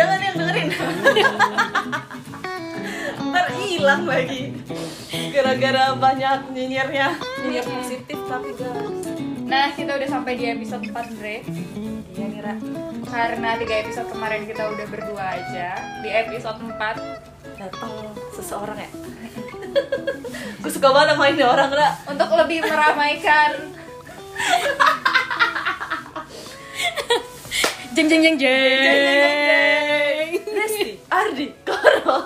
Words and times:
jangan 0.00 0.18
yang 0.24 0.34
dengerin? 0.40 0.68
Ntar 3.20 3.46
hilang 3.60 4.02
lagi. 4.08 4.42
Gara-gara 5.30 5.84
banyak 5.94 6.38
nyinyirnya. 6.56 7.08
Nyinyir 7.44 7.66
positif 7.68 8.18
tapi 8.24 8.50
guys 8.56 9.06
Nah, 9.50 9.66
kita 9.74 9.98
udah 9.98 10.06
sampai 10.06 10.38
di 10.38 10.46
episode 10.46 10.86
4, 10.86 11.18
Dre. 11.18 11.42
iya 12.14 12.26
Nira. 12.30 12.54
Karena 13.02 13.58
tiga 13.58 13.82
episode 13.82 14.06
kemarin 14.06 14.46
kita 14.46 14.62
udah 14.62 14.86
berdua 14.86 15.24
aja. 15.42 15.74
Di 16.06 16.10
episode 16.14 16.62
4 16.62 17.58
datang 17.58 17.92
seseorang 18.30 18.78
ya? 18.78 18.90
Gue 20.62 20.70
suka 20.70 20.94
banget 20.94 21.18
sama 21.18 21.34
ini 21.34 21.42
orang 21.42 21.66
Ra. 21.66 21.98
untuk 22.06 22.30
lebih 22.30 22.62
meramaikan. 22.62 23.74
Jeng 27.90 28.06
jeng 28.06 28.22
jeng 28.22 28.36
jeng. 28.38 28.86
Resti 28.86 29.89
Ardi 31.20 31.46
Koro 31.62 32.24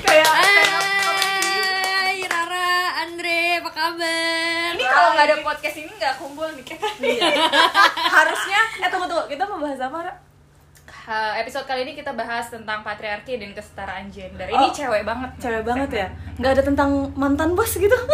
kayak 0.00 0.26
Hai 0.26 2.22
Rara, 2.24 2.72
Andre, 2.98 3.60
apa 3.60 3.70
kabar? 3.70 4.70
ini 4.72 4.82
kalau 4.82 5.08
nggak 5.12 5.26
ada 5.26 5.36
podcast 5.42 5.76
ini 5.76 5.92
nggak 5.92 6.14
kumpul 6.16 6.48
nih 6.50 6.64
kita. 6.64 6.88
Iya. 7.06 7.28
harusnya 8.08 8.60
eh 8.78 8.88
tunggu 8.88 9.06
tunggu 9.06 9.28
kita 9.28 9.44
mau 9.44 9.58
bahas 9.58 9.76
apa 9.78 9.98
Ra? 10.02 10.14
Ha, 11.06 11.16
episode 11.38 11.62
kali 11.64 11.84
ini 11.84 11.92
kita 11.92 12.10
bahas 12.12 12.48
tentang 12.48 12.80
patriarki 12.80 13.36
dan 13.36 13.52
kesetaraan 13.52 14.08
gender. 14.08 14.48
Ini 14.48 14.56
Oh. 14.58 14.72
cewek 14.72 15.02
banget. 15.02 15.30
nih. 15.30 15.40
cewek 15.40 15.62
banget 15.62 15.90
ya 15.92 16.06
nggak 16.36 16.52
ada 16.52 16.62
tentang 16.64 16.90
mantan 17.12 17.52
bos 17.52 17.72
gitu 17.72 17.94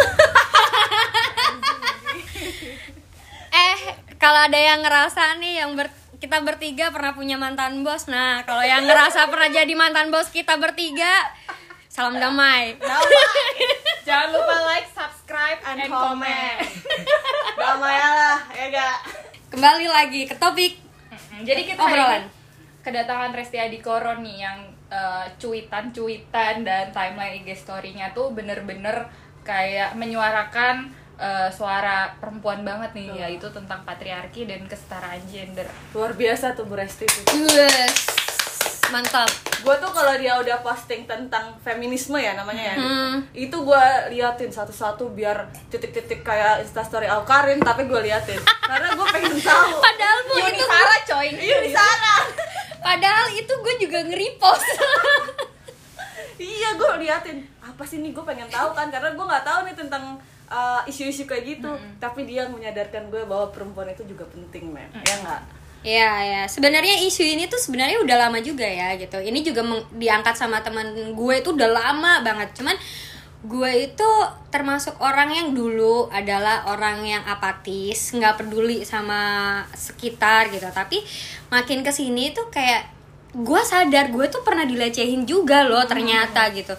Eh, 3.52 3.78
kalau 4.16 4.40
ada 4.40 4.56
yang 4.56 4.80
ngerasa 4.80 5.36
nih 5.36 5.60
yang 5.60 5.72
ber- 5.72 5.92
kita 6.22 6.38
bertiga 6.46 6.94
pernah 6.94 7.10
punya 7.18 7.34
mantan 7.34 7.82
bos. 7.82 8.06
Nah, 8.06 8.46
kalau 8.46 8.62
yang 8.62 8.86
ngerasa 8.86 9.26
pernah 9.26 9.50
jadi 9.50 9.74
mantan 9.74 10.14
bos 10.14 10.30
kita 10.30 10.54
bertiga, 10.54 11.34
salam 11.90 12.14
damai. 12.14 12.78
Jangan 14.06 14.30
lupa 14.30 14.54
like, 14.70 14.86
subscribe, 14.94 15.58
and, 15.66 15.82
And 15.82 15.90
comment. 15.90 16.62
damai 17.58 17.98
lah 17.98 18.38
ya 18.54 18.66
gak 18.70 18.96
Kembali 19.50 19.86
lagi 19.90 20.22
ke 20.30 20.38
topik. 20.38 20.78
Jadi 21.42 21.74
kita 21.74 21.82
Obrolan. 21.82 22.22
ini 22.22 22.30
kedatangan 22.86 23.34
Resti 23.34 23.58
Adikoro 23.58 24.14
nih 24.22 24.46
yang 24.46 24.58
eh, 24.94 25.26
cuitan-cuitan 25.42 26.62
dan 26.62 26.94
timeline 26.94 27.42
IG 27.42 27.58
story-nya 27.58 28.14
tuh 28.14 28.30
bener-bener 28.30 29.10
kayak 29.42 29.98
menyuarakan 29.98 30.94
eh, 31.14 31.48
suara 31.48 32.14
perempuan 32.16 32.60
banget 32.60 32.90
nih 32.92 33.06
Betul. 33.06 33.20
yaitu 33.20 33.48
tentang 33.50 33.80
patriarki 33.82 34.44
dan 34.44 34.64
kesetaraan 34.64 35.20
gender. 35.24 35.66
luar 35.90 36.12
biasa 36.12 36.52
tuh 36.52 36.64
Bu 36.64 36.74
Resti 36.74 37.04
tuh 37.04 37.24
Yes. 37.46 38.20
Mantap. 38.88 39.24
gue 39.58 39.74
tuh 39.78 39.88
kalau 39.88 40.12
dia 40.14 40.36
udah 40.36 40.60
posting 40.60 41.06
tentang 41.06 41.54
feminisme 41.58 42.14
ya 42.14 42.34
namanya 42.34 42.60
ya 42.62 42.76
Hmm. 42.76 43.16
itu 43.32 43.54
gue 43.54 43.84
liatin 44.10 44.50
satu-satu 44.50 45.08
biar 45.10 45.38
titik-titik 45.66 46.20
kayak 46.20 46.60
instastory 46.60 47.06
Alkarin 47.06 47.56
tapi 47.58 47.84
gue 47.84 48.00
liatin 48.02 48.36
karena 48.60 48.90
gue 48.90 49.06
pengen 49.08 49.32
tahu 49.40 49.78
Padahal 49.80 50.18
bu 50.22 50.32
Yuni 50.36 50.52
itu 50.52 50.66
Sara 50.66 50.96
coy. 51.06 51.28
iya 51.32 51.58
di 51.58 51.70
sana 51.70 52.14
padahal 52.82 53.26
itu 53.30 53.52
gue 53.54 53.74
juga 53.80 53.98
nge-repost. 54.02 54.66
iya 56.36 56.74
gue 56.74 56.90
liatin 56.98 57.38
apa 57.62 57.82
sih 57.82 57.98
nih 57.98 58.10
gue 58.10 58.24
pengen 58.24 58.48
tahu 58.48 58.70
kan 58.72 58.90
karena 58.90 59.08
gue 59.08 59.24
nggak 59.24 59.46
tahu 59.46 59.58
nih 59.62 59.76
tentang 59.78 60.18
uh, 60.52 60.84
isu-isu 60.84 61.24
kayak 61.24 61.56
gitu. 61.56 61.72
Tapi 61.96 62.28
dia 62.28 62.44
menyadarkan 62.44 63.08
gue 63.08 63.24
bahwa 63.24 63.48
perempuan 63.48 63.88
itu 63.88 64.04
juga 64.04 64.28
penting 64.28 64.68
men 64.68 64.92
ya 64.92 65.16
nggak? 65.24 65.42
Iya 65.82 66.12
ya, 66.22 66.42
sebenarnya 66.46 66.94
isu 67.10 67.26
ini 67.26 67.50
tuh 67.50 67.58
sebenarnya 67.58 67.98
udah 68.04 68.28
lama 68.28 68.38
juga 68.38 68.62
ya 68.62 68.94
gitu. 69.00 69.18
Ini 69.18 69.42
juga 69.42 69.66
meng- 69.66 69.88
diangkat 69.96 70.38
sama 70.38 70.62
teman 70.62 71.16
gue 71.16 71.34
itu 71.40 71.50
udah 71.50 71.70
lama 71.72 72.22
banget. 72.22 72.54
Cuman 72.54 72.76
gue 73.42 73.90
itu 73.90 74.10
termasuk 74.54 74.94
orang 75.02 75.34
yang 75.34 75.48
dulu 75.50 76.06
adalah 76.14 76.70
orang 76.70 77.02
yang 77.02 77.26
apatis, 77.26 78.14
nggak 78.14 78.38
peduli 78.38 78.86
sama 78.86 79.64
sekitar 79.74 80.54
gitu. 80.54 80.70
Tapi 80.70 81.02
makin 81.50 81.82
ke 81.82 81.90
sini 81.90 82.30
tuh 82.30 82.46
kayak 82.46 82.86
gue 83.32 83.60
sadar 83.64 84.12
gue 84.12 84.28
tuh 84.28 84.44
pernah 84.44 84.68
dilecehin 84.68 85.24
juga 85.24 85.64
loh 85.64 85.82
ternyata 85.88 86.52
gitu 86.52 86.76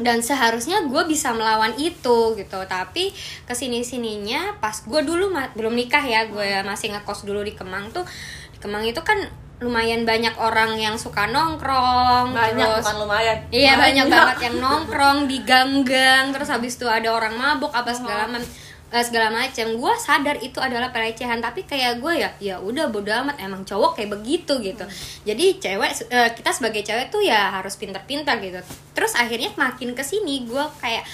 dan 0.00 0.24
seharusnya 0.24 0.84
gue 0.88 1.02
bisa 1.06 1.32
melawan 1.36 1.76
itu 1.76 2.34
gitu. 2.34 2.60
Tapi 2.66 3.12
ke 3.44 3.54
sini 3.54 3.84
sininya 3.84 4.58
pas 4.58 4.74
gue 4.80 5.00
dulu 5.04 5.32
belum 5.56 5.74
nikah 5.76 6.02
ya 6.02 6.26
gue 6.26 6.64
masih 6.64 6.96
ngekos 6.96 7.28
dulu 7.28 7.44
di 7.44 7.52
Kemang 7.54 7.92
tuh 7.92 8.04
di 8.52 8.58
Kemang 8.58 8.84
itu 8.84 9.00
kan 9.04 9.20
lumayan 9.60 10.08
banyak 10.08 10.32
orang 10.40 10.80
yang 10.80 10.96
suka 10.96 11.28
nongkrong 11.28 12.32
banyak 12.32 12.64
terus 12.64 12.80
bukan 12.80 12.96
lumayan. 13.04 13.36
Iya 13.52 13.76
banyak 13.76 14.06
banget 14.08 14.38
yang 14.48 14.56
nongkrong 14.56 15.28
di 15.28 15.44
gang-gang 15.44 16.32
terus 16.32 16.48
habis 16.48 16.80
itu 16.80 16.88
ada 16.88 17.12
orang 17.12 17.36
mabuk 17.36 17.70
apa 17.70 17.92
segala 17.92 18.24
Uh-huh. 18.24 18.69
Macam 18.90 19.06
segala 19.06 19.30
macam 19.30 19.66
gue 19.78 19.92
sadar 20.02 20.36
itu 20.42 20.58
adalah 20.58 20.90
pelecehan 20.90 21.38
tapi 21.38 21.62
kayak 21.62 22.02
gue 22.02 22.26
ya 22.26 22.30
ya 22.42 22.54
udah 22.58 22.90
bodo 22.90 23.14
amat 23.22 23.38
emang 23.38 23.62
cowok 23.62 23.94
kayak 23.94 24.18
begitu 24.18 24.58
gitu. 24.58 24.82
Hmm. 24.82 24.94
jadi 25.22 25.44
cewek 25.62 25.90
eh, 26.10 26.30
kita 26.34 26.50
sebagai 26.50 26.82
cewek 26.82 27.06
tuh 27.14 27.22
ya 27.22 27.54
harus 27.54 27.78
pintar-pintar 27.78 28.42
gitu. 28.42 28.58
Terus 28.98 29.14
akhirnya 29.14 29.54
makin 29.54 29.94
ke 29.94 30.02
sini 30.02 30.42
gue 30.42 30.64
kayak 30.82 31.06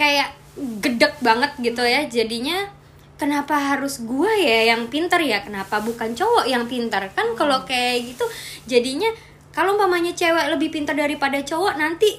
kayak 0.00 0.32
gedek 0.80 1.20
banget 1.20 1.52
gitu 1.60 1.84
ya. 1.84 2.08
Jadinya 2.08 2.72
kenapa 3.20 3.52
harus 3.52 4.00
gue 4.00 4.32
ya 4.40 4.72
yang 4.72 4.88
pintar 4.88 5.20
ya? 5.20 5.44
Kenapa 5.44 5.84
bukan 5.84 6.16
cowok 6.16 6.48
yang 6.48 6.64
pintar? 6.64 7.04
Kan 7.12 7.36
kalau 7.36 7.68
kayak 7.68 8.16
gitu 8.16 8.24
jadinya 8.64 9.12
kalau 9.52 9.76
umpamanya 9.76 10.16
cewek 10.16 10.56
lebih 10.56 10.72
pintar 10.72 10.96
daripada 10.96 11.36
cowok 11.44 11.76
nanti 11.76 12.16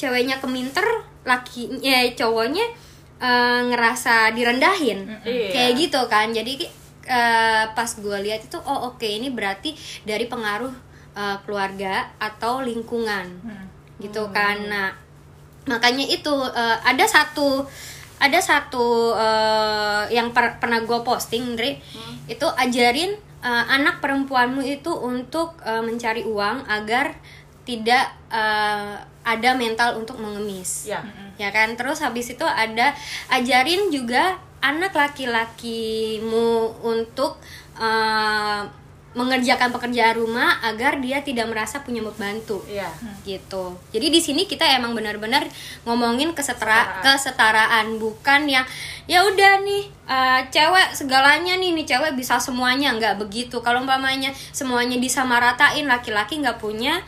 ceweknya 0.00 0.40
keminter 0.40 0.84
laki 1.28 1.80
ya 1.84 2.02
cowoknya 2.16 2.64
eh, 3.24 3.60
ngerasa 3.72 4.36
direndahin. 4.36 5.08
Iya. 5.24 5.48
kayak 5.48 5.72
gitu 5.80 6.00
kan. 6.06 6.28
Jadi 6.28 6.68
eh, 7.08 7.64
pas 7.72 7.88
gue 7.88 8.18
lihat 8.20 8.44
itu 8.44 8.58
oh 8.60 8.92
oke 8.92 9.08
ini 9.08 9.32
berarti 9.32 9.72
dari 10.04 10.28
pengaruh 10.28 10.72
eh, 11.16 11.36
keluarga 11.42 12.12
atau 12.20 12.60
lingkungan. 12.60 13.26
Hmm. 13.40 13.66
gitu 13.96 14.26
kan. 14.28 14.58
Nah 14.68 14.90
makanya 15.64 16.04
itu 16.04 16.34
eh, 16.52 16.76
ada 16.84 17.06
satu 17.08 17.64
ada 18.20 18.40
satu 18.40 19.16
eh, 19.16 20.02
yang 20.12 20.30
per- 20.30 20.60
pernah 20.60 20.82
gue 20.82 20.98
posting 21.02 21.56
Dre 21.56 21.80
itu 22.26 22.46
ajarin 22.46 23.14
eh, 23.40 23.64
anak 23.68 24.00
perempuanmu 24.00 24.60
itu 24.60 24.92
untuk 24.92 25.56
eh, 25.62 25.80
mencari 25.80 26.24
uang 26.24 26.68
agar 26.68 27.16
tidak 27.64 28.04
eh, 28.28 28.94
ada 29.24 29.50
mental 29.56 29.96
untuk 29.96 30.20
mengemis. 30.20 30.84
Ya. 30.84 31.00
Ya 31.40 31.48
kan? 31.50 31.74
Terus 31.74 32.04
habis 32.04 32.28
itu 32.28 32.44
ada 32.44 32.92
ajarin 33.32 33.88
juga 33.88 34.36
anak 34.60 34.92
laki-lakimu 34.96 36.80
untuk 36.84 37.40
eh, 37.76 38.62
mengerjakan 39.14 39.70
pekerjaan 39.70 40.18
rumah 40.18 40.58
agar 40.66 40.98
dia 40.98 41.22
tidak 41.22 41.46
merasa 41.46 41.86
punya 41.86 42.02
pembantu 42.02 42.66
iya 42.66 42.90
gitu. 43.22 43.78
Jadi 43.94 44.10
di 44.10 44.18
sini 44.18 44.42
kita 44.42 44.66
emang 44.74 44.90
benar-benar 44.90 45.46
ngomongin 45.86 46.34
kesetara 46.34 46.98
Kesetaraan. 46.98 47.14
kesetaraan. 47.14 47.86
Bukan 48.02 48.50
yang 48.50 48.66
ya 49.06 49.22
udah 49.22 49.62
nih 49.62 49.86
eh, 49.86 50.40
cewek 50.50 50.98
segalanya 50.98 51.54
nih 51.54 51.70
nih 51.78 51.86
cewek 51.86 52.18
bisa 52.18 52.42
semuanya. 52.42 52.90
Nggak 52.98 53.22
begitu. 53.22 53.62
Kalau 53.62 53.86
umpamanya 53.86 54.34
semuanya 54.50 54.98
disamaratain 54.98 55.86
laki-laki 55.86 56.42
nggak 56.42 56.58
punya 56.58 56.98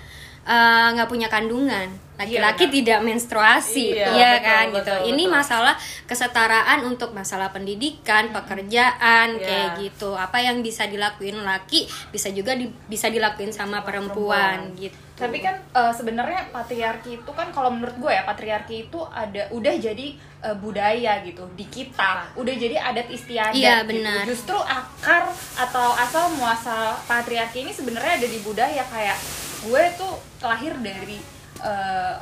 eh, 0.46 0.86
nggak 0.94 1.06
punya 1.06 1.26
kandungan. 1.26 1.90
Laki-laki 2.16 2.64
Iya, 2.64 2.72
tidak 2.72 3.00
menstruasi, 3.04 3.92
Iya, 3.92 4.08
iya 4.08 4.30
betul, 4.32 4.46
kan 4.46 4.64
betul, 4.64 4.72
gitu. 4.72 4.88
betul. 4.88 5.08
Ini 5.12 5.24
masalah 5.28 5.74
kesetaraan 6.06 6.78
untuk 6.82 7.12
masalah 7.12 7.53
pendidikan, 7.53 8.32
pekerjaan 8.32 9.36
Iya. 9.36 9.44
kayak 9.44 9.71
gitu. 9.78 10.16
Apa 10.16 10.41
yang 10.41 10.65
bisa 10.65 10.88
dilakuin 10.88 11.36
laki 11.38 11.84
bisa 12.09 12.32
juga 12.32 12.56
di- 12.56 12.72
bisa 12.86 13.12
dilakuin 13.12 13.53
sama 13.53 13.82
perempuan, 13.82 14.65
perempuan. 14.65 14.80
gitu. 14.80 14.97
Tapi 15.15 15.41
kan 15.41 15.60
eh, 15.71 15.92
sebenarnya 15.92 16.48
patriarki 16.50 17.21
itu 17.21 17.30
kan 17.30 17.48
kalau 17.50 17.68
menurut 17.68 17.97
gue 17.98 18.09
ya 18.10 18.22
patriarki 18.22 18.86
itu 18.86 19.00
ada 19.06 19.48
udah 19.50 19.74
jadi 19.76 20.06
eh, 20.16 20.56
budaya 20.56 21.21
gitu 21.21 21.44
di 21.53 21.65
kita, 21.66 22.32
udah 22.32 22.54
jadi 22.54 22.76
adat 22.78 23.09
istiadat. 23.09 23.53
Iya, 23.53 23.84
gitu. 23.84 23.92
benar. 23.92 24.24
Justru 24.24 24.56
akar 24.56 25.28
atau 25.54 25.92
asal 25.94 26.32
muasal 26.32 26.97
patriarki 27.04 27.60
ini 27.60 27.72
sebenarnya 27.72 28.16
ada 28.16 28.26
di 28.26 28.41
budaya 28.41 28.80
kayak 28.86 29.16
gue 29.64 29.82
tuh 29.97 30.14
lahir 30.44 30.76
dari 30.84 31.16
eh, 31.64 32.14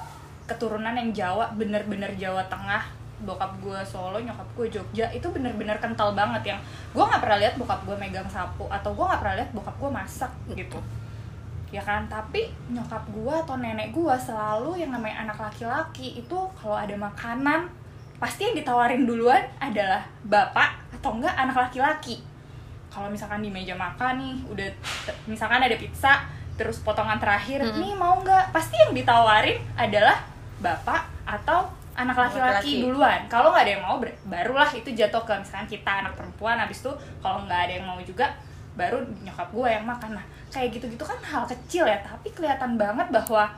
keturunan 0.45 0.95
yang 0.95 1.11
Jawa, 1.11 1.51
bener-bener 1.57 2.13
Jawa 2.15 2.45
Tengah. 2.47 3.03
Bokap 3.25 3.57
gue 3.63 3.79
Solo, 3.89 4.21
nyokap 4.21 4.45
gue 4.53 4.67
Jogja 4.69 5.09
itu 5.09 5.25
bener-bener 5.33 5.81
kental 5.81 6.13
banget 6.13 6.53
yang 6.53 6.61
gue 6.93 7.01
nggak 7.01 7.23
pernah 7.25 7.39
lihat 7.41 7.55
bokap 7.57 7.81
gue 7.89 7.97
megang 7.97 8.29
sapu 8.29 8.69
atau 8.69 8.93
gue 8.93 9.01
nggak 9.07 9.21
pernah 9.23 9.37
lihat 9.41 9.51
bokap 9.57 9.77
gue 9.81 9.91
masak 9.91 10.33
gitu. 10.53 10.77
Ya 11.75 11.83
kan? 11.83 12.07
Tapi 12.07 12.55
nyokap 12.71 13.03
gua 13.11 13.43
atau 13.43 13.59
nenek 13.59 13.91
gua 13.91 14.15
selalu 14.15 14.79
yang 14.79 14.95
namanya 14.95 15.27
anak 15.27 15.43
laki-laki 15.43 16.23
itu 16.23 16.39
kalau 16.55 16.79
ada 16.79 16.95
makanan 16.95 17.67
pasti 18.23 18.47
yang 18.47 18.55
ditawarin 18.55 19.03
duluan 19.03 19.43
adalah 19.59 20.07
bapak 20.23 20.79
atau 20.95 21.19
enggak 21.19 21.35
anak 21.35 21.57
laki-laki. 21.59 22.23
Kalau 22.95 23.11
misalkan 23.11 23.43
di 23.43 23.51
meja 23.51 23.75
makan 23.75 24.23
nih 24.23 24.35
udah 24.55 24.69
misalkan 25.27 25.67
ada 25.67 25.75
pizza 25.75 26.23
terus 26.55 26.79
potongan 26.81 27.19
terakhir 27.19 27.67
nih 27.75 27.93
mau 27.99 28.19
nggak? 28.23 28.55
Pasti 28.55 28.79
yang 28.79 28.95
ditawarin 28.95 29.59
adalah 29.75 30.23
bapak 30.63 31.11
atau 31.27 31.67
anak 31.95 32.17
laki-laki 32.19 32.83
duluan. 32.83 33.27
Kalau 33.31 33.55
nggak 33.55 33.65
ada 33.67 33.73
yang 33.79 33.85
mau 33.87 33.97
barulah 34.27 34.71
itu 34.75 34.91
jatuh 34.95 35.23
ke 35.23 35.35
misalkan 35.39 35.69
kita 35.71 35.91
anak 36.03 36.15
perempuan 36.19 36.59
habis 36.59 36.83
itu 36.83 36.91
kalau 37.23 37.47
nggak 37.47 37.61
ada 37.71 37.73
yang 37.79 37.87
mau 37.87 37.99
juga 38.03 38.35
baru 38.75 39.07
nyokap 39.23 39.49
gue 39.55 39.69
yang 39.71 39.85
makan. 39.87 40.19
Nah 40.19 40.27
kayak 40.51 40.79
gitu-gitu 40.79 41.03
kan 41.03 41.19
hal 41.23 41.47
kecil 41.47 41.87
ya 41.87 41.99
tapi 42.03 42.31
kelihatan 42.35 42.79
banget 42.79 43.11
bahwa 43.11 43.51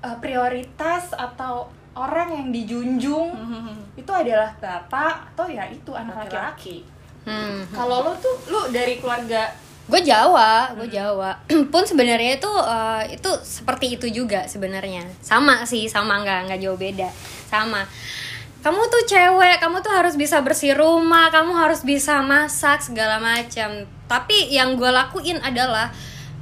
eh, 0.00 0.16
prioritas 0.20 1.12
atau 1.16 1.68
orang 1.96 2.32
yang 2.32 2.48
dijunjung 2.54 3.34
itu 3.98 4.12
adalah 4.14 4.54
bapak 4.62 5.34
atau 5.34 5.50
ya 5.50 5.66
itu 5.68 5.90
anak 5.92 6.24
laki-laki. 6.24 6.86
Hmm. 7.20 7.68
kalau 7.76 8.00
lo 8.00 8.12
tuh 8.16 8.32
lu 8.48 8.72
dari 8.72 8.96
keluarga 8.96 9.52
gue 9.90 10.00
Jawa, 10.06 10.70
gue 10.78 10.88
Jawa. 10.88 11.34
Pun 11.74 11.82
sebenarnya 11.82 12.38
itu 12.38 12.46
eh, 12.48 13.18
itu 13.18 13.30
seperti 13.42 13.98
itu 13.98 14.06
juga 14.08 14.46
sebenarnya. 14.46 15.02
Sama 15.20 15.66
sih, 15.66 15.90
sama 15.90 16.22
nggak 16.22 16.46
nggak 16.46 16.60
jauh 16.62 16.78
beda. 16.78 17.10
Sama. 17.50 17.82
Kamu 18.60 18.80
tuh 18.86 19.02
cewek, 19.08 19.56
kamu 19.56 19.80
tuh 19.80 19.88
harus 19.88 20.14
bisa 20.14 20.38
bersih 20.44 20.76
rumah, 20.76 21.32
kamu 21.32 21.56
harus 21.56 21.80
bisa 21.80 22.20
masak 22.20 22.84
segala 22.84 23.16
macam. 23.16 23.82
Tapi 24.04 24.52
yang 24.52 24.76
gue 24.76 24.90
lakuin 24.90 25.40
adalah 25.40 25.88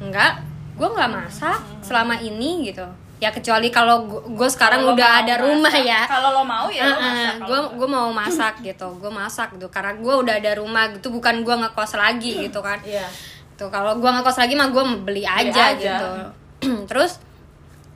nggak, 0.02 0.32
gue 0.76 0.88
nggak 0.88 1.10
masak 1.14 1.62
selama 1.80 2.18
ini 2.18 2.68
gitu. 2.68 2.84
Ya 3.18 3.34
kecuali 3.34 3.70
kalau 3.70 4.06
gue 4.30 4.46
sekarang 4.50 4.82
Kalau 4.86 4.94
lo 4.94 4.98
udah 4.98 5.10
ada 5.26 5.34
rumah 5.42 5.74
masak, 5.74 5.90
ya. 5.90 6.00
kalau 6.06 6.30
lo 6.38 6.42
mau 6.46 6.70
ya 6.70 6.86
lo 6.86 6.94
masak 7.02 7.34
kalau 7.34 7.46
gue 7.50 7.58
nggak. 7.58 7.74
gue 7.74 7.88
mau 7.90 8.08
masak 8.14 8.54
gitu 8.62 8.88
gue 8.94 9.10
masak 9.10 9.48
gitu 9.58 9.66
karena 9.74 9.92
gue 9.98 10.14
udah 10.22 10.34
ada 10.38 10.52
rumah 10.54 10.84
gitu 10.94 11.10
bukan 11.10 11.42
gue 11.42 11.50
ngekos 11.50 11.98
lagi 11.98 12.46
gitu 12.46 12.62
kan 12.62 12.78
Iya. 12.86 13.10
Tuh 13.58 13.68
kalau 13.68 13.98
gue 13.98 14.06
ngekos 14.08 14.38
lagi 14.38 14.54
mah 14.54 14.70
gue 14.70 14.84
beli 15.02 15.26
aja, 15.26 15.74
aja. 15.74 15.74
gitu 15.74 16.08
terus 16.90 17.18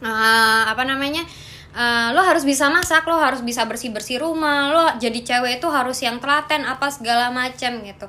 eh, 0.02 0.10
apa 0.66 0.82
namanya 0.82 1.22
eh, 1.72 2.08
lo 2.10 2.20
harus 2.20 2.42
bisa 2.42 2.66
masak 2.66 3.06
lo 3.06 3.14
harus 3.14 3.40
bisa 3.40 3.62
bersih 3.64 3.94
bersih 3.94 4.18
rumah 4.18 4.68
lo 4.68 4.84
jadi 4.98 5.18
cewek 5.22 5.62
itu 5.62 5.68
harus 5.70 6.02
yang 6.02 6.18
telaten 6.18 6.66
apa 6.66 6.90
segala 6.90 7.30
macam 7.30 7.78
gitu 7.80 8.06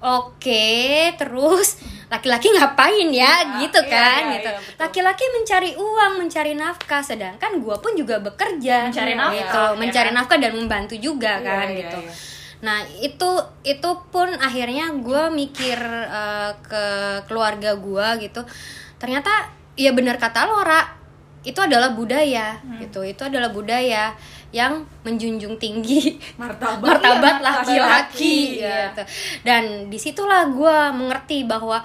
Oke, 0.00 1.12
terus 1.20 1.76
laki-laki 2.08 2.48
ngapain 2.56 3.12
ya, 3.12 3.20
Iya, 3.60 3.68
gitu 3.68 3.84
iya, 3.84 3.92
kan, 3.92 4.22
iya, 4.24 4.34
gitu. 4.40 4.48
iya. 4.48 4.60
Laki-laki 4.80 5.24
mencari 5.28 5.70
uang, 5.76 6.12
mencari 6.24 6.56
nafkah, 6.56 7.04
sedangkan 7.04 7.60
gue 7.60 7.76
pun 7.84 7.92
juga 7.92 8.16
bekerja, 8.16 8.88
Mencari 8.88 9.12
gitu. 9.12 9.20
nafkah, 9.20 9.76
ya 9.76 9.76
mencari 9.76 10.08
kan? 10.08 10.16
nafkah 10.16 10.38
dan 10.40 10.52
membantu 10.56 10.96
juga 10.96 11.36
Iya, 11.36 11.44
kan, 11.44 11.66
iya, 11.68 11.78
gitu. 11.84 11.98
Nah 12.60 12.84
itu 13.00 13.30
itu 13.64 13.90
pun 14.12 14.28
akhirnya 14.36 14.92
gue 15.00 15.22
mikir 15.32 15.78
eh, 16.06 16.52
ke 16.60 16.84
keluarga 17.24 17.76
gue 17.76 18.28
gitu. 18.28 18.44
Ternyata 19.00 19.48
ya 19.76 19.96
benar 19.96 20.20
kata 20.20 20.44
Lora 20.44 20.84
itu 21.40 21.56
adalah 21.56 21.96
budaya 21.96 22.60
Hmm. 22.60 22.84
gitu. 22.84 23.00
Itu 23.00 23.24
adalah 23.24 23.48
budaya 23.48 24.12
yang 24.52 24.84
menjunjung 25.06 25.56
tinggi 25.56 26.18
Martabat. 26.40 27.00
martabat 27.00 27.36
Iya, 27.38 27.44
laki-laki 27.48 28.36
iya. 28.60 28.92
gitu. 28.92 29.02
Dan 29.40 29.88
di 29.88 29.96
situlah 29.96 30.50
gue 30.50 30.76
mengerti 30.92 31.48
bahwa 31.48 31.80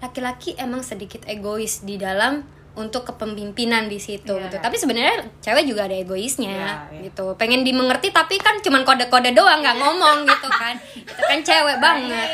laki-laki 0.00 0.56
emang 0.56 0.80
sedikit 0.80 1.20
egois 1.24 1.84
di 1.84 1.96
dalam 1.96 2.44
untuk 2.74 3.06
kepemimpinan 3.06 3.86
di 3.86 3.96
situ 3.96 4.30
Iya. 4.30 4.42
gitu. 4.44 4.56
Tapi 4.58 4.74
sebenarnya 4.74 5.14
cewek 5.38 5.64
juga 5.64 5.86
ada 5.86 5.94
egoisnya 5.94 6.50
Iya, 6.50 6.74
iya. 6.90 7.00
gitu. 7.06 7.34
Pengen 7.34 7.62
dimengerti 7.62 8.10
tapi 8.10 8.34
kan 8.36 8.58
cuman 8.58 8.82
kode-kode 8.82 9.30
doang 9.30 9.60
nggak 9.60 9.76
ngomong 9.76 10.24
gitu 10.24 10.48
kan. 10.48 10.74
Itu 11.06 11.22
kan 11.22 11.38
cewek 11.40 11.76
banget. 11.78 12.28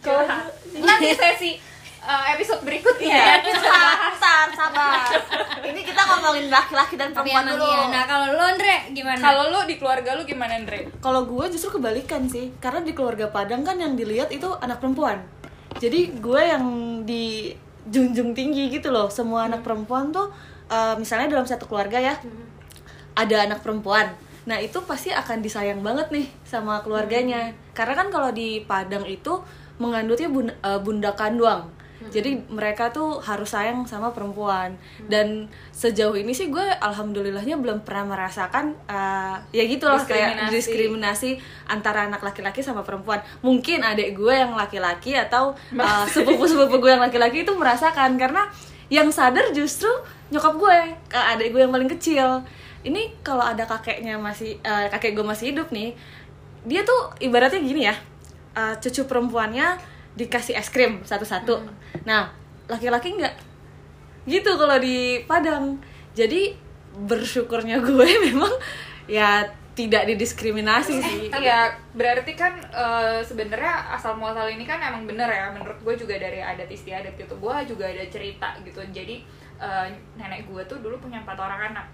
Curhat. 0.00 0.46
nanti 0.70 1.10
sesi 1.12 1.50
uh, 2.00 2.24
episode 2.30 2.62
berikutnya 2.62 3.10
Iya. 3.10 3.34
kita 3.42 3.60
Sabar, 4.16 4.48
sabar. 4.54 5.02
Ini 5.68 5.80
kita 5.82 6.00
ngomongin 6.00 6.46
laki-laki 6.48 6.94
dan 6.94 7.10
perempuan 7.10 7.44
dulu. 7.44 7.66
iya. 7.66 7.90
Nah, 7.90 8.04
kalau 8.04 8.26
lo 8.30 8.42
Andre 8.42 8.88
gimana? 8.90 9.18
kalau 9.18 9.42
lu 9.48 9.60
di 9.64 9.76
keluarga 9.76 10.14
lu 10.14 10.22
gimana 10.22 10.54
Andre 10.54 10.86
Kalau 10.98 11.26
gue 11.26 11.44
justru 11.50 11.76
kebalikan 11.76 12.24
sih, 12.24 12.54
karena 12.56 12.80
di 12.80 12.92
keluarga 12.92 13.26
Padang 13.28 13.60
kan 13.60 13.76
yang 13.76 13.92
dilihat 13.92 14.30
itu 14.30 14.46
anak 14.56 14.78
perempuan. 14.78 15.20
Jadi 15.76 16.16
gue 16.16 16.40
yang 16.40 16.64
dijunjung 17.90 18.32
tinggi 18.38 18.70
gitu 18.70 18.94
loh. 18.94 19.10
Semua 19.10 19.50
anak 19.50 19.66
perempuan 19.66 20.14
tuh, 20.14 20.30
eh, 20.70 20.94
misalnya 20.94 21.26
dalam 21.34 21.44
satu 21.44 21.66
keluarga 21.66 21.98
ya, 21.98 22.14
ada 23.18 23.36
anak 23.42 23.60
perempuan. 23.66 24.14
Nah 24.46 24.56
itu 24.62 24.78
pasti 24.86 25.10
akan 25.10 25.42
disayang 25.42 25.82
banget 25.82 26.08
nih 26.14 26.26
sama 26.46 26.80
keluarganya. 26.86 27.50
Karena 27.74 27.98
kan 27.98 28.08
kalau 28.08 28.30
di 28.30 28.62
Padang 28.64 29.04
itu 29.04 29.42
mengandutnya 29.82 30.30
eh, 30.62 30.80
bunda 30.80 31.10
kanduang. 31.18 31.66
Jadi 32.10 32.42
mereka 32.50 32.90
tuh 32.90 33.22
harus 33.22 33.54
sayang 33.54 33.86
sama 33.86 34.10
perempuan. 34.10 34.74
Dan 35.06 35.46
sejauh 35.70 36.18
ini 36.18 36.34
sih 36.34 36.50
gue 36.50 36.66
alhamdulillahnya 36.82 37.56
belum 37.56 37.86
pernah 37.86 38.12
merasakan 38.12 38.74
eh, 38.90 39.36
ya 39.54 39.64
gitu 39.64 39.86
loh 39.86 40.02
kayak 40.02 40.50
Diskriminasi. 40.50 40.54
diskriminasi 40.58 41.30
antara 41.70 42.10
anak 42.10 42.20
laki-laki 42.20 42.60
sama 42.60 42.82
perempuan. 42.82 43.22
Mungkin 43.40 43.80
adik 43.86 44.18
gue 44.18 44.34
yang 44.34 44.58
laki-laki 44.58 45.14
atau 45.14 45.54
uh, 45.78 46.06
sepupu-sepupu 46.10 46.82
gue 46.82 46.90
yang 46.90 47.00
laki-laki 47.00 47.46
itu 47.46 47.52
merasakan 47.54 48.18
karena 48.18 48.50
yang 48.90 49.06
sadar 49.14 49.54
justru 49.54 49.86
nyokap 50.34 50.54
gue, 50.58 50.78
ke 51.06 51.18
adik 51.18 51.54
gue 51.54 51.62
yang 51.62 51.70
paling 51.70 51.90
kecil. 51.94 52.42
Ini 52.82 53.22
kalau 53.22 53.46
ada 53.46 53.62
kakeknya 53.62 54.18
masih 54.18 54.58
uh, 54.66 54.90
kakek 54.90 55.14
gue 55.14 55.22
masih 55.22 55.54
hidup 55.54 55.70
nih, 55.70 55.94
dia 56.66 56.82
tuh 56.82 57.14
ibaratnya 57.22 57.62
gini 57.62 57.86
ya. 57.86 57.94
uh, 58.56 58.74
cucu 58.82 59.06
perempuannya 59.06 59.78
dikasih 60.18 60.58
es 60.58 60.70
krim 60.70 61.02
satu-satu. 61.06 61.62
Nah, 62.06 62.30
laki-laki 62.70 63.18
enggak 63.18 63.50
gitu 64.28 64.50
kalau 64.54 64.76
di 64.76 65.24
Padang 65.24 65.80
jadi 66.12 66.52
bersyukurnya 66.92 67.80
gue 67.80 68.08
memang 68.30 68.50
ya 69.08 69.46
tidak 69.70 70.04
didiskriminasi 70.12 71.00
sih 71.00 71.20
Iya, 71.32 71.72
berarti 71.96 72.36
kan 72.36 72.52
eh, 72.58 73.22
sebenarnya 73.24 73.96
asal 73.96 74.18
muasal 74.18 74.50
ini 74.50 74.66
kan 74.68 74.82
emang 74.82 75.08
bener 75.08 75.30
ya. 75.30 75.48
Menurut 75.54 75.78
gue 75.80 76.04
juga 76.04 76.20
dari 76.20 76.42
adat 76.42 76.68
istiadat 76.68 77.16
gitu. 77.16 77.32
Gue 77.40 77.54
juga 77.64 77.88
ada 77.88 78.04
cerita 78.10 78.58
gitu. 78.60 78.82
Jadi 78.92 79.24
eh, 79.56 79.86
nenek 80.20 80.44
gue 80.50 80.62
tuh 80.68 80.84
dulu 80.84 81.00
punya 81.00 81.22
empat 81.24 81.38
orang 81.38 81.72
anak. 81.72 81.86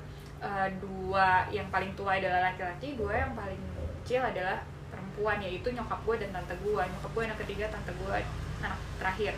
Eh, 0.43 0.69
dua 0.83 1.47
yang 1.53 1.69
paling 1.71 1.93
tua 1.95 2.19
adalah 2.19 2.51
laki-laki, 2.51 2.99
dua 2.99 3.23
yang 3.23 3.33
paling 3.39 3.61
kecil 4.03 4.25
adalah 4.25 4.59
perempuan 4.97 5.37
yaitu 5.45 5.69
nyokap 5.77 6.01
gue 6.09 6.17
dan 6.25 6.33
tante 6.33 6.57
gue. 6.65 6.81
Nyokap 6.81 7.11
gue 7.12 7.23
anak 7.29 7.38
ketiga, 7.45 7.69
tante 7.69 7.93
gue 7.93 8.17
anak 8.65 8.81
terakhir. 8.97 9.37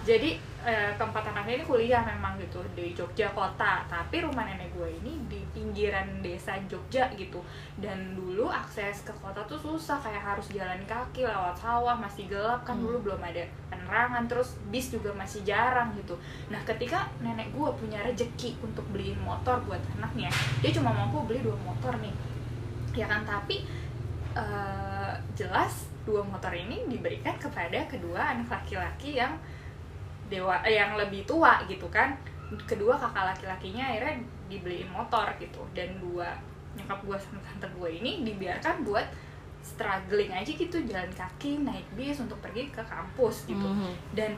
Jadi 0.00 0.40
eh, 0.64 0.96
keempat 0.96 1.28
anaknya 1.28 1.60
ini 1.60 1.64
kuliah 1.68 2.00
memang 2.00 2.40
gitu 2.40 2.64
di 2.72 2.96
Jogja 2.96 3.28
kota, 3.36 3.84
tapi 3.84 4.24
rumah 4.24 4.48
nenek 4.48 4.72
gue 4.72 4.88
ini 4.96 5.20
di 5.28 5.44
pinggiran 5.52 6.24
desa 6.24 6.56
Jogja 6.64 7.12
gitu. 7.20 7.44
Dan 7.76 8.16
dulu 8.16 8.48
akses 8.48 9.04
ke 9.04 9.12
kota 9.20 9.44
tuh 9.44 9.60
susah, 9.60 10.00
kayak 10.00 10.24
harus 10.24 10.48
jalan 10.56 10.80
kaki 10.88 11.28
lewat 11.28 11.52
sawah, 11.60 12.00
masih 12.00 12.32
gelap 12.32 12.64
kan 12.64 12.80
dulu 12.80 13.12
belum 13.12 13.20
ada 13.20 13.44
penerangan, 13.68 14.24
terus 14.24 14.56
bis 14.72 14.88
juga 14.88 15.12
masih 15.12 15.44
jarang 15.44 15.92
gitu. 15.92 16.16
Nah 16.48 16.64
ketika 16.64 17.12
nenek 17.20 17.52
gue 17.52 17.68
punya 17.76 18.00
rejeki 18.00 18.56
untuk 18.64 18.88
beliin 18.88 19.20
motor 19.20 19.60
buat 19.68 19.84
anaknya, 20.00 20.32
dia 20.64 20.72
cuma 20.72 20.96
mampu 20.96 21.28
beli 21.28 21.44
dua 21.44 21.60
motor 21.60 21.92
nih, 22.00 22.14
ya 22.96 23.04
kan? 23.04 23.28
Tapi 23.28 23.68
eh, 24.36 25.12
jelas 25.36 25.90
dua 26.06 26.24
motor 26.24 26.50
ini 26.50 26.86
diberikan 26.88 27.36
kepada 27.36 27.86
kedua 27.86 28.34
anak 28.34 28.48
laki-laki 28.48 29.20
yang 29.20 29.36
dewa 30.30 30.62
eh, 30.64 30.78
yang 30.78 30.94
lebih 30.96 31.26
tua 31.26 31.62
gitu 31.66 31.86
kan. 31.90 32.16
Kedua 32.66 32.98
kakak 32.98 33.36
laki-lakinya 33.36 33.86
akhirnya 33.94 34.16
dibeliin 34.50 34.90
motor 34.90 35.26
gitu. 35.38 35.62
Dan 35.74 35.98
dua 36.02 36.34
nyokap 36.74 37.02
gue 37.02 37.18
sama 37.18 37.40
tante 37.42 37.66
gue 37.74 37.90
ini 37.90 38.22
dibiarkan 38.22 38.86
buat 38.86 39.06
struggling 39.60 40.32
aja 40.32 40.48
gitu 40.48 40.80
jalan 40.88 41.10
kaki 41.12 41.60
naik 41.60 41.84
bis 41.92 42.16
untuk 42.22 42.38
pergi 42.40 42.72
ke 42.72 42.80
kampus 42.80 43.44
gitu. 43.44 43.60
Mhm. 43.60 43.92
dan 44.16 44.32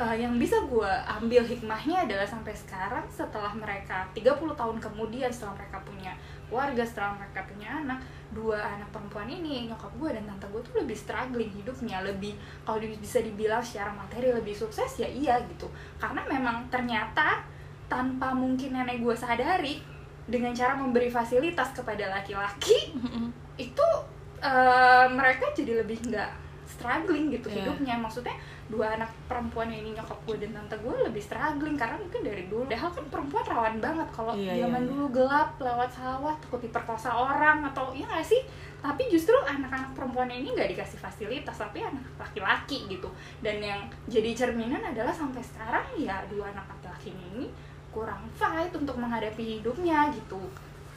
eh, 0.00 0.16
yang 0.16 0.40
bisa 0.40 0.56
gue 0.64 0.88
ambil 1.20 1.44
hikmahnya 1.44 2.08
adalah 2.08 2.24
sampai 2.24 2.56
sekarang 2.56 3.04
setelah 3.06 3.52
mereka 3.52 4.08
30 4.12 4.24
tahun 4.56 4.76
kemudian 4.80 5.28
setelah 5.28 5.54
mereka 5.54 5.78
punya 5.84 6.12
keluarga 6.48 6.82
setelah 6.82 7.14
mereka 7.14 7.46
punya 7.46 7.68
anak 7.78 8.00
dua 8.30 8.58
anak 8.58 8.88
perempuan 8.90 9.26
ini 9.26 9.68
nyokap 9.68 9.90
gue 9.94 10.10
dan 10.10 10.22
tante 10.24 10.46
gue 10.48 10.62
tuh 10.62 10.74
lebih 10.78 10.94
struggling 10.94 11.50
hidupnya 11.50 12.02
lebih 12.02 12.34
kalau 12.64 12.78
bisa 12.80 13.20
dibilang 13.20 13.62
secara 13.62 13.90
materi 13.92 14.30
lebih 14.30 14.54
sukses 14.54 14.90
ya 14.96 15.06
iya 15.06 15.38
gitu. 15.44 15.66
Karena 15.98 16.22
memang 16.26 16.66
ternyata 16.66 17.42
tanpa 17.86 18.30
mungkin 18.32 18.70
nenek 18.72 19.02
gue 19.02 19.14
sadari 19.14 19.82
dengan 20.24 20.54
cara 20.54 20.74
memberi 20.74 21.10
fasilitas 21.10 21.74
kepada 21.74 22.06
laki-laki 22.08 22.94
itu 23.58 23.86
eh, 24.40 25.06
mereka 25.10 25.50
jadi 25.52 25.82
lebih 25.82 25.98
nggak 26.06 26.30
struggling 26.66 27.30
gitu 27.30 27.50
Iya. 27.50 27.66
hidupnya. 27.66 27.94
Maksudnya 27.98 28.34
dua 28.70 28.94
anak 28.94 29.10
perempuan 29.26 29.66
ini 29.66 29.98
nyokap 29.98 30.14
gue 30.24 30.46
dan 30.46 30.54
tante 30.54 30.78
gue 30.78 30.94
lebih 31.02 31.18
struggling 31.18 31.74
karena 31.74 31.98
mungkin 31.98 32.22
dari 32.22 32.46
dulu. 32.46 32.62
Padahal 32.70 32.90
kan 32.94 33.06
perempuan 33.10 33.44
rawan 33.44 33.76
banget 33.82 34.08
kalau 34.14 34.32
Iya, 34.38 34.64
zaman 34.64 34.82
iya, 34.86 34.88
dulu 34.94 35.04
gelap 35.10 35.58
lewat 35.58 35.90
sawah 35.90 36.34
takut 36.38 36.62
diperkosa 36.62 37.10
orang 37.10 37.66
atau 37.66 37.90
ya 37.90 38.06
nggak 38.06 38.22
sih? 38.22 38.42
Tapi 38.80 39.10
justru 39.10 39.34
anak-anak 39.34 39.92
perempuan 39.92 40.30
ini 40.30 40.54
nggak 40.54 40.70
dikasih 40.72 41.02
fasilitas 41.02 41.58
tapi 41.58 41.82
anak 41.82 42.06
laki-laki 42.16 42.86
gitu. 42.86 43.10
Dan 43.42 43.58
yang 43.58 43.82
jadi 44.06 44.30
cerminan 44.32 44.80
adalah 44.80 45.12
sampai 45.12 45.42
sekarang 45.42 45.84
ya 45.98 46.22
dua 46.30 46.54
anak 46.54 46.64
laki-laki 46.70 47.10
ini 47.10 47.50
kurang 47.90 48.22
fight 48.38 48.70
untuk 48.70 48.94
menghadapi 48.94 49.58
hidupnya 49.58 50.14
gitu 50.14 50.38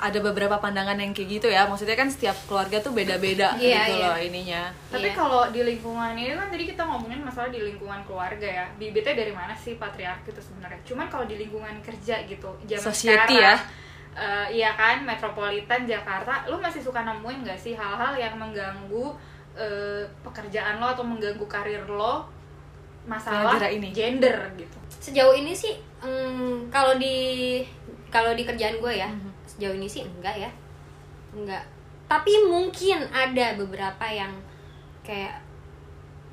ada 0.03 0.19
beberapa 0.19 0.60
pandangan 0.60 0.93
yang 0.95 1.12
kayak 1.12 1.29
gitu 1.33 1.48
ya 1.48 1.63
maksudnya 1.63 1.95
kan 1.95 2.05
setiap 2.05 2.36
keluarga 2.43 2.75
tuh 2.77 2.91
beda-beda 2.91 3.55
Iya, 3.55 3.88
gitu 3.88 3.93
iya. 3.95 4.03
loh 4.03 4.17
ininya 4.19 4.62
Tapi 4.91 5.07
Iya. 5.07 5.15
kalau 5.15 5.48
di 5.48 5.62
lingkungan 5.63 6.12
ini 6.13 6.36
kan 6.36 6.48
tadi 6.48 6.63
kita 6.67 6.83
ngomongin 6.83 7.24
masalah 7.24 7.48
di 7.48 7.63
lingkungan 7.63 8.03
keluarga 8.03 8.43
ya. 8.43 8.65
Bibitnya 8.75 9.15
dari 9.15 9.31
mana 9.31 9.55
sih 9.55 9.74
patriarki 9.75 10.29
itu 10.29 10.43
sebenarnya? 10.43 10.83
Cuman 10.83 11.07
kalau 11.07 11.24
di 11.24 11.36
lingkungan 11.38 11.72
kerja 11.79 12.19
gitu, 12.24 12.51
zaman 12.62 12.83
Society 12.83 13.33
sekarang, 13.33 13.55
ya. 13.55 13.55
eh, 14.13 14.48
iya 14.53 14.72
kan, 14.74 15.01
metropolitan 15.01 15.81
Jakarta, 15.83 16.45
lu 16.45 16.60
masih 16.60 16.79
suka 16.79 17.01
nemuin 17.01 17.41
gak 17.43 17.57
sih 17.57 17.74
hal-hal 17.74 18.13
yang 18.13 18.36
mengganggu 18.36 19.15
eh, 19.53 20.03
pekerjaan 20.22 20.77
lo 20.77 20.89
atau 20.89 21.01
mengganggu 21.01 21.45
karir 21.45 21.86
lo 21.86 22.25
masalah 23.03 23.55
ini. 23.67 23.91
gender 23.91 24.33
gitu? 24.55 24.77
sejauh 25.00 25.33
ini 25.33 25.51
sih 25.51 25.74
mm, 26.00 26.69
kalau 26.69 26.95
di 26.95 27.60
kalau 28.07 28.31
di 28.31 28.41
kerjaan 28.41 28.77
gue 28.77 28.93
ya 28.93 29.10
Mhm. 29.10 29.31
Sejauh 29.63 29.79
ini 29.79 29.88
sih 29.88 30.03
enggak 30.03 30.36
ya. 30.36 30.51
Enggak. 31.32 31.63
Tapi 32.12 32.36
mungkin 32.51 33.00
ada 33.15 33.55
beberapa 33.55 34.03
yang 34.12 34.36
kayak 35.08 35.39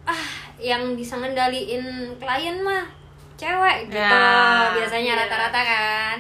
ah 0.02 0.26
yang 0.58 0.99
bisa 0.99 1.14
ngendaliin 1.14 2.10
klien 2.18 2.58
mah 2.58 2.90
cewek 3.38 3.87
gitu. 3.87 4.02
Ya, 4.02 4.75
biasanya 4.75 5.14
iya. 5.14 5.20
rata-rata 5.22 5.60
kan 5.62 6.18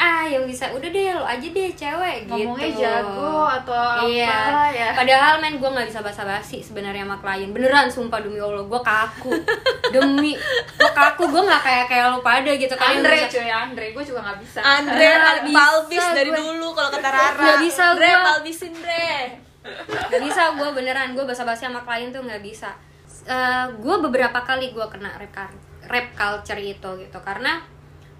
ah 0.00 0.24
yang 0.24 0.48
bisa 0.48 0.64
udah 0.66 0.88
deh 0.88 1.12
lo 1.12 1.22
aja 1.22 1.44
deh 1.44 1.68
cewek 1.70 2.24
Ngomongnya 2.24 2.66
gitu 2.66 2.80
jago 2.80 3.44
atau 3.44 4.08
iya 4.08 4.32
apalah 4.32 4.68
ya. 4.72 4.88
padahal 4.96 5.34
men 5.36 5.54
gue 5.54 5.68
nggak 5.68 5.86
bisa 5.86 6.00
basa-basi 6.00 6.58
sebenarnya 6.58 7.04
sama 7.04 7.20
klien 7.20 7.52
beneran 7.52 7.84
sumpah 7.86 8.16
demi 8.18 8.40
allah 8.40 8.64
gue 8.64 8.80
kaku 8.80 9.36
demi 9.90 10.32
gue 10.72 10.90
kaku 10.90 11.28
gue 11.28 11.42
nggak 11.42 11.60
kayak 11.60 11.84
kayak 11.86 12.04
lo 12.08 12.20
pada 12.20 12.48
gitu 12.50 12.72
kalian 12.72 12.98
Andre 12.98 13.12
bisa- 13.14 13.32
cuy, 13.34 13.50
Andre, 13.50 13.86
gue 13.90 14.04
juga 14.06 14.20
gak 14.24 14.38
bisa. 14.40 14.58
Andre 14.58 15.08
Nggak 15.20 15.38
bisa 15.44 15.56
Palbis 15.60 16.06
dari 16.10 16.30
gue. 16.30 16.38
dulu 16.38 16.68
kalau 16.72 16.90
kata 16.90 17.08
Rara 17.10 17.36
Nggak 17.36 17.58
bisa 17.60 17.82
Andre 17.86 18.08
gue. 18.08 18.24
Palbisin 18.24 18.72
Dre 18.74 19.12
Gak 20.08 20.20
bisa 20.22 20.42
gue 20.56 20.68
beneran 20.72 21.12
gue 21.12 21.20
basa-basi 21.22 21.68
sama 21.68 21.84
klien 21.84 22.08
tuh 22.08 22.24
nggak 22.24 22.40
bisa. 22.40 22.72
gue 23.74 23.96
beberapa 24.00 24.40
kali 24.40 24.72
gue 24.72 24.86
kena 24.88 25.12
rap, 25.12 25.28
kar- 25.30 25.60
rap 25.84 26.08
culture 26.10 26.56
itu 26.56 26.88
gitu 26.98 27.18
karena 27.20 27.60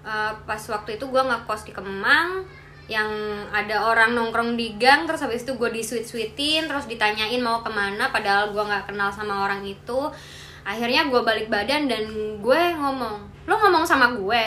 eh, 0.05 0.33
pas 0.45 0.61
waktu 0.61 0.97
itu 0.97 1.05
gue 1.07 1.23
ngekos 1.23 1.61
di 1.67 1.71
Kemang 1.73 2.45
yang 2.91 3.07
ada 3.55 3.87
orang 3.87 4.11
nongkrong 4.11 4.59
di 4.59 4.75
gang 4.75 5.07
terus 5.07 5.23
habis 5.23 5.47
itu 5.47 5.55
gue 5.55 5.71
disuit 5.71 6.03
suitin 6.03 6.67
terus 6.67 6.91
ditanyain 6.91 7.39
mau 7.39 7.63
ke 7.63 7.71
mana 7.71 8.11
padahal 8.11 8.51
gue 8.51 8.59
nggak 8.59 8.91
kenal 8.91 9.07
sama 9.07 9.47
orang 9.47 9.63
itu. 9.63 10.11
Akhirnya 10.67 11.07
gue 11.07 11.21
balik 11.23 11.47
badan 11.47 11.87
dan 11.87 12.03
gue 12.43 12.61
ngomong 12.75 13.15
lo 13.47 13.53
ngomong 13.57 13.87
sama 13.87 14.11
gue? 14.11 14.43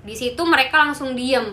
Di 0.00 0.16
situ 0.16 0.40
mereka 0.48 0.80
langsung 0.80 1.12
diem. 1.12 1.44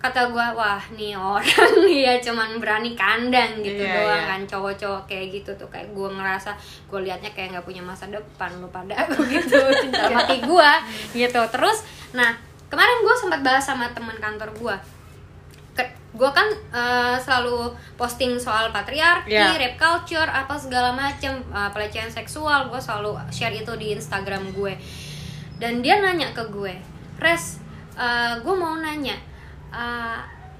Kata 0.00 0.32
gue 0.32 0.46
wah 0.56 0.80
nih 0.96 1.12
orang 1.12 1.76
ya 2.08 2.16
cuman 2.24 2.56
berani 2.56 2.96
kandang 2.96 3.60
gitu 3.60 3.84
Iya, 3.84 4.00
doang 4.00 4.16
iya. 4.16 4.30
kan 4.32 4.40
cowok-cowok 4.48 5.02
kayak 5.04 5.26
gitu 5.28 5.50
tuh. 5.60 5.68
Kayak 5.68 5.92
gue 5.92 6.08
ngerasa 6.08 6.56
gue 6.88 7.00
liatnya 7.04 7.30
kayak 7.36 7.52
nggak 7.52 7.66
punya 7.68 7.84
masa 7.84 8.08
depan 8.08 8.48
lu 8.64 8.68
pada 8.72 8.96
aku 9.04 9.28
gitu 9.28 9.60
dalam 9.92 10.24
hati 10.24 10.40
gue 10.40 10.70
gitu. 11.20 11.42
Terus 11.52 11.84
nah 12.16 12.32
kemarin 12.70 13.02
gue 13.02 13.14
sempat 13.18 13.40
bahas 13.42 13.66
sama 13.66 13.90
teman 13.92 14.16
kantor 14.22 14.50
gue 14.56 14.76
gue 16.10 16.30
kan 16.34 16.50
eh, 16.74 17.16
selalu 17.22 17.70
posting 17.94 18.34
soal 18.34 18.74
patriarki, 18.74 19.30
Iya. 19.30 19.54
rap 19.54 19.74
culture, 19.78 20.26
apa 20.26 20.58
segala 20.58 20.90
macem 20.90 21.38
eh, 21.38 21.70
pelecehan 21.70 22.10
seksual, 22.10 22.66
gue 22.66 22.80
selalu 22.82 23.14
share 23.30 23.54
itu 23.54 23.70
di 23.78 23.94
Instagram 23.94 24.50
gue. 24.50 24.74
Dan 25.62 25.86
dia 25.86 26.02
nanya 26.02 26.34
ke 26.34 26.42
gue, 26.50 26.74
res, 27.22 27.62
gue 28.42 28.54
mau 28.58 28.74
nanya, 28.80 29.14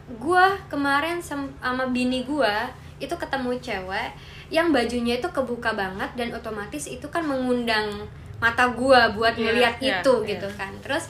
gue 0.06 0.44
kemarin 0.68 1.18
sama 1.24 1.84
bini 1.88 2.22
gue 2.28 2.54
itu 3.00 3.14
ketemu 3.16 3.56
cewek 3.64 4.12
yang 4.52 4.76
bajunya 4.76 5.16
itu 5.16 5.28
kebuka 5.32 5.72
banget 5.72 6.10
dan 6.20 6.28
otomatis 6.36 6.84
itu 6.84 7.08
kan 7.08 7.24
mengundang 7.24 8.04
mata 8.36 8.68
gue 8.68 9.00
buat 9.16 9.32
Iya, 9.36 9.44
ngeliat 9.46 9.76
iya, 9.80 10.04
itu 10.04 10.14
iya. 10.20 10.28
gitu 10.36 10.48
kan. 10.52 10.72
Terus 10.84 11.08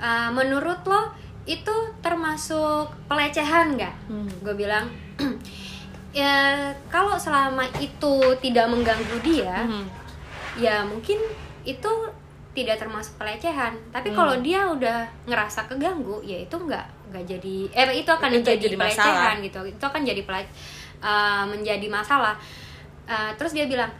eh, 0.00 0.30
menurut 0.30 0.80
lo 0.84 1.12
itu 1.44 1.72
termasuk 2.00 2.88
pelecehan 3.06 3.76
nggak? 3.76 3.94
Hmm. 4.08 4.28
Gue 4.40 4.54
bilang 4.56 4.88
ya 6.10 6.56
kalau 6.90 7.14
selama 7.14 7.62
itu 7.78 8.14
tidak 8.42 8.66
mengganggu 8.66 9.16
dia, 9.22 9.62
Hmm. 9.62 9.86
ya 10.58 10.82
mungkin 10.82 11.18
itu 11.62 11.92
tidak 12.50 12.82
termasuk 12.82 13.14
pelecehan. 13.14 13.78
Tapi 13.90 14.10
Hmm. 14.10 14.16
kalau 14.16 14.34
dia 14.42 14.66
udah 14.66 15.06
ngerasa 15.24 15.70
keganggu, 15.70 16.18
ya 16.20 16.42
itu 16.42 16.56
nggak 16.56 16.86
nggak 17.10 17.24
jadi 17.26 17.56
eh 17.70 18.02
itu 18.02 18.10
akan 18.10 18.28
Itu 18.30 18.36
menjadi 18.42 18.64
jadi 18.66 18.76
pelecehan 18.78 19.06
masalah. 19.06 19.44
gitu. 19.46 19.60
Itu 19.66 19.84
akan 19.86 20.02
jadi 20.02 20.22
uh, 21.00 21.44
menjadi 21.46 21.86
masalah. 21.88 22.34
Uh, 23.06 23.30
terus 23.34 23.50
dia 23.50 23.66
bilang, 23.66 23.90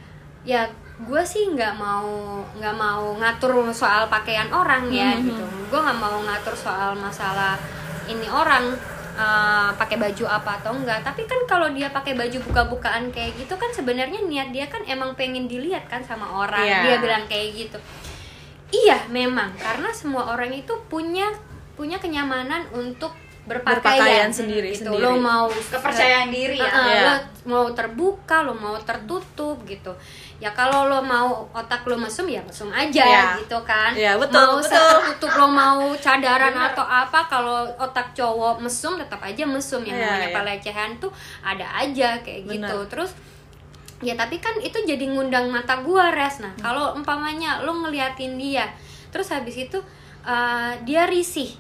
ya 0.43 0.67
gue 1.01 1.23
sih 1.23 1.49
nggak 1.49 1.75
mau 1.75 2.09
nggak 2.53 2.77
mau 2.77 3.17
ngatur 3.17 3.53
soal 3.71 4.07
pakaian 4.07 4.49
orang 4.51 4.89
ya 4.89 5.17
Mhm. 5.17 5.25
gitu. 5.25 5.45
Gue 5.67 5.81
nggak 5.81 5.99
mau 5.99 6.19
ngatur 6.21 6.53
soal 6.53 6.93
masalah 6.95 7.57
ini 8.05 8.27
orang 8.27 8.75
uh, 9.13 9.71
pakai 9.73 9.97
baju 9.97 10.25
apa 10.27 10.59
atau 10.59 10.73
enggak 10.73 11.01
tapi 11.01 11.25
kan 11.25 11.39
kalau 11.45 11.71
dia 11.71 11.89
pakai 11.89 12.13
baju 12.13 12.39
buka-bukaan 12.43 13.09
kayak 13.11 13.37
gitu 13.37 13.55
kan 13.55 13.71
sebenarnya 13.71 14.21
niat 14.21 14.51
dia 14.51 14.67
kan 14.67 14.83
emang 14.85 15.15
pengen 15.15 15.47
dilihat 15.47 15.87
kan 15.87 16.01
sama 16.01 16.27
orang 16.27 16.63
Iya. 16.63 16.81
dia 16.83 16.97
bilang 16.99 17.25
kayak 17.27 17.49
gitu 17.55 17.79
iya 18.73 19.03
memang 19.09 19.51
karena 19.57 19.91
semua 19.91 20.27
orang 20.29 20.51
itu 20.53 20.71
punya 20.87 21.27
punya 21.75 21.97
kenyamanan 21.97 22.67
untuk 22.73 23.15
berpakaian, 23.51 23.83
Berpakaian 23.99 24.31
sendiri- 24.31 24.71
gitu 24.71 24.87
sendiri. 24.87 25.03
lo 25.03 25.19
mau 25.19 25.51
Kepercayaan 25.51 26.31
diri 26.31 26.55
ya. 26.55 26.65
Uh-uh, 26.65 26.87
Iya. 26.87 27.03
lo 27.03 27.15
mau 27.43 27.65
terbuka 27.71 28.37
lo 28.41 28.55
mau 28.55 28.79
tertutup 28.79 29.59
gitu 29.65 29.91
ya 30.37 30.49
kalau 30.51 30.87
lo 30.87 31.01
mau 31.01 31.29
otak 31.51 31.83
lo 31.85 31.97
mesum 31.97 32.25
ya 32.25 32.39
mesum 32.41 32.71
aja 32.71 33.03
Iya. 33.03 33.25
gitu 33.39 33.59
kan 33.63 33.91
Iya, 33.93 34.15
betul, 34.17 34.39
mau 34.41 34.57
betul. 34.57 34.71
tertutup 34.71 35.33
lo 35.35 35.47
mau 35.49 35.83
cadaran 35.97 36.53
Bener. 36.53 36.71
atau 36.71 36.85
apa 36.85 37.21
kalau 37.27 37.59
otak 37.77 38.13
cowok 38.13 38.57
mesum 38.59 38.95
tetap 38.95 39.19
aja 39.21 39.43
mesum 39.45 39.83
yang 39.83 39.95
Iya, 39.95 40.07
namanya 40.07 40.25
iya. 40.25 40.37
pelecehan 40.37 40.91
tuh 40.97 41.11
ada 41.41 41.67
aja 41.75 42.09
kayak 42.19 42.41
Bener. 42.45 42.55
gitu 42.63 42.79
terus 42.89 43.11
ya 44.01 44.15
tapi 44.15 44.39
kan 44.39 44.57
itu 44.59 44.79
jadi 44.81 45.05
ngundang 45.07 45.49
mata 45.49 45.77
gua 45.79 46.09
res 46.09 46.39
Hmm. 46.39 46.49
nah 46.49 46.53
kalau 46.63 46.95
umpamanya 46.95 47.61
lo 47.61 47.75
ngeliatin 47.75 48.37
dia 48.37 48.65
terus 49.09 49.29
habis 49.29 49.59
itu 49.59 49.77
uh, 50.23 50.73
dia 50.81 51.05
risih 51.05 51.53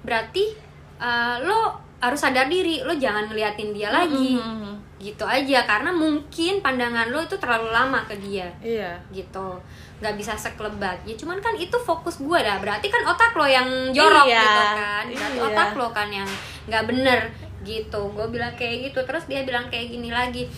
berarti 0.00 0.65
uh, 1.00 1.36
lo 1.42 1.76
harus 1.96 2.20
sadar 2.20 2.46
diri 2.46 2.84
lo 2.84 2.92
jangan 2.92 3.26
ngeliatin 3.28 3.72
dia 3.72 3.88
lagi. 3.90 4.36
Mhm. 4.36 4.74
gitu 4.96 5.28
aja 5.28 5.60
karena 5.68 5.92
mungkin 5.92 6.64
pandangan 6.64 7.12
lo 7.12 7.20
itu 7.20 7.36
terlalu 7.36 7.68
lama 7.68 8.00
ke 8.08 8.16
dia. 8.16 8.48
Iya. 8.64 8.96
gitu. 9.12 9.60
Nggak 10.00 10.16
bisa 10.16 10.32
sekelebat. 10.32 11.04
Ya 11.04 11.12
cuman 11.20 11.36
kan 11.44 11.52
itu 11.52 11.76
fokus 11.76 12.16
gue 12.16 12.38
dah. 12.40 12.56
Berarti 12.56 12.88
kan 12.88 13.04
otak 13.04 13.36
lo 13.36 13.44
yang 13.44 13.92
jorok 13.92 14.24
Iya, 14.24 14.40
gitu 14.40 14.62
kan. 14.64 15.04
Berarti 15.12 15.36
iya. 15.36 15.46
otak 15.52 15.70
lo 15.76 15.86
kan 15.92 16.08
yang 16.08 16.24
nggak 16.64 16.84
bener. 16.88 17.20
Gitu. 17.60 18.00
Gue 18.16 18.26
bilang 18.32 18.56
kayak 18.56 18.88
gitu. 18.88 19.04
Terus 19.04 19.28
dia 19.28 19.44
bilang 19.44 19.68
kayak 19.68 19.92
gini 19.92 20.08
lagi. 20.08 20.48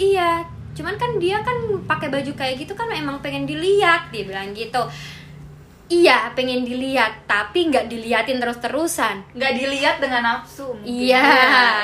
Iya. 0.00 0.48
Cuman 0.72 0.96
kan 0.96 1.20
dia 1.20 1.44
kan 1.44 1.54
pakai 1.84 2.08
baju 2.08 2.32
kayak 2.32 2.64
gitu 2.64 2.72
kan 2.72 2.88
emang 2.88 3.20
pengen 3.20 3.44
dilihat. 3.44 4.08
Dia 4.08 4.24
bilang 4.24 4.56
gitu 4.56 4.80
iya 5.92 6.32
pengen 6.32 6.64
dilihat 6.64 7.28
tapi 7.28 7.68
nggak 7.68 7.92
diliatin 7.92 8.40
terus 8.40 8.56
terusan 8.56 9.20
nggak 9.36 9.52
dilihat 9.52 9.96
dengan 10.00 10.22
nafsu 10.24 10.72
mungkin. 10.72 10.88
iya 10.88 11.24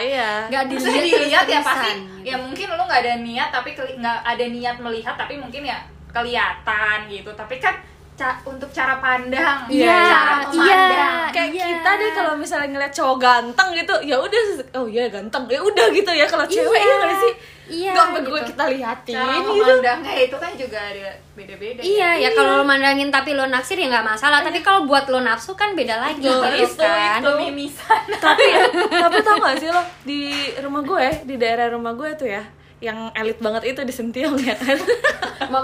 iya. 0.00 0.30
nggak 0.49 0.64
dilihat 0.73 1.04
dilihat 1.04 1.47
ya 1.47 1.61
pasti 1.61 1.90
terus-terusan, 1.92 2.25
ya 2.25 2.37
mungkin 2.40 2.66
lu 2.73 2.83
nggak 2.88 3.00
ada 3.04 3.14
niat 3.21 3.49
tapi 3.52 3.76
nggak 3.76 4.19
ada 4.25 4.45
niat 4.49 4.76
melihat 4.80 5.14
tapi 5.21 5.37
mungkin 5.37 5.69
ya 5.69 5.78
kelihatan 6.11 6.99
gitu 7.12 7.30
tapi 7.37 7.61
kan 7.61 7.76
ca- 8.21 8.41
untuk 8.45 8.69
cara 8.69 9.00
pandang 9.00 9.65
Iya, 9.67 9.97
cara 10.05 10.35
iya. 10.53 10.77
memandang 10.77 11.17
kayak 11.31 11.50
Iya. 11.50 11.65
kita 11.67 11.91
deh 11.97 12.11
kalau 12.12 12.33
misalnya 12.35 12.69
ngeliat 12.71 12.93
cowok 12.93 13.17
ganteng 13.19 13.69
gitu 13.73 13.95
ya 14.03 14.17
udah 14.17 14.43
oh 14.75 14.87
iya 14.87 15.09
ganteng 15.09 15.43
ya 15.47 15.59
udah 15.59 15.87
gitu 15.91 16.11
ya 16.11 16.27
kalau 16.27 16.45
cewek 16.45 16.77
Iya. 16.77 16.85
ya 16.85 16.95
nggak 17.00 17.19
sih 17.19 17.35
Iya, 17.71 17.95
gak 17.95 18.07
gue 18.19 18.35
gitu. 18.35 18.50
kita 18.50 18.65
liatin 18.67 19.15
cara 19.15 19.31
gitu 19.33 19.50
memandangnya 19.55 20.12
itu 20.19 20.35
kan 20.35 20.53
juga 20.55 20.79
ada 20.83 21.07
beda-beda 21.33 21.79
Iya, 21.81 22.11
ya 22.19 22.29
kalau 22.33 22.53
lo 22.57 22.65
mandangin 22.65 23.09
tapi 23.09 23.31
lo 23.31 23.47
naksir 23.47 23.79
ya 23.79 23.87
nggak 23.89 24.03
masalah. 24.05 24.43
Tapi 24.43 24.59
kalau 24.59 24.85
buat 24.85 25.07
lo 25.07 25.23
nafsu 25.23 25.55
kan 25.55 25.71
beda 25.73 25.97
lagi 25.97 26.19
Betul, 26.19 26.50
gitu 26.50 26.67
itu, 26.67 26.83
kan. 26.83 27.23
itu. 27.23 27.31
mimisan 27.41 28.03
tapi 28.19 28.43
tapi 29.07 29.17
tau 29.23 29.39
gak 29.39 29.55
sih 29.57 29.71
lo 29.71 29.83
di 30.03 30.21
rumah 30.59 30.83
gue 30.83 31.07
di 31.23 31.35
daerah 31.37 31.71
rumah 31.71 31.95
gue 31.95 32.11
tuh 32.17 32.27
ya 32.29 32.43
yang 32.81 33.13
elit 33.13 33.37
banget 33.39 33.77
itu 33.77 33.81
di 33.85 33.93
Sentiong 33.93 34.37
ya 34.41 34.57
kan? 34.57 34.77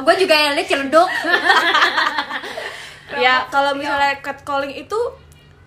Gue 0.05 0.15
juga 0.21 0.35
elit 0.53 0.69
celeduk 0.69 1.09
ya 3.17 3.47
kalau 3.49 3.73
misalnya 3.73 4.19
catcalling 4.21 4.75
itu 4.75 4.99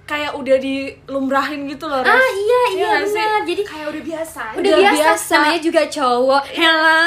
kayak 0.03 0.33
udah 0.33 0.57
dilumrahin 0.57 1.69
gitu 1.69 1.85
loh 1.85 2.01
Res. 2.01 2.09
ah 2.09 2.29
iya 2.33 2.61
iya 2.73 2.91
sih? 3.05 3.13
benar. 3.13 3.41
Jadi 3.45 3.61
kayak 3.61 3.87
udah 3.93 4.03
biasa 4.03 4.41
udah 4.57 4.57
udah 4.57 4.77
biasa, 4.81 4.97
biasa. 5.05 5.33
namanya 5.37 5.61
juga 5.61 5.81
cowok. 5.85 6.43
Hello. 6.49 7.05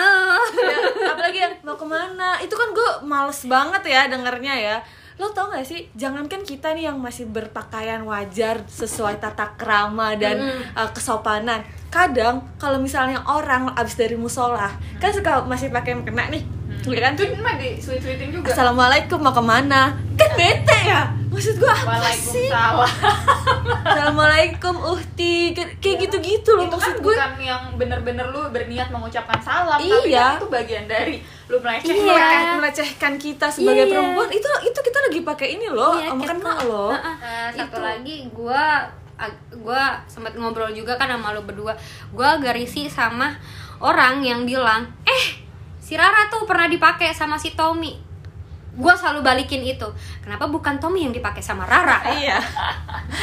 Ya, 0.54 0.78
apalagi 1.10 1.38
yang 1.42 1.54
mau 1.66 1.74
ke 1.74 1.86
mana. 1.86 2.30
Itu 2.38 2.54
kan 2.54 2.68
gue 2.70 2.90
males 3.02 3.40
banget 3.50 3.82
ya 3.90 4.06
dengernya 4.06 4.54
ya 4.54 4.76
lo 5.22 5.30
tau 5.30 5.46
gak 5.48 5.62
sih 5.62 5.86
jangankan 5.94 6.42
kita 6.42 6.74
nih 6.74 6.84
yang 6.84 6.98
masih 6.98 7.24
berpakaian 7.24 8.02
wajar 8.02 8.66
sesuai 8.66 9.16
tata 9.16 9.54
krama 9.54 10.18
dan 10.18 10.42
uh, 10.74 10.90
kesopanan. 10.90 11.62
Kadang 11.88 12.42
kalau 12.56 12.76
misalnya 12.76 13.22
orang 13.22 13.70
abis 13.72 13.94
dari 13.94 14.16
musola 14.16 14.66
kan 14.98 15.10
suka 15.10 15.46
masih 15.46 15.70
pakai 15.70 16.02
kena 16.02 16.26
nih 16.26 16.42
ya 16.82 16.98
kan? 17.00 17.12
Itu 17.14 17.38
mah 17.38 17.54
di 17.54 17.78
sweet 17.78 18.02
sweetin 18.02 18.34
juga. 18.34 18.50
Assalamualaikum 18.50 19.22
mau 19.22 19.30
ke 19.30 19.38
mana? 19.40 19.94
Kan 20.18 20.30
bete 20.34 20.78
ya 20.82 21.06
maksud 21.30 21.56
gue 21.56 21.70
apa 21.70 21.96
sih? 22.12 22.50
Assalamualaikum 23.82 24.74
uhti 24.84 25.54
Kayak- 25.54 25.78
kayak 25.78 25.96
gitu-gitu 26.02 26.50
loh 26.52 26.66
itu 26.66 26.70
kan 26.70 26.76
maksud 26.76 26.96
gue 26.98 27.14
bukan 27.14 27.32
yang 27.40 27.62
bener-bener 27.74 28.26
lu 28.28 28.50
berniat 28.50 28.90
mengucapkan 28.90 29.38
salam 29.38 29.78
tapi 29.78 30.10
Iya. 30.10 30.36
kan 30.36 30.38
itu 30.38 30.48
bagian 30.50 30.84
dari 30.84 31.14
lu 31.52 31.60
melecehkan 31.60 31.92
Iya. 31.94 32.08
meleceh- 32.08 32.56
melecehkan 32.56 33.12
kita 33.14 33.46
sebagai 33.46 33.84
Iya. 33.84 33.92
perempuan 33.92 34.30
itu 34.30 34.48
itu 34.64 34.78
kita 34.80 34.98
lagi 35.02 35.20
pakai 35.22 35.48
ini 35.52 35.68
loh 35.68 35.92
Iya, 35.94 36.08
kita- 36.14 36.32
kena 36.32 36.54
loh 36.64 36.90
Heeh. 36.90 37.16
Nah, 37.20 37.48
satu 37.52 37.76
itu. 37.76 37.84
lagi 37.84 38.16
gue 38.26 38.64
gue 39.54 39.82
sempat 40.08 40.32
ngobrol 40.34 40.72
juga 40.72 40.96
kan 40.96 41.06
sama 41.06 41.30
lo 41.30 41.42
berdua 41.42 41.76
gue 42.08 42.26
agak 42.26 42.56
risih 42.56 42.88
sama 42.88 43.36
orang 43.78 44.18
yang 44.18 44.42
bilang 44.42 44.82
eh 45.04 45.24
si 45.78 45.94
Rara 45.94 46.26
tuh 46.26 46.42
pernah 46.42 46.66
dipakai 46.66 47.12
sama 47.12 47.36
si 47.36 47.52
Tommy 47.52 47.94
gue 48.72 48.92
selalu 48.92 49.20
balikin 49.20 49.60
itu 49.60 49.84
kenapa 50.18 50.48
bukan 50.48 50.74
Tommy 50.76 51.04
yang 51.04 51.12
dipakai 51.12 51.38
sama 51.38 51.62
Rara 51.64 52.00
iya 52.16 52.40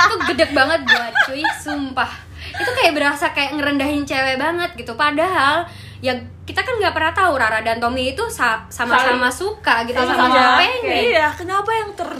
itu 0.00 0.14
gede 0.26 0.46
banget 0.50 0.80
buat 0.82 1.12
cuy 1.26 1.44
sumpah 1.54 2.10
itu 2.50 2.70
kayak 2.72 2.92
berasa 2.92 3.30
kayak 3.30 3.54
ngerendahin 3.54 4.02
cewek 4.02 4.34
banget 4.36 4.70
gitu 4.74 4.94
padahal 4.94 5.68
ya 6.00 6.12
kita 6.42 6.60
kan 6.60 6.74
nggak 6.74 6.90
pernah 6.90 7.12
tahu 7.12 7.32
Rara 7.34 7.60
dan 7.60 7.76
Tommy 7.76 8.12
itu 8.12 8.24
sa- 8.28 8.62
sama-sama 8.68 9.26
suka 9.28 9.82
gitu 9.82 9.96
Sama-sama 9.96 10.30
pakai. 10.30 10.58
pengen 10.60 11.02
iya 11.10 11.26
kenapa 11.30 11.70
yang 11.70 11.90
ter 11.92 12.10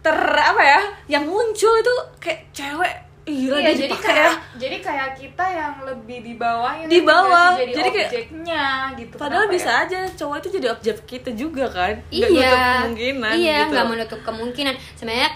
ter 0.00 0.16
apa 0.32 0.58
ya 0.60 0.80
yang 1.08 1.24
muncul 1.24 1.74
itu 1.74 1.94
kayak 2.16 2.50
cewek 2.50 2.94
gila 3.22 3.56
Iya, 3.56 3.70
jadi 3.76 3.94
kayak 3.94 4.16
ya 4.18 4.30
jadi 4.58 4.76
kayak 4.80 5.08
kita 5.14 5.44
yang 5.46 5.74
lebih 5.80 6.18
di 6.20 6.34
bawah 6.34 6.72
yang 6.74 6.88
Di 6.88 6.98
nggak 6.98 7.06
bawah. 7.06 7.48
sih, 7.52 7.60
jadi, 7.60 7.72
Jadi 7.72 7.88
kayak- 7.90 8.08
objeknya 8.08 8.64
gitu. 8.96 9.14
padahal 9.14 9.44
Kenapa 9.44 9.54
bisa 9.54 9.70
ya? 9.70 9.78
aja 9.80 9.98
cowok 10.10 10.36
itu 10.36 10.48
jadi 10.50 10.66
objek 10.72 10.96
kita 11.04 11.30
juga 11.32 11.64
kan 11.68 11.94
Nggak 12.02 12.28
iya 12.28 12.50
nutup 12.50 12.58
kemungkinan 12.80 13.34
iya 13.36 13.56
gitu. 13.60 13.70
nggak 13.70 13.86
menutup 13.86 14.20
kemungkinan 14.20 14.74
sebenarnya 14.92 15.30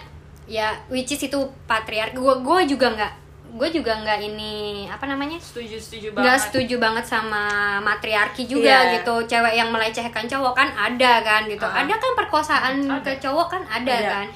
ya 0.44 0.68
which 0.88 1.08
is 1.08 1.22
itu 1.22 1.38
patriarki 1.64 2.14
gue 2.14 2.34
gue 2.36 2.58
juga 2.68 2.86
nggak 2.90 3.12
gue 3.54 3.68
juga 3.70 3.94
nggak 3.94 4.18
ini 4.24 4.54
apa 4.84 5.06
namanya 5.06 5.38
setuju 5.38 5.78
setuju 5.78 6.10
nggak 6.10 6.26
banget. 6.26 6.42
setuju 6.42 6.74
banget 6.76 7.04
sama 7.06 7.42
matriarki 7.80 8.44
juga 8.44 8.66
Iya. 8.84 8.98
gitu 8.98 9.14
cewek 9.24 9.54
yang 9.54 9.70
melecehkan 9.70 10.26
cowok 10.26 10.52
kan 10.52 10.68
ada 10.70 11.22
kan 11.22 11.46
gitu 11.46 11.62
Ah. 11.62 11.80
ada 11.80 11.94
kan 11.94 12.12
perkosaan 12.14 12.74
Ada. 12.82 12.98
ke 13.00 13.22
cowok 13.22 13.46
kan 13.48 13.62
ada, 13.64 13.94
Ada. 13.94 14.10
kan 14.12 14.26